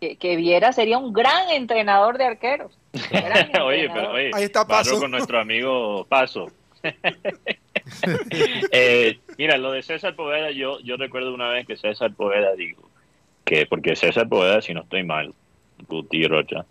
que, 0.00 0.16
que 0.16 0.36
Viera 0.36 0.72
sería 0.72 0.98
un 0.98 1.12
gran 1.12 1.50
entrenador 1.50 2.18
de 2.18 2.24
arqueros. 2.24 2.72
Oye, 3.62 3.88
pero 3.92 4.12
oye, 4.12 4.30
Ahí 4.34 4.44
está 4.44 4.66
Paso. 4.66 4.98
con 4.98 5.10
nuestro 5.10 5.38
amigo 5.38 6.04
Paso. 6.08 6.50
Eh, 8.72 9.18
mira, 9.38 9.56
lo 9.58 9.70
de 9.72 9.82
César 9.82 10.16
Poveda, 10.16 10.50
yo, 10.50 10.80
yo 10.80 10.96
recuerdo 10.96 11.32
una 11.34 11.48
vez 11.48 11.66
que 11.66 11.76
César 11.76 12.12
Poveda 12.14 12.54
dijo 12.54 12.88
que, 13.44 13.66
porque 13.66 13.94
César 13.96 14.28
Poveda, 14.28 14.60
si 14.60 14.74
no 14.74 14.82
estoy 14.82 15.04
mal, 15.04 15.32
Guti 15.88 16.26
Rocha, 16.26 16.64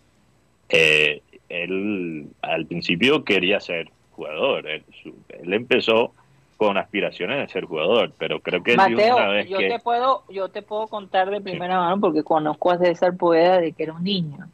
eh, 0.70 1.22
él 1.50 2.28
al 2.42 2.66
principio 2.66 3.24
quería 3.24 3.60
ser 3.60 3.90
jugador. 4.12 4.68
Él, 4.68 4.84
su- 5.04 5.16
él 5.30 5.54
empezó 5.54 6.14
con 6.58 6.78
aspiraciones 6.78 7.38
de 7.40 7.48
ser 7.52 7.66
jugador, 7.66 8.14
pero 8.18 8.40
creo 8.40 8.64
que 8.64 8.72
dijo 8.72 8.86
una 8.86 8.96
Mateo, 8.98 9.30
vez 9.30 9.50
yo 9.50 9.58
que... 9.58 9.70
te 9.70 9.80
puedo, 9.80 10.24
yo 10.30 10.48
te 10.50 10.62
puedo 10.62 10.88
contar 10.88 11.30
de 11.30 11.42
primera 11.42 11.78
mano 11.80 12.00
porque 12.00 12.24
conozco 12.24 12.72
a 12.72 12.78
César 12.78 13.16
Poveda 13.18 13.60
de 13.60 13.74
que 13.74 13.84
era 13.84 13.94
un 13.94 14.04
niño. 14.04 14.48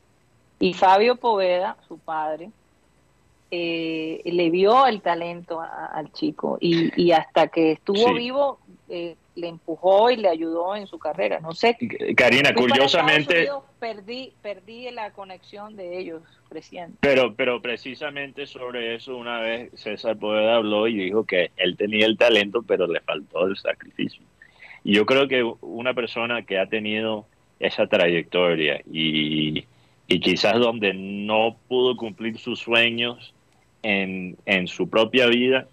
Y 0.60 0.74
Fabio 0.74 1.16
Poveda, 1.16 1.78
su 1.88 1.97
padre, 1.99 2.49
eh, 3.52 4.22
le 4.26 4.49
vio 4.49 4.88
el 4.88 5.02
talento 5.02 5.60
a- 5.62 5.88
al 5.88 6.12
chico 6.14 6.58
y, 6.62 6.89
y 7.02 7.12
hasta 7.12 7.47
que 7.47 7.74
estuvo 7.74 8.08
Sí. 8.08 8.14
vivo 8.14 8.60
eh, 8.89 9.16
le 9.36 9.47
empujó 9.47 10.11
y 10.11 10.17
le 10.17 10.27
ayudó 10.27 10.75
en 10.75 10.88
su 10.88 10.99
carrera. 10.99 11.39
No 11.39 11.53
sé. 11.53 11.77
Karina, 12.15 12.53
curiosamente... 12.53 13.39
Unidos, 13.39 13.63
perdí, 13.79 14.34
perdí 14.41 14.91
la 14.91 15.11
conexión 15.11 15.75
de 15.75 15.99
ellos 15.99 16.21
creciendo. 16.49 16.97
Pero, 16.99 17.34
pero 17.36 17.61
precisamente 17.61 18.45
sobre 18.45 18.95
eso 18.95 19.15
una 19.15 19.39
vez 19.39 19.71
César 19.75 20.17
Poveda 20.17 20.55
habló 20.55 20.88
y 20.88 20.97
dijo 20.97 21.25
que 21.25 21.51
él 21.57 21.77
tenía 21.77 22.05
el 22.05 22.17
talento, 22.17 22.61
pero 22.61 22.88
le 22.88 22.99
faltó 23.01 23.47
el 23.47 23.57
sacrificio. 23.57 24.21
Y 24.84 24.93
yo 24.93 25.05
creo 25.05 25.27
que 25.27 25.43
una 25.61 25.93
persona 25.93 26.41
que 26.43 26.59
ha 26.59 26.65
tenido 26.65 27.25
esa 27.59 27.88
trayectoria 27.88 28.82
y, 28.91 29.65
y 30.07 30.19
quizás 30.19 30.59
donde 30.59 30.93
no 30.93 31.55
pudo 31.67 31.95
cumplir 31.95 32.38
sus 32.38 32.59
sueños 32.59 33.34
en, 33.84 34.38
en 34.45 34.67
su 34.67 34.89
propia 34.89 35.27
vida, 35.27 35.67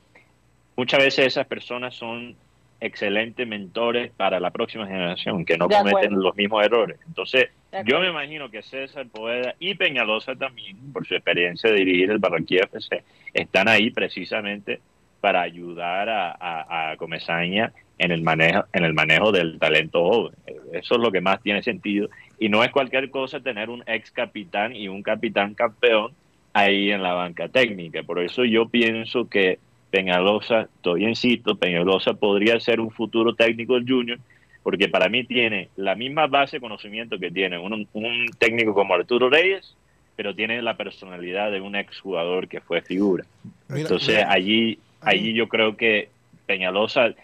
muchas 0.76 1.00
veces 1.00 1.26
esas 1.26 1.46
personas 1.46 1.94
son 1.94 2.36
excelentes 2.80 3.46
mentores 3.46 4.12
para 4.16 4.38
la 4.40 4.50
próxima 4.50 4.86
generación, 4.86 5.44
que 5.44 5.56
no 5.58 5.66
De 5.68 5.76
acuerdo. 5.76 5.96
cometen 5.98 6.20
los 6.20 6.36
mismos 6.36 6.64
errores. 6.64 6.98
Entonces, 7.06 7.48
yo 7.84 8.00
me 8.00 8.08
imagino 8.08 8.50
que 8.50 8.62
César 8.62 9.06
Poveda 9.08 9.54
y 9.58 9.74
Peñalosa 9.74 10.34
también, 10.36 10.76
por 10.92 11.06
su 11.06 11.14
experiencia 11.14 11.70
de 11.70 11.76
dirigir 11.76 12.10
el 12.10 12.18
Barranquilla 12.18 12.64
FC, 12.64 13.02
están 13.34 13.68
ahí 13.68 13.90
precisamente 13.90 14.80
para 15.20 15.42
ayudar 15.42 16.08
a, 16.08 16.30
a, 16.30 16.90
a 16.92 16.96
Comesaña 16.96 17.72
en 17.98 18.12
el 18.12 18.22
manejo 18.22 18.64
en 18.72 18.84
el 18.84 18.94
manejo 18.94 19.32
del 19.32 19.58
talento 19.58 20.04
joven. 20.04 20.34
Eso 20.72 20.94
es 20.94 21.00
lo 21.00 21.10
que 21.10 21.20
más 21.20 21.42
tiene 21.42 21.62
sentido 21.64 22.08
y 22.38 22.48
no 22.48 22.62
es 22.62 22.70
cualquier 22.70 23.10
cosa 23.10 23.40
tener 23.40 23.70
un 23.70 23.82
ex 23.86 24.12
capitán 24.12 24.76
y 24.76 24.86
un 24.86 25.02
capitán 25.02 25.54
campeón 25.54 26.12
ahí 26.52 26.92
en 26.92 27.02
la 27.02 27.14
banca 27.14 27.48
técnica. 27.48 28.04
Por 28.04 28.20
eso 28.20 28.44
yo 28.44 28.68
pienso 28.68 29.28
que 29.28 29.58
Peñalosa, 29.90 30.68
todavía 30.82 31.08
insisto, 31.08 31.56
Peñalosa 31.56 32.14
podría 32.14 32.60
ser 32.60 32.80
un 32.80 32.90
futuro 32.90 33.34
técnico 33.34 33.74
del 33.74 33.88
Junior 33.88 34.18
porque 34.62 34.88
para 34.88 35.08
mí 35.08 35.24
tiene 35.24 35.70
la 35.76 35.94
misma 35.94 36.26
base 36.26 36.56
de 36.56 36.60
conocimiento 36.60 37.18
que 37.18 37.30
tiene 37.30 37.58
un, 37.58 37.88
un 37.92 38.26
técnico 38.38 38.74
como 38.74 38.92
Arturo 38.94 39.30
Reyes, 39.30 39.74
pero 40.14 40.34
tiene 40.34 40.60
la 40.60 40.76
personalidad 40.76 41.50
de 41.50 41.60
un 41.60 41.74
exjugador 41.74 42.48
que 42.48 42.60
fue 42.60 42.82
figura. 42.82 43.24
Mira, 43.68 43.80
Entonces 43.80 44.16
mira, 44.16 44.30
allí, 44.30 44.78
allí 45.00 45.32
yo 45.32 45.48
creo 45.48 45.76
que 45.76 46.10
Peñalosa, 46.44 47.14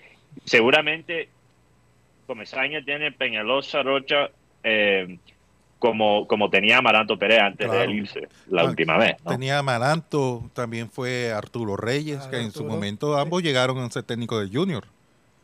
seguramente 0.45 1.29
Comesaña 2.27 2.83
tiene 2.83 3.12
Peñalosa 3.12 3.83
Rocha 3.83 4.31
eh, 4.62 5.19
como, 5.85 6.26
como 6.26 6.49
tenía 6.49 6.78
Amaranto 6.78 7.18
Pérez 7.18 7.41
antes 7.41 7.66
Claro. 7.66 7.78
de 7.80 7.85
él 7.85 7.93
irse 7.97 8.26
la 8.49 8.62
Ah, 8.62 8.64
última 8.64 8.97
vez. 8.97 9.16
¿no? 9.22 9.32
Tenía 9.32 9.59
Amaranto, 9.59 10.49
también 10.55 10.89
fue 10.89 11.30
Arturo 11.30 11.76
Reyes, 11.76 12.16
Claro, 12.16 12.30
que 12.30 12.41
en 12.41 12.53
su 12.53 12.64
momento 12.64 13.14
sí. 13.14 13.20
ambos 13.20 13.43
llegaron 13.43 13.76
a 13.78 13.91
ser 13.91 14.03
técnico 14.05 14.39
del 14.39 14.51
Junior. 14.51 14.87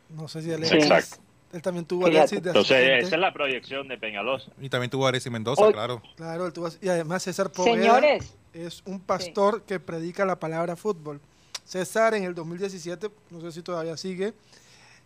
No 0.09 0.27
sé 0.27 0.41
si 0.41 0.47
Sí. 0.47 0.53
Alexis. 0.55 0.83
Exacto. 0.83 1.17
Él 1.53 1.61
también 1.61 1.85
tuvo. 1.85 2.07
Alexis 2.07 2.41
de 2.41 2.49
Entonces 2.49 2.71
asistente. 2.75 3.05
esa 3.05 3.15
es 3.17 3.21
la 3.21 3.33
proyección 3.33 3.87
de 3.87 3.97
Peñalosa. 3.99 4.51
Y 4.59 4.69
también 4.69 4.89
tuvo 4.89 5.05
a 5.05 5.09
Aresi 5.09 5.29
Mendoza, 5.29 5.61
Hoy- 5.63 5.73
claro. 5.73 6.01
Claro, 6.15 6.47
él 6.47 6.53
tuvo, 6.53 6.69
y 6.81 6.89
además 6.89 7.21
César 7.21 7.51
Poveda 7.51 7.75
Señores, 7.75 8.35
es 8.53 8.81
un 8.85 8.99
pastor 8.99 9.61
que 9.63 9.79
predica 9.79 10.25
la 10.25 10.39
palabra 10.39 10.75
fútbol. 10.75 11.21
César 11.65 12.15
en 12.15 12.23
el 12.23 12.33
2017, 12.33 13.09
no 13.29 13.41
sé 13.41 13.51
si 13.51 13.61
todavía 13.61 13.95
sigue, 13.95 14.33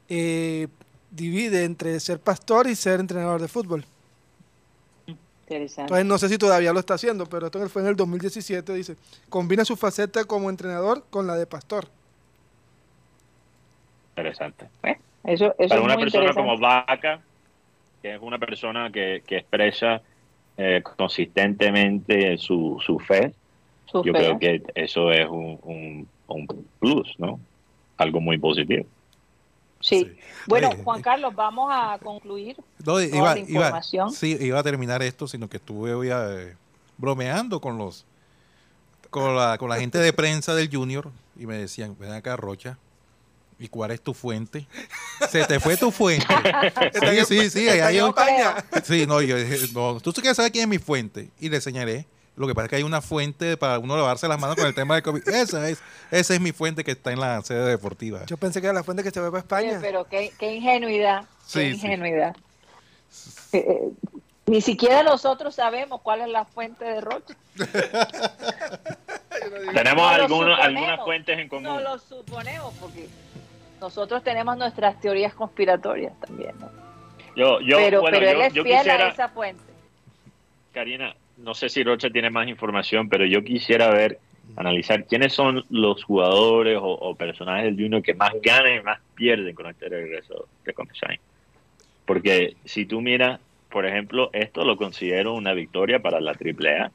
eh, 0.08 0.68
divide 1.12 1.64
entre 1.66 2.00
ser 2.00 2.20
pastor 2.20 2.68
y 2.68 2.76
ser 2.76 3.00
entrenador 3.02 3.42
de 3.42 3.48
fútbol. 3.50 3.84
Interesante. 5.46 5.82
Entonces 5.84 6.06
no 6.06 6.18
sé 6.18 6.30
si 6.30 6.38
todavía 6.38 6.74
lo 6.74 6.80
está 6.80 6.96
haciendo, 6.96 7.26
pero 7.28 7.48
esto 7.48 7.70
fue 7.70 7.82
en 7.84 7.90
el 7.90 7.96
2017, 7.96 8.74
dice, 8.74 8.96
combina 9.30 9.64
su 9.66 9.76
faceta 9.76 10.26
como 10.26 10.50
entrenador 10.50 11.04
con 11.10 11.28
la 11.28 11.36
de 11.36 11.46
pastor. 11.46 11.88
Interesante. 14.18 14.68
Eso, 15.24 15.56
eso 15.58 15.70
Para 15.70 15.76
es 15.82 15.86
una 15.86 15.94
muy 15.96 16.04
persona 16.04 16.34
como 16.34 16.58
Vaca, 16.58 17.22
que 18.02 18.16
es 18.16 18.22
una 18.22 18.38
persona 18.38 18.92
que, 18.92 19.24
que 19.26 19.38
expresa 19.38 20.02
eh, 20.58 20.82
consistentemente 20.98 22.38
su, 22.38 22.78
su 22.86 23.00
fe, 23.00 23.34
Su 23.86 24.04
yo 24.04 24.14
fe. 24.14 24.20
creo 24.20 24.40
que 24.40 24.64
eso 24.76 25.12
es 25.12 25.28
un, 25.28 25.60
un, 25.64 26.08
un 26.28 26.48
plus, 26.80 27.14
¿no? 27.18 27.40
Algo 27.98 28.22
muy 28.22 28.38
positivo. 28.38 28.86
Sí. 29.88 30.06
Sí. 30.06 30.20
Bueno, 30.48 30.70
Oye, 30.70 30.84
Juan 30.84 31.00
eh, 31.00 31.04
Carlos, 31.04 31.36
vamos 31.36 31.70
a 31.74 31.98
concluir. 32.04 32.56
No, 32.80 32.84
Toda 32.84 33.04
iba, 33.06 33.34
la 33.36 33.40
iba, 33.40 33.50
información. 33.50 34.12
sí, 34.12 34.38
iba 34.40 34.60
a 34.60 34.64
terminar 34.64 35.02
esto, 35.04 35.28
sino 35.28 35.48
que 35.50 35.58
estuve 35.58 35.94
hoy 35.94 36.10
eh, 36.12 36.56
bromeando 36.98 37.60
con 37.62 37.78
los 37.78 38.06
con 39.10 39.36
la, 39.36 39.58
con 39.58 39.70
la 39.70 39.78
gente 39.80 39.98
de 39.98 40.12
prensa 40.12 40.54
del 40.56 40.70
Junior 40.70 41.10
y 41.40 41.46
me 41.46 41.56
decían, 41.58 41.96
ven 41.98 42.12
acá, 42.12 42.36
Rocha, 42.36 42.78
¿y 43.60 43.70
cuál 43.70 43.92
es 43.92 44.02
tu 44.02 44.14
fuente? 44.14 44.68
Se 45.30 45.46
te 45.46 45.60
fue 45.62 45.78
tu 45.78 45.90
fuente. 45.92 46.26
sí, 47.26 47.26
sí, 47.26 47.50
sí, 47.50 47.70
ahí 47.70 47.80
hay 47.80 48.02
un- 48.02 48.14
Sí, 48.84 49.06
no, 49.08 49.22
yo 49.22 49.38
dije, 49.38 49.68
no, 49.74 50.00
tú 50.02 50.12
sí 50.12 50.20
quieres 50.22 50.36
saber 50.36 50.52
quién 50.52 50.64
es 50.64 50.70
mi 50.70 50.80
fuente. 50.80 51.30
Y 51.40 51.48
le 51.50 51.62
señalé. 51.62 52.06
Lo 52.36 52.48
que 52.48 52.54
pasa 52.54 52.66
es 52.66 52.70
que 52.70 52.76
hay 52.78 52.84
una 52.84 53.02
fuente 53.02 53.56
para 53.56 53.80
uno 53.80 53.96
lavarse 53.96 54.28
las 54.28 54.40
manos 54.40 54.58
con 54.58 54.66
el 54.66 54.76
tema 54.76 54.96
de 54.96 55.02
COVID. 55.02 55.28
Esa 55.30 55.70
es, 55.70 55.82
esa 56.12 56.34
es 56.34 56.42
mi 56.42 56.52
fuente 56.52 56.84
que 56.84 56.92
está 56.92 57.12
en 57.12 57.20
la 57.20 57.42
sede 57.42 57.66
deportiva. 57.66 58.26
Yo 58.26 58.38
pensé 58.38 58.60
que 58.60 58.68
era 58.68 58.74
la 58.74 58.84
fuente 58.84 59.04
que 59.04 59.12
se 59.12 59.22
ve 59.22 59.32
para 59.32 59.40
Oye, 59.40 59.70
España. 59.70 59.80
pero 59.82 60.06
qué, 60.06 60.34
qué 60.38 60.56
ingenuidad. 60.56 61.24
Sí, 61.46 61.60
qué 61.60 61.66
sí. 61.66 61.76
ingenuidad. 61.76 62.36
Eh, 63.54 63.58
eh, 63.58 63.92
ni 64.48 64.62
siquiera 64.62 65.02
nosotros 65.02 65.56
sabemos 65.56 66.02
cuál 66.02 66.22
es 66.22 66.28
la 66.28 66.46
fuente 66.46 66.84
de 66.84 67.02
Rocha. 67.02 67.36
Tenemos 69.74 70.12
algunos, 70.12 70.60
algunas 70.60 71.04
fuentes 71.04 71.40
en 71.40 71.48
común. 71.48 71.64
No 71.64 71.80
lo 71.80 71.98
suponemos 72.00 72.74
porque 72.80 73.08
nosotros 73.80 74.24
tenemos 74.24 74.58
nuestras 74.58 75.00
teorías 75.00 75.34
conspiratorias 75.34 76.14
también. 76.20 76.54
¿no? 76.60 76.70
Yo, 77.36 77.60
yo, 77.62 77.78
pero 77.78 78.02
bueno, 78.02 78.18
pero 78.18 78.32
él 78.32 78.38
yo, 78.38 78.44
es 78.44 78.54
yo 78.54 78.64
fiel 78.64 78.78
quisiera, 78.78 79.06
a 79.06 79.10
esa 79.10 79.30
fuente. 79.30 79.64
Karina, 80.74 81.16
no 81.38 81.54
sé 81.54 81.70
si 81.70 81.84
Rocha 81.84 82.10
tiene 82.10 82.30
más 82.30 82.48
información, 82.48 83.10
pero 83.10 83.26
yo 83.26 83.44
quisiera 83.44 83.90
ver, 83.90 84.20
analizar 84.56 85.06
quiénes 85.06 85.34
son 85.34 85.64
los 85.70 86.04
jugadores 86.04 86.78
o, 86.82 87.16
personajes 87.16 87.66
del 87.66 87.84
Junior 87.84 88.02
que 88.02 88.14
más 88.14 88.32
ganan 88.42 88.76
y 88.76 88.82
más 88.82 89.00
pierden 89.16 89.56
con 89.56 89.68
este 89.68 89.90
regreso 89.90 90.48
de 90.64 90.74
Comesaña. 90.74 91.20
Porque 92.06 92.56
si 92.66 92.86
tú 92.86 93.02
miras, 93.02 93.40
por 93.70 93.86
ejemplo, 93.86 94.30
esto 94.34 94.64
lo 94.64 94.78
considero 94.78 95.34
una 95.34 95.54
victoria 95.54 96.00
para 96.00 96.20
la 96.20 96.32
AAA, 96.32 96.92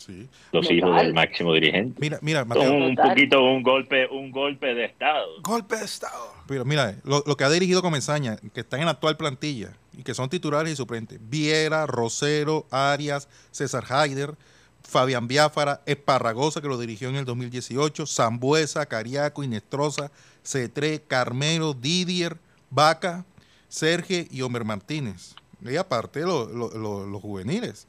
Sí. 0.00 0.28
los 0.52 0.62
Total. 0.66 0.76
hijos 0.78 0.96
del 0.96 1.14
máximo 1.14 1.52
dirigente. 1.54 1.96
Mira, 2.00 2.18
mira, 2.22 2.44
Mateo, 2.44 2.72
un 2.72 2.96
poquito 2.96 3.42
un 3.44 3.62
golpe, 3.62 4.06
un 4.08 4.30
golpe 4.30 4.74
de 4.74 4.86
estado. 4.86 5.26
Golpe 5.42 5.76
de 5.76 5.84
Estado. 5.84 6.32
Pero 6.48 6.64
mira, 6.64 6.96
lo, 7.04 7.22
lo 7.26 7.36
que 7.36 7.44
ha 7.44 7.50
dirigido 7.50 7.82
Comenzaña, 7.82 8.36
que 8.54 8.60
están 8.60 8.80
en 8.80 8.86
la 8.86 8.92
actual 8.92 9.16
plantilla 9.16 9.72
y 9.96 10.02
que 10.02 10.14
son 10.14 10.28
titulares 10.28 10.72
y 10.72 10.76
suplentes, 10.76 11.20
Viera, 11.28 11.86
Rosero, 11.86 12.66
Arias, 12.70 13.28
César 13.50 13.84
Haider, 13.88 14.34
Fabián 14.82 15.28
Biafara, 15.28 15.82
Esparragosa, 15.86 16.60
que 16.60 16.66
lo 16.68 16.78
dirigió 16.78 17.08
en 17.10 17.16
el 17.16 17.24
2018, 17.24 18.06
Zambuesa, 18.06 18.86
Cariaco, 18.86 19.44
Inestrosa, 19.44 20.10
Cetré, 20.42 21.02
Carmelo, 21.02 21.74
Didier, 21.74 22.38
Vaca, 22.70 23.24
Sergio 23.68 24.24
y 24.30 24.40
Homer 24.42 24.64
Martínez. 24.64 25.34
Y 25.62 25.76
aparte 25.76 26.20
lo- 26.22 26.46
lo- 26.48 26.70
lo- 26.70 27.06
los 27.06 27.20
juveniles. 27.20 27.86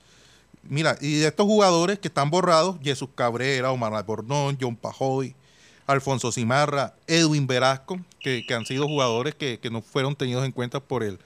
Mira, 0.64 0.96
y 1.02 1.20
de 1.20 1.28
estos 1.28 1.46
jugadores 1.46 2.00
que 2.00 2.08
están 2.08 2.30
borrados, 2.30 2.78
Jesús 2.84 3.10
Cabrera, 3.16 3.72
Omar 3.72 3.94
Albornoz, 3.94 4.56
John 4.60 4.76
Pajoy, 4.76 5.36
Alfonso 5.88 6.32
Cimarra, 6.32 6.94
Edwin 7.08 7.48
Velasco, 7.48 8.00
que, 8.20 8.46
que 8.48 8.54
han 8.54 8.66
sido 8.66 8.88
jugadores 8.88 9.36
que, 9.36 9.60
que 9.60 9.70
no 9.70 9.82
fueron 9.82 10.16
tenidos 10.16 10.46
en 10.46 10.52
cuenta 10.52 10.80
por 10.80 11.04
el, 11.04 11.20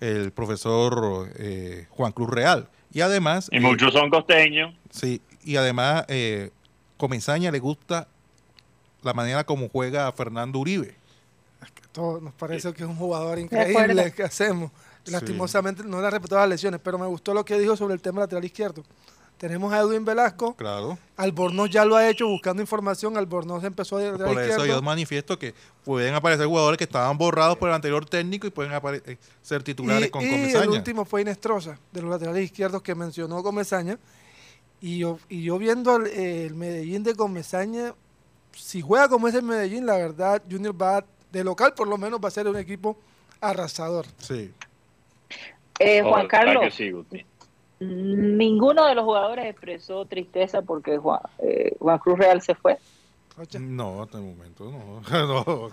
el 0.00 0.32
profesor 0.32 1.30
eh, 1.36 1.86
Juan 1.90 2.12
Cruz 2.12 2.28
Real. 2.30 2.68
Y 2.92 3.00
además, 3.02 3.48
Y 3.52 3.58
eh, 3.58 3.60
muchos 3.60 3.92
son 3.92 4.10
costeños. 4.10 4.74
sí, 4.90 5.22
y 5.44 5.56
además 5.56 6.04
eh, 6.08 6.50
Comenzaña 6.96 7.50
le 7.50 7.60
gusta 7.60 8.08
la 9.02 9.14
manera 9.14 9.44
como 9.44 9.68
juega 9.70 10.06
a 10.08 10.12
Fernando 10.12 10.58
Uribe. 10.58 10.94
Todo 11.92 12.20
nos 12.20 12.34
parece 12.34 12.72
que 12.72 12.82
es 12.84 12.88
un 12.88 12.94
jugador 12.96 13.38
increíble 13.38 14.12
que 14.12 14.22
hacemos. 14.22 14.70
Sí. 15.04 15.12
Lastimosamente 15.12 15.82
no 15.84 16.00
le 16.00 16.06
ha 16.06 16.10
respetado 16.10 16.40
las 16.42 16.48
lesiones, 16.50 16.80
pero 16.82 16.98
me 16.98 17.06
gustó 17.06 17.34
lo 17.34 17.44
que 17.44 17.58
dijo 17.58 17.76
sobre 17.76 17.94
el 17.94 18.00
tema 18.00 18.20
lateral 18.20 18.44
izquierdo. 18.44 18.82
Tenemos 19.38 19.72
a 19.72 19.78
Edwin 19.78 20.04
Velasco, 20.04 20.54
Claro. 20.54 20.98
Albornoz 21.16 21.70
ya 21.70 21.86
lo 21.86 21.96
ha 21.96 22.06
hecho 22.06 22.26
buscando 22.26 22.60
información, 22.60 23.16
Albornoz 23.16 23.64
empezó 23.64 23.98
lateral 23.98 24.34
Por 24.34 24.42
eso 24.42 24.66
yo 24.66 24.82
manifiesto 24.82 25.38
que 25.38 25.54
pueden 25.82 26.14
aparecer 26.14 26.46
jugadores 26.46 26.76
que 26.76 26.84
estaban 26.84 27.16
borrados 27.16 27.56
por 27.56 27.70
el 27.70 27.74
anterior 27.74 28.04
técnico 28.04 28.46
y 28.46 28.50
pueden 28.50 28.72
eh, 29.06 29.16
ser 29.40 29.62
titulares 29.62 30.08
y, 30.08 30.10
con 30.10 30.20
y 30.20 30.26
el 30.26 30.32
Comesaña. 30.32 30.70
último 30.70 31.06
fue 31.06 31.22
Inestrosa, 31.22 31.78
de 31.90 32.02
los 32.02 32.10
laterales 32.10 32.44
izquierdos 32.44 32.82
que 32.82 32.94
mencionó 32.94 33.42
Comesaña. 33.42 33.98
Y 34.82 34.98
yo, 34.98 35.18
y 35.30 35.42
yo 35.42 35.56
viendo 35.56 35.96
el, 35.96 36.06
el 36.08 36.54
Medellín 36.54 37.02
de 37.02 37.14
Comesaña, 37.14 37.94
si 38.54 38.82
juega 38.82 39.08
como 39.08 39.26
es 39.26 39.34
el 39.34 39.42
Medellín, 39.42 39.86
la 39.86 39.96
verdad, 39.96 40.42
Junior 40.50 40.74
va, 40.78 41.02
de 41.32 41.44
local 41.44 41.72
por 41.72 41.88
lo 41.88 41.96
menos, 41.96 42.20
va 42.22 42.28
a 42.28 42.30
ser 42.30 42.46
un 42.46 42.56
equipo 42.58 42.98
arrasador. 43.40 44.04
Sí. 44.18 44.52
Eh, 45.80 46.02
Juan 46.02 46.28
Carlos, 46.28 46.74
sí, 46.74 46.92
ninguno 47.80 48.86
de 48.86 48.94
los 48.94 49.04
jugadores 49.04 49.46
expresó 49.46 50.04
tristeza 50.04 50.60
porque 50.60 50.98
Juan, 50.98 51.20
eh, 51.38 51.74
Juan 51.78 51.98
Cruz 51.98 52.18
Real 52.18 52.42
se 52.42 52.54
fue. 52.54 52.76
No, 53.58 54.02
hasta 54.02 54.18
el 54.18 54.24
momento 54.24 54.64
no. 54.70 55.00
no, 55.10 55.70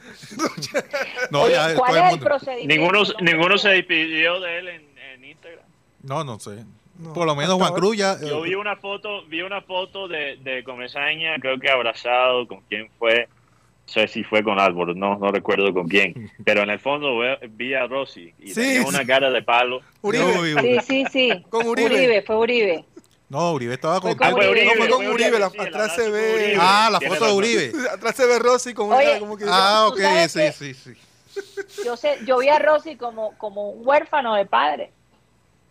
no, 1.32 1.41
Oye, 1.41 1.53
ya 1.53 1.76
¿Cuál 1.76 1.97
es 1.97 2.14
el 2.14 2.20
procedimiento? 2.20 2.74
Ninguno, 2.74 3.03
No, 3.03 3.32
ninguno 3.32 3.58
se 3.58 3.70
despidió 3.70 4.39
de 4.39 4.60
él 4.60 4.68
en, 4.70 4.97
en 5.14 5.26
Instagram. 5.26 5.66
No, 6.03 6.24
no 6.24 6.39
sé. 6.39 6.64
No, 6.97 7.14
Por 7.14 7.28
lo 7.28 7.36
menos 7.36 7.55
Juan 7.55 7.74
Cruz 7.74 7.97
ya. 7.97 8.18
Yo 8.22 8.45
eh, 8.45 8.49
vi 8.49 8.55
una 8.55 8.78
foto, 8.78 9.26
vi 9.26 9.41
una 9.41 9.62
foto 9.62 10.08
de, 10.08 10.38
de 10.38 10.64
Comesaña, 10.64 11.36
creo 11.39 11.60
que 11.60 11.70
abrazado, 11.70 12.47
con 12.47 12.62
quién 12.70 12.89
fue, 12.97 13.28
sé 13.88 14.08
si 14.08 14.24
fue 14.24 14.44
con 14.44 14.60
Álvaro, 14.60 14.94
no, 14.94 15.18
no 15.18 15.32
recuerdo 15.32 15.74
con 15.74 15.88
quién, 15.88 16.32
pero 16.46 16.62
en 16.62 16.70
el 16.70 16.80
fondo 16.80 17.20
vi 17.50 17.74
a 17.74 17.88
Rossi 17.88 18.34
y 18.40 18.50
Sí, 18.50 18.56
tenía 18.62 18.86
una 18.88 19.06
cara 19.06 19.32
de 19.32 19.42
palo. 19.42 19.82
Uribe. 20.02 20.62
Sí, 20.62 20.78
sí, 20.86 21.06
sí. 21.12 21.46
Con 21.50 21.68
Uribe. 21.68 22.22
fue 22.22 22.38
Uribe. 22.38 22.86
No, 23.30 23.52
Uribe 23.54 23.74
estaba 23.74 24.00
con. 24.00 24.16
Ah, 24.22 24.32
fue 24.32 24.50
Uribe. 24.50 24.66
No, 24.66 24.72
fue 24.76 24.90
con 24.90 25.04
fue 25.04 25.14
Uribe, 25.14 25.40
la- 25.40 25.50
sí, 25.50 25.58
el 25.60 25.68
atrás 25.68 25.96
se 25.96 26.10
ve- 26.10 26.34
Uribe. 26.36 26.58
Ah, 26.62 26.90
la 26.92 27.02
foto 27.02 27.26
de. 27.26 27.34
Uribe. 27.34 27.72
Atrás 27.92 28.16
se 28.16 28.26
ve 28.26 28.40
Rossi 28.40 28.74
con 28.74 28.88
una 28.88 28.98
Oye, 28.98 29.06
cara 29.08 29.20
como 29.20 29.38
que... 29.38 29.46
Ah, 29.48 29.88
¿Tú 29.90 29.94
ok, 29.94 30.00
sí, 30.30 30.52
sí, 30.54 30.74
sí. 30.74 30.94
Yo 31.84 31.98
sé, 31.98 32.20
yo 32.26 32.38
vi 32.40 32.50
a 32.50 32.58
Rossi 32.60 32.96
como, 32.96 33.38
como 33.38 33.70
un 33.70 33.86
huérfano 33.88 34.36
de 34.36 34.46
padre. 34.46 34.92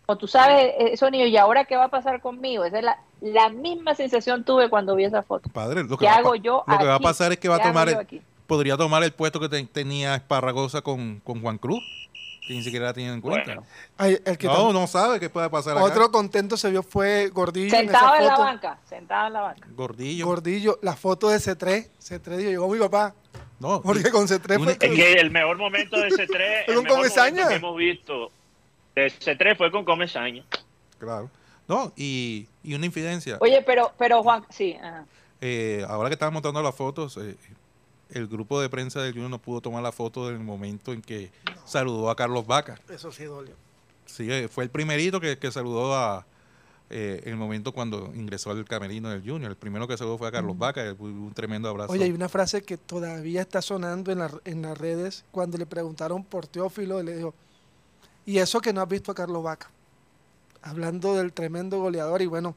Como 0.05 0.17
tú 0.19 0.27
sabes, 0.27 0.65
eh, 0.79 0.93
esos 0.93 1.11
niños, 1.11 1.29
¿y 1.29 1.37
ahora 1.37 1.65
qué 1.65 1.75
va 1.75 1.85
a 1.85 1.89
pasar 1.89 2.21
conmigo? 2.21 2.63
Esa 2.63 2.77
es 2.77 2.83
la, 2.85 2.97
la 3.21 3.49
misma 3.49 3.95
sensación 3.95 4.43
tuve 4.43 4.69
cuando 4.69 4.95
vi 4.95 5.05
esa 5.05 5.23
foto. 5.23 5.49
Padre, 5.49 5.83
lo 5.83 5.97
que, 5.97 6.05
¿Qué 6.05 6.05
va, 6.05 6.13
a 6.13 6.17
hago 6.17 6.35
yo 6.35 6.63
lo 6.67 6.77
que 6.77 6.85
va 6.85 6.95
a 6.95 6.99
pasar 6.99 7.31
es 7.31 7.39
que 7.39 7.49
va 7.49 7.55
a 7.55 7.57
¿Qué 7.59 7.63
hago 7.65 7.73
tomar 7.73 7.89
el, 8.09 8.21
podría 8.45 8.77
tomar 8.77 9.03
el 9.03 9.11
puesto 9.13 9.39
que 9.39 9.49
te- 9.49 9.63
tenía 9.65 10.15
Esparragosa 10.15 10.81
con, 10.81 11.19
con 11.23 11.41
Juan 11.41 11.57
Cruz, 11.57 11.81
que 12.47 12.53
ni 12.53 12.63
siquiera 12.63 12.85
la 12.85 12.93
tienen 12.93 13.15
en 13.15 13.21
cuenta. 13.21 13.45
Bueno. 13.55 13.63
Ay, 13.97 14.17
el 14.23 14.37
que 14.37 14.47
no, 14.47 14.71
no 14.71 14.87
sabe 14.87 15.19
qué 15.19 15.29
puede 15.29 15.49
pasar 15.49 15.75
acá. 15.77 15.83
Otro 15.85 16.11
contento 16.11 16.55
se 16.55 16.69
vio 16.69 16.81
fue 16.83 17.27
Gordillo 17.29 17.69
Sentado 17.75 18.15
en 18.15 18.25
la 18.25 18.37
banca, 18.37 18.79
sentado 18.87 19.27
en 19.27 19.33
la 19.33 19.41
banca. 19.41 19.67
Gordillo. 19.71 20.25
Gordillo, 20.25 20.79
la 20.81 20.95
foto 20.95 21.27
de 21.29 21.37
C3. 21.39 21.89
C3 21.99 22.35
dijo, 22.37 22.49
llegó 22.51 22.69
mi 22.69 22.79
papá. 22.79 23.13
no, 23.59 23.81
Porque 23.81 24.09
con 24.11 24.27
C3 24.27 24.55
Una- 24.61 24.75
fue... 24.75 24.77
Es 24.79 24.95
que 24.95 25.13
el 25.13 25.29
mejor 25.31 25.57
momento 25.57 25.97
de 25.99 26.07
C3, 26.09 26.27
¿Fue 26.65 26.73
el 26.73 26.75
con 26.75 26.83
mejor 26.83 26.97
Comesaña? 26.99 27.31
momento 27.43 27.49
que 27.49 27.55
hemos 27.55 27.77
visto 27.77 28.31
de 28.95 29.07
C3 29.07 29.57
fue 29.57 29.69
con 29.71 29.83
Comesaña. 29.83 30.43
claro. 30.99 31.29
No, 31.67 31.91
y, 31.97 32.47
y 32.67 32.75
una 32.75 32.85
infidencia. 32.85 33.37
Oye, 33.39 33.61
pero, 33.65 33.93
pero 33.97 34.21
Juan, 34.21 34.45
sí, 34.49 34.73
ajá. 34.73 35.05
Eh, 35.39 35.85
ahora 35.87 36.09
que 36.09 36.13
estaban 36.13 36.33
montando 36.33 36.61
las 36.61 36.75
fotos, 36.75 37.15
eh, 37.17 37.35
el 38.09 38.27
grupo 38.27 38.59
de 38.59 38.69
prensa 38.69 39.01
del 39.01 39.13
Junior 39.13 39.29
no 39.29 39.39
pudo 39.39 39.61
tomar 39.61 39.81
la 39.83 39.91
foto 39.91 40.27
del 40.27 40.39
momento 40.39 40.91
en 40.93 41.01
que 41.01 41.31
saludó 41.65 42.09
a 42.09 42.15
Carlos 42.15 42.45
Vaca. 42.45 42.79
Eso 42.89 43.11
sí 43.11 43.23
dolió. 43.23 43.53
Sí, 44.05 44.31
eh, 44.31 44.47
fue 44.49 44.63
el 44.65 44.69
primerito 44.69 45.19
que, 45.21 45.37
que 45.37 45.51
saludó 45.51 45.95
a 45.95 46.25
eh, 46.89 47.21
el 47.25 47.35
momento 47.35 47.71
cuando 47.73 48.11
ingresó 48.15 48.51
al 48.51 48.63
camerino 48.65 49.09
del 49.09 49.21
Junior. 49.21 49.51
El 49.51 49.57
primero 49.57 49.87
que 49.87 49.97
saludó 49.97 50.17
fue 50.17 50.27
a 50.29 50.31
Carlos 50.31 50.57
Vaca, 50.57 50.85
y 50.85 50.89
hubo 50.89 51.05
un 51.05 51.33
tremendo 51.33 51.69
abrazo. 51.69 51.91
Oye, 51.93 52.05
hay 52.05 52.11
una 52.11 52.29
frase 52.29 52.61
que 52.63 52.77
todavía 52.77 53.41
está 53.41 53.61
sonando 53.61 54.11
en, 54.11 54.19
la- 54.19 54.41
en 54.45 54.61
las 54.61 54.77
redes 54.77 55.23
cuando 55.31 55.57
le 55.57 55.65
preguntaron 55.65 56.23
por 56.23 56.47
Teófilo, 56.47 56.99
y 57.01 57.05
le 57.05 57.15
dijo, 57.17 57.33
y 58.25 58.37
eso 58.39 58.59
que 58.61 58.73
no 58.73 58.81
has 58.81 58.89
visto 58.89 59.11
a 59.11 59.15
Carlos 59.15 59.43
Vaca. 59.43 59.69
Hablando 60.61 61.15
del 61.15 61.33
tremendo 61.33 61.79
goleador, 61.79 62.21
y 62.21 62.25
bueno, 62.25 62.55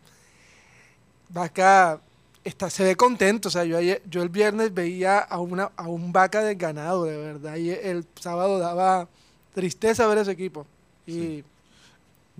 Vaca 1.28 2.00
está, 2.44 2.70
se 2.70 2.84
ve 2.84 2.96
contento. 2.96 3.48
O 3.48 3.50
sea, 3.50 3.64
yo, 3.64 3.76
ayer- 3.76 4.02
yo 4.08 4.22
el 4.22 4.28
viernes 4.28 4.74
veía 4.74 5.18
a, 5.18 5.38
una, 5.38 5.70
a 5.76 5.88
un 5.88 6.12
Vaca 6.12 6.42
desganado, 6.42 7.04
de 7.04 7.16
verdad, 7.16 7.56
y 7.56 7.70
el 7.70 8.04
sábado 8.20 8.58
daba 8.58 9.08
tristeza 9.54 10.06
ver 10.06 10.18
ese 10.18 10.32
equipo. 10.32 10.66
Y. 11.06 11.44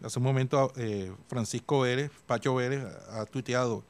Hace 0.02 0.18
un 0.18 0.24
momento 0.24 0.72
eh, 0.76 1.12
Francisco 1.28 1.80
Vélez, 1.80 2.11
Pacho 2.26 2.54
Vélez, 2.54 2.82
ha, 3.11 3.20
ha 3.20 3.26
tuiteado 3.26 3.84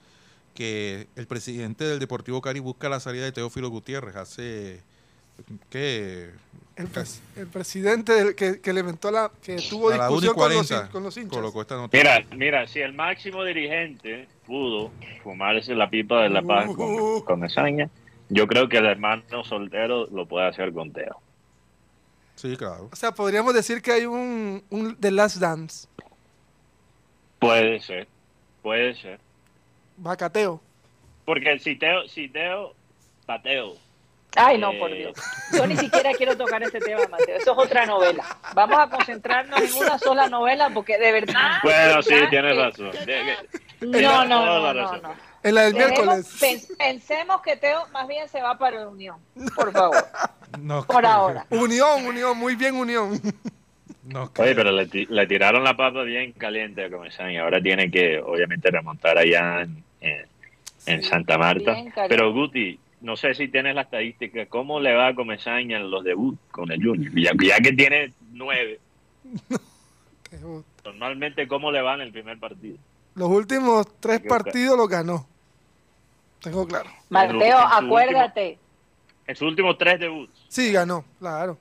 que 0.55 1.07
el 1.15 1.27
presidente 1.29 1.85
del 1.85 2.01
Deportivo 2.01 2.43
Cari 2.43 2.59
busca 2.59 2.89
la 2.89 2.99
salida 2.99 3.25
de 3.25 3.33
Teófilo 3.33 3.71
Gutiérrez. 3.71 4.17
Hace, 4.17 4.81
¿qué? 5.71 6.31
El, 6.81 6.89
pres- 6.89 6.93
Casi 6.93 7.21
el 7.37 7.47
presidente 7.47 8.13
del- 8.13 8.35
que, 8.35 8.61
que 8.61 8.73
levantó 8.73 9.11
la, 9.11 9.31
que 9.43 9.57
tuvo 9.69 9.91
a 9.91 9.97
la 9.97 10.11
1 10.11 10.19
y 10.19 10.21
discusión 10.23 10.35
con 10.35 10.53
los, 10.55 10.67
40 10.69 10.93
con 10.93 11.03
los 11.03 11.17
hinchas. 11.17 11.33
colocó 11.39 11.61
esta 11.63 11.77
noticia. 11.77 12.19
Mira, 12.27 12.37
mira, 12.37 12.67
si 12.67 12.81
el 12.81 12.93
máximo 12.93 13.45
dirigente 13.45 14.29
pudo 14.47 14.91
fumarse 15.23 15.75
la 15.75 15.89
pipa 15.91 16.23
de 16.23 16.31
la 16.31 16.43
paz 16.43 16.67
con, 16.75 16.91
Uh. 16.91 17.25
con 17.25 17.41
Mesaña, 17.41 17.89
yo 18.29 18.47
creo 18.47 18.69
que 18.69 18.79
el 18.79 18.87
hermano 18.87 19.45
soltero 19.45 20.07
lo 20.13 20.27
puede 20.27 20.47
hacer 20.49 20.73
con 20.73 20.93
Teo. 20.93 21.21
Sí, 22.37 22.57
claro. 22.57 22.89
O 22.91 22.97
sea, 22.97 23.13
podríamos 23.13 23.53
decir 23.55 23.83
que 23.83 23.93
hay 23.93 24.07
un, 24.07 24.63
un 24.71 24.97
The 24.97 25.11
Last 25.11 25.37
Dance, 25.39 25.87
Puede 27.39 27.81
ser, 27.81 28.07
puede 28.63 28.95
ser. 28.95 29.19
Bacateo. 29.97 30.61
Porque 31.25 31.59
si 31.59 31.77
Teo, 31.77 32.07
si 32.09 32.29
Teo, 32.29 32.75
Pateo. 33.27 33.77
Ay, 34.37 34.59
no, 34.59 34.71
Eh. 34.73 34.79
por 34.79 34.93
Dios. 34.93 35.13
Yo 35.53 35.67
ni 35.67 35.77
siquiera 35.77 36.13
quiero 36.15 36.37
tocar 36.37 36.63
ese 36.63 36.79
tema, 36.79 37.03
Mateo. 37.11 37.37
Eso 37.37 37.53
es 37.53 37.59
otra 37.59 37.85
novela. 37.87 38.25
Vamos 38.55 38.79
a 38.79 38.89
concentrarnos 38.89 39.61
en 39.61 39.75
una 39.75 39.99
sola 39.99 40.29
novela 40.29 40.71
porque 40.73 40.99
de 40.99 41.13
verdad. 41.13 41.59
Bueno, 41.63 42.03
sí, 42.03 42.15
tienes 42.31 42.57
Eh, 42.57 42.61
razón. 42.61 42.91
No, 43.81 44.25
no, 44.25 44.73
no, 44.75 44.97
no. 44.99 45.31
En 45.43 45.55
la 45.55 45.63
del 45.63 45.73
Dejemos- 45.75 46.05
miércoles. 46.05 46.37
pen- 46.39 46.77
pensemos 46.79 47.41
que 47.41 47.57
Teo 47.57 47.87
más 47.93 48.07
bien 48.07 48.29
se 48.29 48.43
va 48.43 48.59
para 48.59 48.87
Unión, 48.87 49.17
por 49.57 49.73
favor, 49.73 49.97
No 50.61 50.85
por 50.85 51.07
ahora. 51.07 51.47
Unión, 51.49 52.05
unión, 52.07 52.37
muy 52.37 52.57
bien 52.57 52.77
unión. 52.77 53.19
No 54.05 54.25
Oye, 54.25 54.31
creo. 54.35 54.55
pero 54.57 54.73
le, 54.73 54.87
ti- 54.87 55.07
le 55.09 55.27
tiraron 55.27 55.65
la 55.65 55.77
papa 55.77 56.03
bien 56.03 56.33
caliente 56.33 56.85
a 56.85 56.91
Comesaña. 56.91 57.43
Ahora 57.43 57.61
tiene 57.63 57.91
que, 57.91 58.19
obviamente, 58.21 58.71
remontar 58.71 59.17
allá 59.19 59.63
en, 59.63 59.83
en- 60.87 61.03
Santa 61.03 61.39
Marta. 61.39 61.75
Pero 62.09 62.33
Guti, 62.33 62.79
no 63.01 63.17
sé 63.17 63.35
si 63.35 63.49
tienes 63.49 63.75
la 63.75 63.83
estadística. 63.83 64.47
¿Cómo 64.47 64.81
le 64.81 64.95
va 64.95 65.09
a 65.09 65.15
Comesaña 65.15 65.79
en 65.79 65.91
los 65.91 66.05
debuts 66.05 66.39
con 66.51 66.71
el 66.71 66.83
Junior? 66.83 67.13
Ya, 67.15 67.33
ya 67.41 67.59
que 67.59 67.73
tiene 67.73 68.13
nueve. 68.33 68.81
Normalmente, 70.85 71.49
¿cómo 71.49 71.73
le 71.73 71.83
va 71.83 71.95
en 71.95 72.03
el 72.03 72.13
primer 72.13 72.39
partido? 72.39 72.77
Los 73.15 73.29
últimos 73.29 73.87
tres 74.01 74.21
partidos 74.21 74.77
los 74.77 74.89
ganó. 74.89 75.27
Tengo 76.41 76.67
claro. 76.67 76.89
Mateo, 77.09 77.59
En 77.59 77.69
su 77.69 77.85
acuérdate, 77.85 78.59
En 79.27 79.37
sus 79.37 79.49
últimos 79.49 79.77
tres 79.77 80.01
debuts. 80.01 80.31
Sí, 80.49 80.73
ganó, 80.73 81.05
claro. 81.19 81.59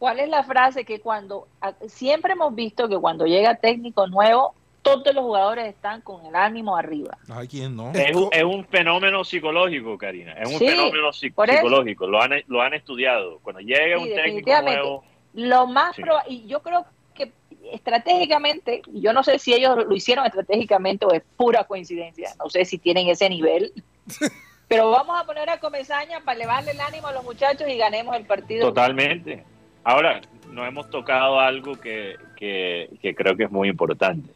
¿cuál 0.00 0.18
es 0.18 0.30
la 0.30 0.42
frase 0.42 0.84
que 0.86 0.98
cuando 0.98 1.46
siempre 1.86 2.32
hemos 2.32 2.54
visto 2.54 2.88
que 2.88 2.96
cuando 2.96 3.26
llega 3.26 3.56
técnico 3.56 4.06
nuevo, 4.06 4.54
todos 4.82 5.14
los 5.14 5.24
jugadores 5.24 5.66
están 5.66 6.00
con 6.00 6.24
el 6.26 6.34
ánimo 6.34 6.76
arriba? 6.76 7.16
Ay, 7.28 7.46
¿quién 7.48 7.76
no? 7.76 7.92
Es 7.92 8.14
un, 8.14 8.28
es 8.32 8.44
un 8.44 8.64
fenómeno 8.66 9.24
psicológico, 9.24 9.96
Karina. 9.98 10.32
Es 10.32 10.48
un 10.50 10.58
Sí, 10.58 10.68
fenómeno 10.68 11.12
psicológico. 11.12 12.06
Lo 12.06 12.22
han, 12.22 12.32
lo 12.46 12.62
han 12.62 12.74
estudiado. 12.74 13.38
Cuando 13.42 13.60
llega 13.60 13.98
Sí, 13.98 14.02
un 14.02 14.14
técnico 14.14 14.62
nuevo, 14.62 15.04
Lo 15.34 15.66
más 15.66 15.94
Sí. 15.96 16.02
y 16.28 16.46
yo 16.46 16.60
creo 16.62 16.86
que 17.14 17.30
estratégicamente, 17.72 18.82
y 18.92 19.00
yo 19.00 19.12
no 19.12 19.22
sé 19.22 19.38
si 19.38 19.52
ellos 19.54 19.76
lo 19.86 19.94
hicieron 19.94 20.24
estratégicamente 20.26 21.04
o 21.06 21.12
es 21.12 21.22
pura 21.36 21.64
coincidencia, 21.64 22.30
no 22.42 22.48
sé 22.48 22.64
si 22.64 22.78
tienen 22.78 23.08
ese 23.08 23.28
nivel, 23.28 23.72
pero 24.68 24.90
vamos 24.90 25.20
a 25.20 25.24
poner 25.24 25.50
a 25.50 25.60
Comesaña 25.60 26.20
para 26.20 26.36
elevarle 26.36 26.72
el 26.72 26.80
ánimo 26.80 27.08
a 27.08 27.12
los 27.12 27.24
muchachos 27.24 27.68
y 27.68 27.76
ganemos 27.76 28.16
el 28.16 28.24
partido. 28.24 28.68
Totalmente. 28.68 29.44
Ahora, 29.84 30.20
no 30.50 30.64
hemos 30.66 30.90
tocado 30.90 31.38
algo 31.40 31.74
que, 31.74 32.16
que, 32.36 32.90
que 33.00 33.14
creo 33.14 33.36
que 33.36 33.44
es 33.44 33.50
muy 33.50 33.68
importante. 33.68 34.30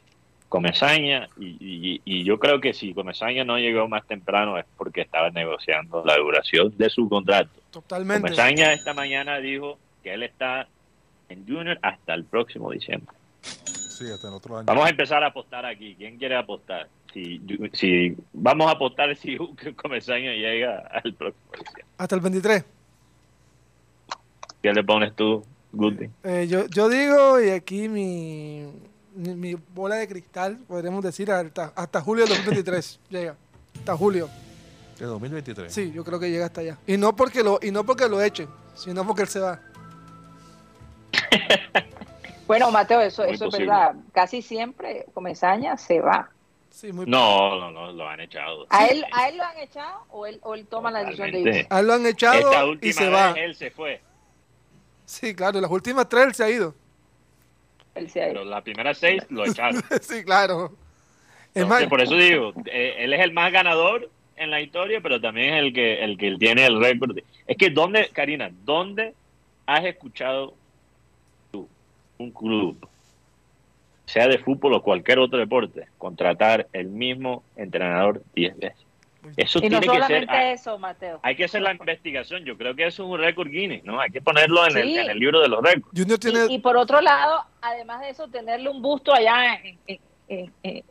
Comesaña, 0.54 1.28
y, 1.36 1.56
y, 1.58 2.00
y 2.04 2.22
yo 2.22 2.38
creo 2.38 2.60
que 2.60 2.72
si 2.74 2.94
Comesaña 2.94 3.42
no 3.42 3.58
llegó 3.58 3.88
más 3.88 4.06
temprano 4.06 4.56
es 4.56 4.64
porque 4.76 5.00
estaba 5.00 5.28
negociando 5.30 6.04
la 6.04 6.16
duración 6.16 6.72
de 6.78 6.88
su 6.90 7.08
contrato. 7.08 7.50
Totalmente. 7.72 8.22
Comesaña 8.22 8.72
esta 8.72 8.94
mañana 8.94 9.38
dijo 9.38 9.80
que 10.04 10.14
él 10.14 10.22
está 10.22 10.68
en 11.28 11.44
Junior 11.44 11.76
hasta 11.82 12.14
el 12.14 12.22
próximo 12.22 12.70
diciembre. 12.70 13.12
Sí, 13.42 14.04
hasta 14.08 14.28
el 14.28 14.34
otro 14.34 14.58
año. 14.58 14.66
Vamos 14.66 14.86
a 14.86 14.90
empezar 14.90 15.24
a 15.24 15.26
apostar 15.26 15.66
aquí. 15.66 15.96
¿Quién 15.96 16.18
quiere 16.18 16.36
apostar? 16.36 16.88
Si, 17.12 17.42
si 17.72 18.16
Vamos 18.32 18.68
a 18.68 18.74
apostar 18.74 19.16
si 19.16 19.36
Comesaña 19.74 20.34
llega 20.34 20.88
al 21.02 21.14
próximo 21.14 21.50
diciembre. 21.50 21.84
Hasta 21.98 22.14
el 22.14 22.20
23. 22.20 22.64
¿Qué 24.62 24.72
le 24.72 24.84
pones 24.84 25.16
tú, 25.16 25.44
Guti? 25.72 26.08
Eh, 26.22 26.46
yo, 26.48 26.66
yo 26.68 26.88
digo, 26.88 27.42
y 27.42 27.50
aquí 27.50 27.88
mi, 27.88 28.68
mi, 29.14 29.34
mi 29.34 29.54
bola 29.54 29.96
de 29.96 30.08
cristal, 30.08 30.58
podríamos 30.68 31.02
decir, 31.02 31.30
hasta, 31.30 31.72
hasta 31.74 32.00
julio 32.00 32.24
de 32.24 32.34
2023 32.34 33.00
llega. 33.10 33.36
Hasta 33.76 33.96
julio. 33.96 34.28
De 34.98 35.06
2023. 35.06 35.72
Sí, 35.72 35.92
yo 35.92 36.04
creo 36.04 36.20
que 36.20 36.30
llega 36.30 36.46
hasta 36.46 36.60
allá. 36.60 36.78
Y 36.86 36.96
no 36.96 37.16
porque 37.16 37.42
lo, 37.42 37.58
y 37.60 37.70
no 37.72 37.84
porque 37.84 38.08
lo 38.08 38.22
echen, 38.22 38.48
sino 38.74 39.04
porque 39.06 39.22
él 39.22 39.28
se 39.28 39.40
va. 39.40 39.60
Bueno, 42.46 42.70
Mateo, 42.70 43.00
eso, 43.00 43.22
Muy 43.24 43.32
eso 43.32 43.46
es 43.46 43.58
verdad. 43.58 43.94
Casi 44.12 44.42
siempre 44.42 45.06
Comesaña 45.14 45.78
se 45.78 46.00
va. 46.00 46.30
Sí, 46.68 46.92
muy 46.92 47.06
No, 47.06 47.58
no, 47.58 47.70
no, 47.70 47.92
lo 47.92 48.06
han 48.06 48.20
echado. 48.20 48.66
¿A 48.68 48.86
él, 48.86 49.02
¿A 49.12 49.28
él 49.28 49.38
lo 49.38 49.44
han 49.44 49.58
echado 49.58 50.04
o 50.10 50.26
él, 50.26 50.40
o 50.42 50.54
él 50.54 50.66
toma 50.66 50.90
la 50.90 51.04
decisión 51.04 51.30
de 51.30 51.40
irse? 51.40 51.66
A 51.70 51.80
él 51.80 51.86
lo 51.86 51.94
han 51.94 52.04
echado 52.04 52.72
Esta 52.74 52.86
y 52.86 52.92
se 52.92 53.04
vez 53.04 53.14
va. 53.14 53.30
él 53.30 53.54
se 53.54 53.70
fue. 53.70 54.02
Sí, 55.06 55.34
claro, 55.34 55.58
las 55.60 55.70
últimas 55.70 56.06
tres 56.08 56.26
él 56.26 56.34
se 56.34 56.44
ha 56.44 56.50
ido. 56.50 56.74
Pero 57.94 58.44
las 58.44 58.62
primeras 58.62 58.98
seis 58.98 59.22
lo 59.30 59.44
echaron. 59.46 59.82
sí, 60.00 60.24
claro. 60.24 60.72
Es 61.54 61.62
Entonces, 61.62 61.86
más, 61.86 61.88
por 61.88 62.00
eso 62.00 62.16
digo, 62.16 62.52
eh, 62.66 62.96
él 62.98 63.12
es 63.12 63.20
el 63.20 63.32
más 63.32 63.52
ganador 63.52 64.10
en 64.36 64.50
la 64.50 64.60
historia, 64.60 65.00
pero 65.00 65.20
también 65.20 65.54
es 65.54 65.62
el 65.62 65.72
que 65.72 66.02
el 66.02 66.18
que 66.18 66.36
tiene 66.36 66.66
el 66.66 66.80
récord. 66.80 67.16
Es 67.46 67.56
que 67.56 67.70
dónde, 67.70 68.10
Karina, 68.12 68.50
¿dónde 68.64 69.14
has 69.66 69.84
escuchado 69.84 70.54
tú 71.52 71.68
un 72.18 72.30
club, 72.32 72.88
sea 74.06 74.26
de 74.26 74.38
fútbol 74.38 74.74
o 74.74 74.82
cualquier 74.82 75.20
otro 75.20 75.38
deporte, 75.38 75.86
contratar 75.98 76.66
el 76.72 76.88
mismo 76.88 77.44
entrenador 77.56 78.22
10 78.34 78.58
veces? 78.58 78.83
Eso 79.36 79.58
Y 79.62 79.68
no 79.68 79.80
tiene 79.80 79.96
que 80.00 80.06
ser. 80.06 80.30
hay- 80.30 80.52
eso, 80.54 80.78
Mateo. 80.78 81.20
Hay 81.22 81.36
que 81.36 81.44
hacer 81.44 81.62
la 81.62 81.72
investigación. 81.72 82.44
Yo 82.44 82.56
creo 82.56 82.74
que 82.74 82.86
eso 82.86 83.04
es 83.04 83.08
un 83.10 83.18
récord 83.18 83.48
Guinness, 83.48 83.84
¿no? 83.84 84.00
Hay 84.00 84.10
que 84.10 84.20
ponerlo 84.20 84.66
en, 84.66 84.76
el, 84.76 84.96
en 84.98 85.10
el 85.10 85.18
libro 85.18 85.40
de 85.40 85.48
los 85.48 85.62
récords. 85.62 85.88
Junior 85.96 86.18
tiene, 86.18 86.46
Y, 86.48 86.54
y 86.54 86.58
por 86.58 86.76
otro 86.76 87.00
lado, 87.00 87.42
además 87.60 88.00
de 88.00 88.10
eso, 88.10 88.28
tenerle 88.28 88.68
un 88.68 88.82
busto 88.82 89.12
allá 89.14 89.54
en- 89.56 89.78
en- 89.86 90.00
en- 90.28 90.52
en- 90.62 90.84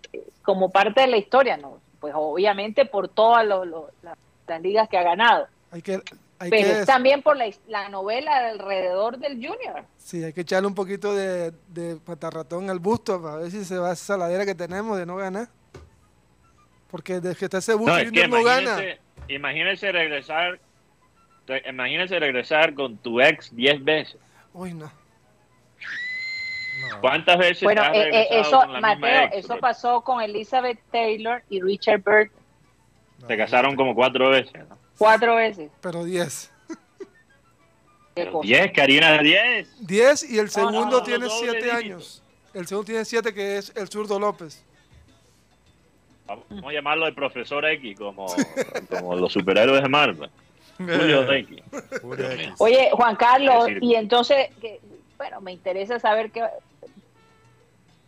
como 0.44 0.70
parte 0.72 1.02
de 1.02 1.08
la 1.08 1.18
historia, 1.18 1.58
¿no? 1.58 1.80
Pues 2.00 2.14
obviamente 2.16 2.86
por 2.86 3.08
todas 3.08 3.46
lo- 3.46 3.66
lo- 3.66 3.90
la- 4.02 4.18
las 4.48 4.62
ligas 4.62 4.90
que 4.90 4.98
ha 4.98 5.04
ganado. 5.04 5.48
hay 5.72 5.82
que, 5.82 5.94
hay 6.40 6.50
Pero 6.50 6.68
que, 6.68 6.80
es 6.82 6.86
también 6.86 7.22
por 7.24 7.38
la, 7.38 7.46
la 7.68 7.88
novela 7.90 8.50
alrededor 8.50 9.18
del 9.18 9.34
Junior. 9.36 9.86
sí, 9.98 10.24
hay 10.24 10.34
que 10.34 10.42
echarle 10.42 10.68
un 10.68 10.76
poquito 10.76 11.16
de, 11.16 11.52
de 11.70 11.96
patarratón 11.96 12.70
al 12.70 12.80
busto 12.80 13.22
para 13.22 13.38
ver 13.38 13.50
si 13.52 13.64
se 13.64 13.78
va 13.78 13.94
esa 13.94 14.18
ladera 14.18 14.46
que 14.46 14.54
tenemos 14.54 14.98
de 14.98 15.06
no 15.06 15.16
ganar. 15.16 15.48
Porque 16.94 17.20
desde 17.20 17.36
que 17.36 17.46
está 17.46 17.58
ese 17.58 17.74
busto 17.74 17.92
No, 17.92 17.98
es 17.98 18.12
que 18.12 18.22
Junior 18.22 18.30
no 18.30 18.44
gana. 18.44 18.80
imagínense, 19.28 19.92
regresar, 19.92 20.60
imagínense 21.68 22.20
regresar 22.20 22.76
con 22.76 22.98
tu 22.98 23.20
ex 23.20 23.50
10 23.56 23.84
veces. 23.84 24.18
Uy, 24.54 24.76
no. 24.76 24.92
¿Cuántas 27.02 27.40
veces 27.40 27.64
Bueno, 27.64 27.82
has 27.82 27.96
eh, 27.96 28.10
eh, 28.14 28.28
eso, 28.30 28.60
con 28.60 28.74
la 28.74 28.80
misma 28.80 28.96
Mateo, 28.96 29.24
ex? 29.24 29.36
eso 29.38 29.58
pasó 29.58 30.02
con 30.02 30.22
Elizabeth 30.22 30.78
Taylor 30.92 31.42
y 31.50 31.62
Richard 31.62 32.04
Byrd 32.04 32.30
Se 33.28 33.38
casaron 33.38 33.76
como 33.76 33.96
cuatro 33.96 34.30
veces. 34.30 34.54
¿no? 34.70 34.78
cuatro 35.00 35.38
veces. 35.38 35.72
Pero 35.82 36.04
10. 36.04 36.52
Qué 36.68 36.76
Pero. 38.14 38.42
10, 38.44 38.72
Karina, 38.72 39.18
10. 39.18 39.88
10 39.88 40.30
y 40.30 40.38
el 40.38 40.46
no, 40.46 40.52
segundo 40.52 40.86
no, 41.00 41.02
tiene 41.02 41.26
doble 41.26 41.40
7 41.40 41.56
dígito. 41.58 41.76
años. 41.76 42.24
El 42.54 42.68
segundo 42.68 42.86
tiene 42.86 43.04
7 43.04 43.34
que 43.34 43.58
es 43.58 43.74
el 43.76 43.90
zurdo 43.90 44.20
López. 44.20 44.64
Vamos 46.28 46.46
a 46.66 46.72
llamarlo 46.72 47.06
el 47.08 47.14
profesor 47.14 47.66
X, 47.66 47.98
como, 47.98 48.28
como 48.90 49.16
los 49.16 49.32
superhéroes 49.34 49.82
de 49.84 49.90
Marvel. 49.90 50.30
Julio 50.78 51.32
X. 51.34 51.62
Oye, 52.60 52.90
Juan 52.94 53.16
Carlos, 53.16 53.68
y 53.82 53.96
entonces, 53.96 54.48
que, 54.62 54.80
bueno, 55.18 55.42
me 55.42 55.52
interesa 55.52 56.00
saber 56.00 56.32
qué, 56.32 56.44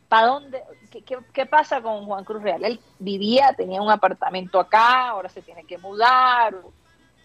para 0.08 0.28
dónde, 0.28 0.62
qué, 0.92 1.02
qué- 1.02 1.18
qué 1.34 1.46
pasa 1.46 1.82
con 1.82 2.06
Juan 2.06 2.24
Cruz 2.24 2.42
Real. 2.42 2.64
Él 2.64 2.80
vivía, 3.00 3.54
tenía 3.56 3.82
un 3.82 3.92
apartamento 3.92 4.60
acá, 4.60 5.10
ahora 5.10 5.30
se 5.30 5.42
tiene 5.42 5.64
que 5.66 5.78
mudar. 5.78 6.56
o- 6.56 6.72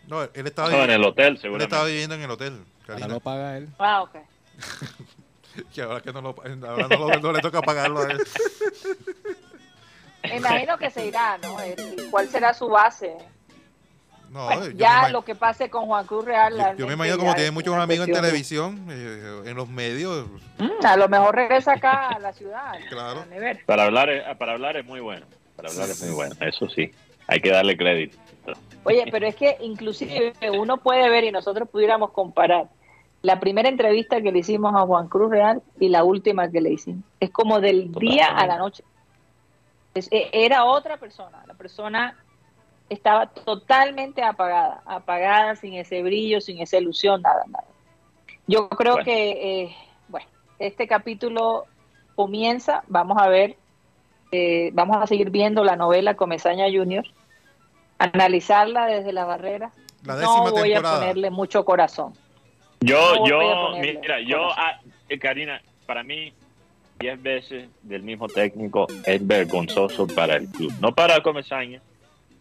No, 0.08 0.22
él 0.22 0.46
estaba, 0.46 0.68
No, 0.70 0.74
en 0.76 0.80
viviendo, 0.82 1.06
el 1.06 1.12
hotel, 1.12 1.26
él 1.26 1.32
estaba 1.34 1.42
seguramente. 1.42 1.86
viviendo 1.86 2.14
en 2.16 2.22
el 2.22 2.30
hotel, 2.30 2.52
Ahora 2.52 2.86
Karina. 2.86 3.08
lo 3.08 3.20
paga 3.20 3.56
él. 3.56 3.68
Ah, 3.78 4.02
ok. 4.02 4.16
Que 5.74 5.82
ahora 5.82 6.00
que 6.00 6.12
no, 6.12 6.20
lo, 6.20 6.28
ahora 6.68 6.86
no, 6.88 6.96
lo- 7.08 7.18
no 7.20 7.32
le 7.32 7.40
toca 7.40 7.60
pagarlo 7.60 8.00
a 8.00 8.10
él. 8.12 8.18
Me 10.22 10.36
imagino 10.38 10.78
que 10.78 10.90
se 10.90 11.06
irá, 11.06 11.38
¿no? 11.38 11.60
El- 11.60 12.08
¿Cuál 12.10 12.28
será 12.28 12.52
su 12.54 12.68
base? 12.68 13.16
No, 14.30 14.44
Bueno, 14.44 14.66
yo, 14.66 14.70
ya 14.72 15.08
lo 15.08 15.22
que 15.24 15.34
pase 15.34 15.68
con 15.70 15.86
Juan 15.86 16.06
Cruz 16.06 16.24
Real. 16.24 16.56
yo- 16.56 16.76
yo 16.78 16.86
me 16.86 16.92
imagino 16.92 17.18
como 17.18 17.34
tiene 17.34 17.50
muchos 17.50 17.74
amigos 17.74 18.06
en 18.06 18.14
televisión, 18.14 18.86
eh, 18.88 19.42
en 19.46 19.56
los 19.56 19.68
medios. 19.68 20.26
Mm, 20.58 20.86
a 20.86 20.96
lo 20.96 21.08
mejor 21.08 21.34
regresa 21.34 21.72
acá 21.72 22.10
a 22.10 22.18
la 22.20 22.32
ciudad. 22.32 22.74
Claro. 22.88 23.24
Para 23.66 23.84
hablar, 23.84 24.08
es- 24.08 24.36
para 24.36 24.52
hablar 24.52 24.76
es 24.76 24.86
muy 24.86 25.00
bueno. 25.00 25.26
Para 25.56 25.68
hablar 25.70 25.90
es 25.90 26.00
muy 26.04 26.14
bueno, 26.14 26.34
eso 26.40 26.68
sí. 26.68 26.92
Hay 27.26 27.40
que 27.40 27.50
darle 27.50 27.76
crédito. 27.76 28.16
Oye, 28.84 29.04
pero 29.10 29.26
es 29.26 29.34
que 29.34 29.56
inclusive 29.60 30.32
uno 30.58 30.76
puede 30.78 31.08
ver 31.10 31.24
y 31.24 31.32
nosotros 31.32 31.68
pudiéramos 31.68 32.12
comparar 32.12 32.68
la 33.22 33.38
primera 33.40 33.68
entrevista 33.68 34.22
que 34.22 34.32
le 34.32 34.38
hicimos 34.38 34.74
a 34.74 34.80
Juan 34.86 35.08
Cruz 35.08 35.30
Real 35.30 35.60
y 35.78 35.88
la 35.88 36.04
última 36.04 36.50
que 36.50 36.60
le 36.60 36.70
hicimos. 36.70 37.04
Es 37.18 37.30
como 37.30 37.60
del 37.60 37.92
día 37.92 38.26
a 38.28 38.46
la 38.46 38.56
noche. 38.58 38.84
Es- 39.94 40.08
e- 40.12 40.30
era 40.32 40.64
otra 40.64 40.96
persona. 40.98 41.42
La 41.46 41.54
persona 41.54 42.16
estaba 42.88 43.26
totalmente 43.26 44.22
apagada, 44.22 44.82
apagada, 44.84 45.56
sin 45.56 45.74
ese 45.74 46.02
brillo, 46.02 46.40
sin 46.40 46.60
esa 46.60 46.78
ilusión, 46.78 47.22
nada, 47.22 47.44
nada. 47.48 47.64
Yo 48.46 48.68
creo 48.68 48.94
Bueno. 48.94 49.04
que, 49.04 49.62
eh, 49.62 49.76
bueno, 50.08 50.26
este 50.58 50.86
capítulo 50.88 51.66
comienza, 52.16 52.82
vamos 52.88 53.18
a 53.20 53.28
ver, 53.28 53.56
eh, 54.32 54.70
vamos 54.72 54.96
a 55.00 55.06
seguir 55.06 55.30
viendo 55.30 55.64
la 55.64 55.76
novela 55.76 56.14
Comesaña 56.14 56.66
Junior, 56.66 57.04
analizarla 57.98 58.86
desde 58.86 59.12
la 59.12 59.24
barrera. 59.24 59.70
La 60.04 60.16
décima 60.16 60.44
no 60.46 60.50
voy 60.52 60.70
temporada. 60.72 60.96
a 60.96 61.00
ponerle 61.00 61.30
mucho 61.30 61.64
corazón. 61.64 62.14
Yo, 62.80 63.14
No 63.16 63.24
a 63.24 63.28
yo, 63.28 63.70
mira, 63.80 64.20
yo, 64.20 64.38
corazón. 64.38 64.56
ah, 64.64 64.80
eh, 65.08 65.18
Karina, 65.18 65.60
para 65.86 66.02
mí, 66.02 66.32
10 67.00 67.22
veces 67.22 67.68
del 67.82 68.02
mismo 68.02 68.28
técnico 68.28 68.86
es 69.06 69.26
vergonzoso 69.26 70.06
para 70.06 70.36
el 70.36 70.48
club. 70.48 70.70
No 70.80 70.94
para 70.94 71.22
Comesaña, 71.22 71.80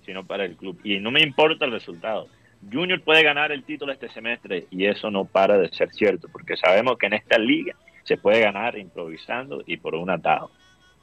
sino 0.06 0.26
para 0.26 0.44
el 0.44 0.58
club. 0.58 0.78
Y 0.84 1.00
no 1.00 1.12
me 1.12 1.22
importa 1.22 1.64
el 1.64 1.72
resultado. 1.72 2.28
Junior 2.70 3.02
puede 3.02 3.24
ganar 3.24 3.54
el 3.54 3.64
título 3.64 3.94
este 3.94 4.10
semestre 4.10 4.68
y 4.70 4.86
eso 4.86 5.10
no 5.10 5.24
para 5.24 5.58
de 5.58 5.70
ser 5.70 5.90
cierto, 5.92 6.28
porque 6.30 6.58
sabemos 6.58 6.98
que 6.98 7.06
en 7.06 7.14
esta 7.14 7.38
liga 7.38 7.74
se 8.04 8.18
puede 8.18 8.42
ganar 8.42 8.78
improvisando 8.78 9.64
y 9.66 9.78
por 9.78 9.96
un 9.96 10.10
atajo. 10.10 10.52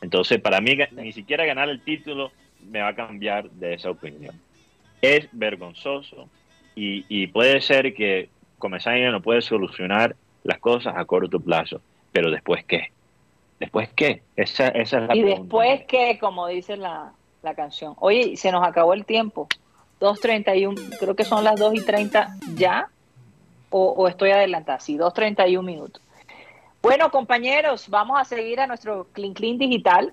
Entonces, 0.03 0.39
para 0.39 0.61
mí, 0.61 0.77
ni 0.93 1.13
siquiera 1.13 1.47
ganar 1.47 1.71
el 1.71 1.81
título 1.81 2.33
me 2.71 2.81
va 2.81 2.89
a 2.89 2.95
cambiar 2.95 3.51
de 3.51 3.73
esa 3.73 3.91
opinión. 3.91 4.35
Es 5.01 5.29
vergonzoso 5.33 6.29
y, 6.75 7.07
y 7.09 7.29
puede 7.29 7.63
ser 7.63 7.95
que 7.95 8.29
Comesaña 8.59 9.11
no 9.11 9.23
puede 9.23 9.41
solucionar 9.41 10.15
las 10.43 10.59
cosas 10.59 10.95
a 10.97 11.05
corto 11.07 11.41
plazo, 11.41 11.81
pero 12.13 12.31
después 12.31 12.63
qué? 12.65 12.91
¿Después 13.61 13.89
qué? 13.95 14.23
Esa, 14.37 14.69
esa 14.69 14.99
es 14.99 15.09
la 15.09 15.17
Y 15.17 15.23
pregunta. 15.23 15.41
después 15.41 15.85
que, 15.87 16.19
como 16.19 16.47
dice 16.47 16.77
la, 16.77 17.13
la 17.43 17.55
canción, 17.55 17.95
oye, 18.01 18.37
se 18.37 18.53
nos 18.53 18.67
acabó 18.67 18.93
el 18.95 19.05
tiempo. 19.05 19.49
2.31, 20.01 20.99
creo 20.99 21.17
que 21.17 21.25
son 21.25 21.43
las 21.43 21.59
2 21.59 21.75
y 21.75 21.81
30 21.85 22.37
ya, 22.55 22.89
o, 23.71 23.93
o 23.93 24.09
estoy 24.09 24.31
adelantada, 24.31 24.79
sí, 24.79 24.99
2.31 24.99 25.63
minutos. 25.63 26.03
Bueno, 26.83 27.11
compañeros, 27.11 27.89
vamos 27.89 28.21
a 28.21 28.25
seguir 28.25 28.61
a 28.61 28.67
nuestro 28.67 29.07
Clean 29.13 29.33
Clean 29.33 29.57
Digital 29.57 30.13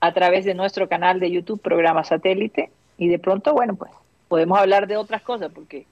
a 0.00 0.12
través 0.12 0.46
de 0.46 0.54
nuestro 0.54 0.88
canal 0.88 1.20
de 1.20 1.30
YouTube, 1.30 1.60
programa 1.60 2.02
satélite, 2.02 2.70
y 2.96 3.08
de 3.08 3.18
pronto, 3.18 3.52
bueno, 3.52 3.74
pues 3.74 3.90
podemos 4.28 4.58
hablar 4.58 4.86
de 4.86 4.96
otras 4.96 5.20
cosas, 5.20 5.52
porque 5.54 5.84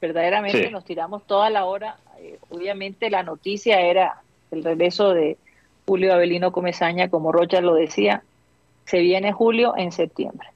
verdaderamente 0.00 0.64
Sí. 0.66 0.70
nos 0.72 0.84
tiramos 0.84 1.26
toda 1.26 1.50
la 1.50 1.66
hora. 1.66 1.96
Eh, 2.18 2.38
obviamente 2.48 3.10
la 3.10 3.22
noticia 3.22 3.80
era 3.82 4.22
el 4.50 4.64
regreso 4.64 5.10
de 5.12 5.36
Julio 5.86 6.14
Avelino 6.14 6.52
Comesaña, 6.52 7.08
como 7.08 7.32
Rocha 7.32 7.60
lo 7.60 7.74
decía, 7.74 8.22
se 8.84 8.98
viene 9.00 9.32
Julio 9.32 9.74
en 9.76 9.92
septiembre. 9.92 10.48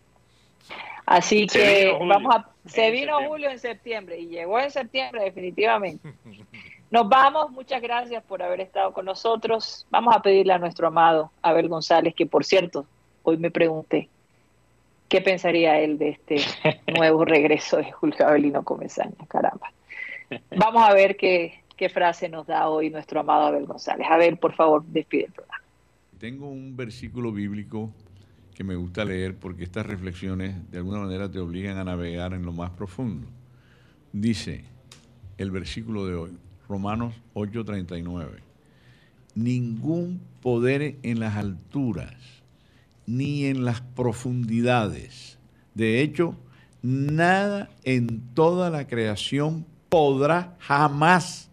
Así 1.07 1.49
Se 1.49 1.59
que 1.59 1.99
vamos 2.07 2.35
a... 2.35 2.49
Se 2.67 2.91
vino 2.91 3.19
septiembre. 3.19 3.29
Julio 3.29 3.51
en 3.51 3.59
septiembre 3.59 4.19
y 4.19 4.27
llegó 4.29 4.61
en 4.61 4.71
septiembre 4.71 5.25
definitivamente. 5.25 6.09
Nos 6.91 7.09
vamos, 7.09 7.51
muchas 7.51 7.81
gracias 7.81 8.23
por 8.25 8.43
haber 8.43 8.61
estado 8.61 8.93
con 8.93 9.05
nosotros. 9.05 9.87
Vamos 9.91 10.15
a 10.15 10.23
pedirle 10.23 10.53
a 10.53 10.59
nuestro 10.59 10.89
amado 10.89 11.31
Abel 11.43 11.69
González, 11.69 12.15
que 12.15 12.27
por 12.27 12.45
cierto, 12.45 12.87
hoy 13.23 13.37
me 13.37 13.51
pregunté 13.51 14.09
qué 15.09 15.21
pensaría 15.21 15.79
él 15.79 15.99
de 15.99 16.11
este 16.11 16.37
nuevo 16.97 17.25
regreso 17.25 17.77
de 17.77 17.93
Julio 17.93 18.27
Avelino 18.27 18.65
Comesaña, 18.65 19.27
caramba. 19.29 19.73
Vamos 20.57 20.83
a 20.83 20.93
ver 20.93 21.17
qué, 21.17 21.60
qué 21.81 21.89
frase 21.89 22.29
nos 22.29 22.47
da 22.47 22.69
hoy 22.69 22.91
nuestro 22.91 23.21
amado 23.21 23.47
Abel 23.47 23.65
González. 23.65 24.07
A 24.11 24.19
ver, 24.19 24.39
por 24.39 24.53
favor, 24.53 24.85
despide 24.85 25.25
el 25.25 25.33
programa. 25.33 25.65
Tengo 26.19 26.51
un 26.51 26.77
versículo 26.77 27.33
bíblico 27.33 27.91
que 28.55 28.63
me 28.63 28.77
gusta 28.77 29.03
leer 29.07 29.39
porque 29.39 29.65
estas 29.65 29.87
reflexiones 29.87 30.71
de 30.71 30.77
alguna 30.77 30.99
manera 30.99 31.31
te 31.31 31.39
obligan 31.39 31.79
a 31.79 31.85
navegar 31.85 32.35
en 32.35 32.45
lo 32.45 32.53
más 32.53 32.69
profundo. 32.69 33.27
Dice 34.13 34.65
el 35.39 35.51
versículo 35.51 36.05
de 36.05 36.17
hoy, 36.17 36.37
Romanos 36.69 37.15
8:39. 37.33 38.43
Ningún 39.35 40.21
poder 40.43 40.97
en 41.03 41.19
las 41.19 41.37
alturas 41.37 42.15
ni 43.07 43.47
en 43.47 43.65
las 43.65 43.81
profundidades. 43.81 45.39
De 45.73 46.03
hecho, 46.03 46.37
nada 46.83 47.71
en 47.85 48.21
toda 48.35 48.69
la 48.69 48.87
creación 48.87 49.65
podrá 49.89 50.59
jamás 50.59 51.50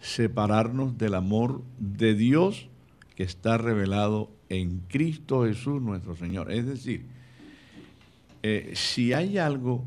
separarnos 0.00 0.98
del 0.98 1.14
amor 1.14 1.62
de 1.78 2.14
Dios 2.14 2.68
que 3.16 3.22
está 3.22 3.58
revelado 3.58 4.30
en 4.48 4.80
Cristo 4.88 5.44
Jesús 5.44 5.80
nuestro 5.80 6.16
Señor. 6.16 6.50
Es 6.50 6.66
decir, 6.66 7.04
eh, 8.42 8.72
si 8.74 9.12
hay 9.12 9.38
algo 9.38 9.84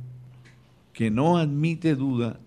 que 0.94 1.10
no 1.10 1.38
admite 1.38 1.96
duda, 1.96 2.40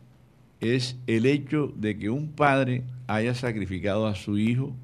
es 0.61 0.97
el 1.07 1.27
hecho 1.27 1.73
de 1.77 1.99
que 1.99 2.09
un 2.09 2.29
padre 2.29 2.85
haya 3.07 3.35
sacrificado 3.35 4.07
a 4.07 4.15
su 4.15 4.39
hijo 4.39 4.75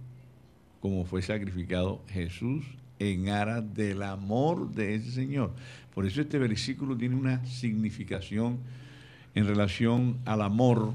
como 0.83 1.05
fue 1.05 1.23
sacrificado 1.23 2.03
Jesús 2.09 2.65
en 2.99 3.29
aras 3.29 3.73
del 3.73 4.03
amor 4.03 4.73
de 4.73 4.97
ese 4.97 5.13
Señor. 5.13 5.53
Por 5.95 6.07
eso 6.07 6.21
este 6.21 6.39
versículo 6.39 6.97
tiene 6.97 7.15
una 7.15 7.47
significación 7.47 8.59
en 9.37 9.47
relación 9.47 10.19
al 10.25 10.43
amor 10.43 10.95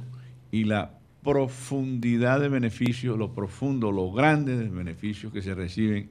y 0.52 0.66
la 0.66 0.97
profundidad 1.28 2.40
de 2.40 2.48
beneficios, 2.48 3.18
lo 3.18 3.34
profundo, 3.34 3.92
lo 3.92 4.14
grande 4.14 4.56
de 4.56 4.70
beneficios 4.70 5.34
que 5.34 5.42
se 5.42 5.54
reciben 5.54 6.10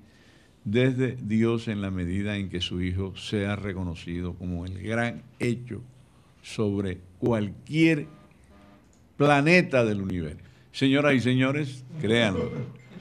desde 0.63 1.17
Dios 1.17 1.69
en 1.69 1.81
la 1.81 1.91
medida 1.91 2.37
en 2.37 2.51
que 2.51 2.61
su 2.61 2.83
Hijo 2.83 3.17
sea 3.17 3.57
reconocido 3.57 4.35
como 4.35 4.67
el 4.67 4.79
gran 4.79 5.23
hecho 5.39 5.81
sobre 6.43 6.99
cualquier 7.19 8.09
planeta 9.17 9.87
del 9.87 10.03
universo. 10.03 10.45
Señoras 10.71 11.15
y 11.15 11.21
señores, 11.21 11.83
créanlo, 11.99 12.51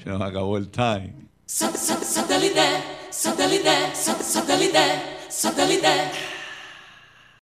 se 0.01 0.09
nos 0.09 0.21
acabó 0.21 0.57
el 0.57 0.69
time. 0.69 1.11
Satellite, 1.47 2.61
satellite, 3.11 3.93
satellite, 3.93 4.79
satellite. 5.27 6.24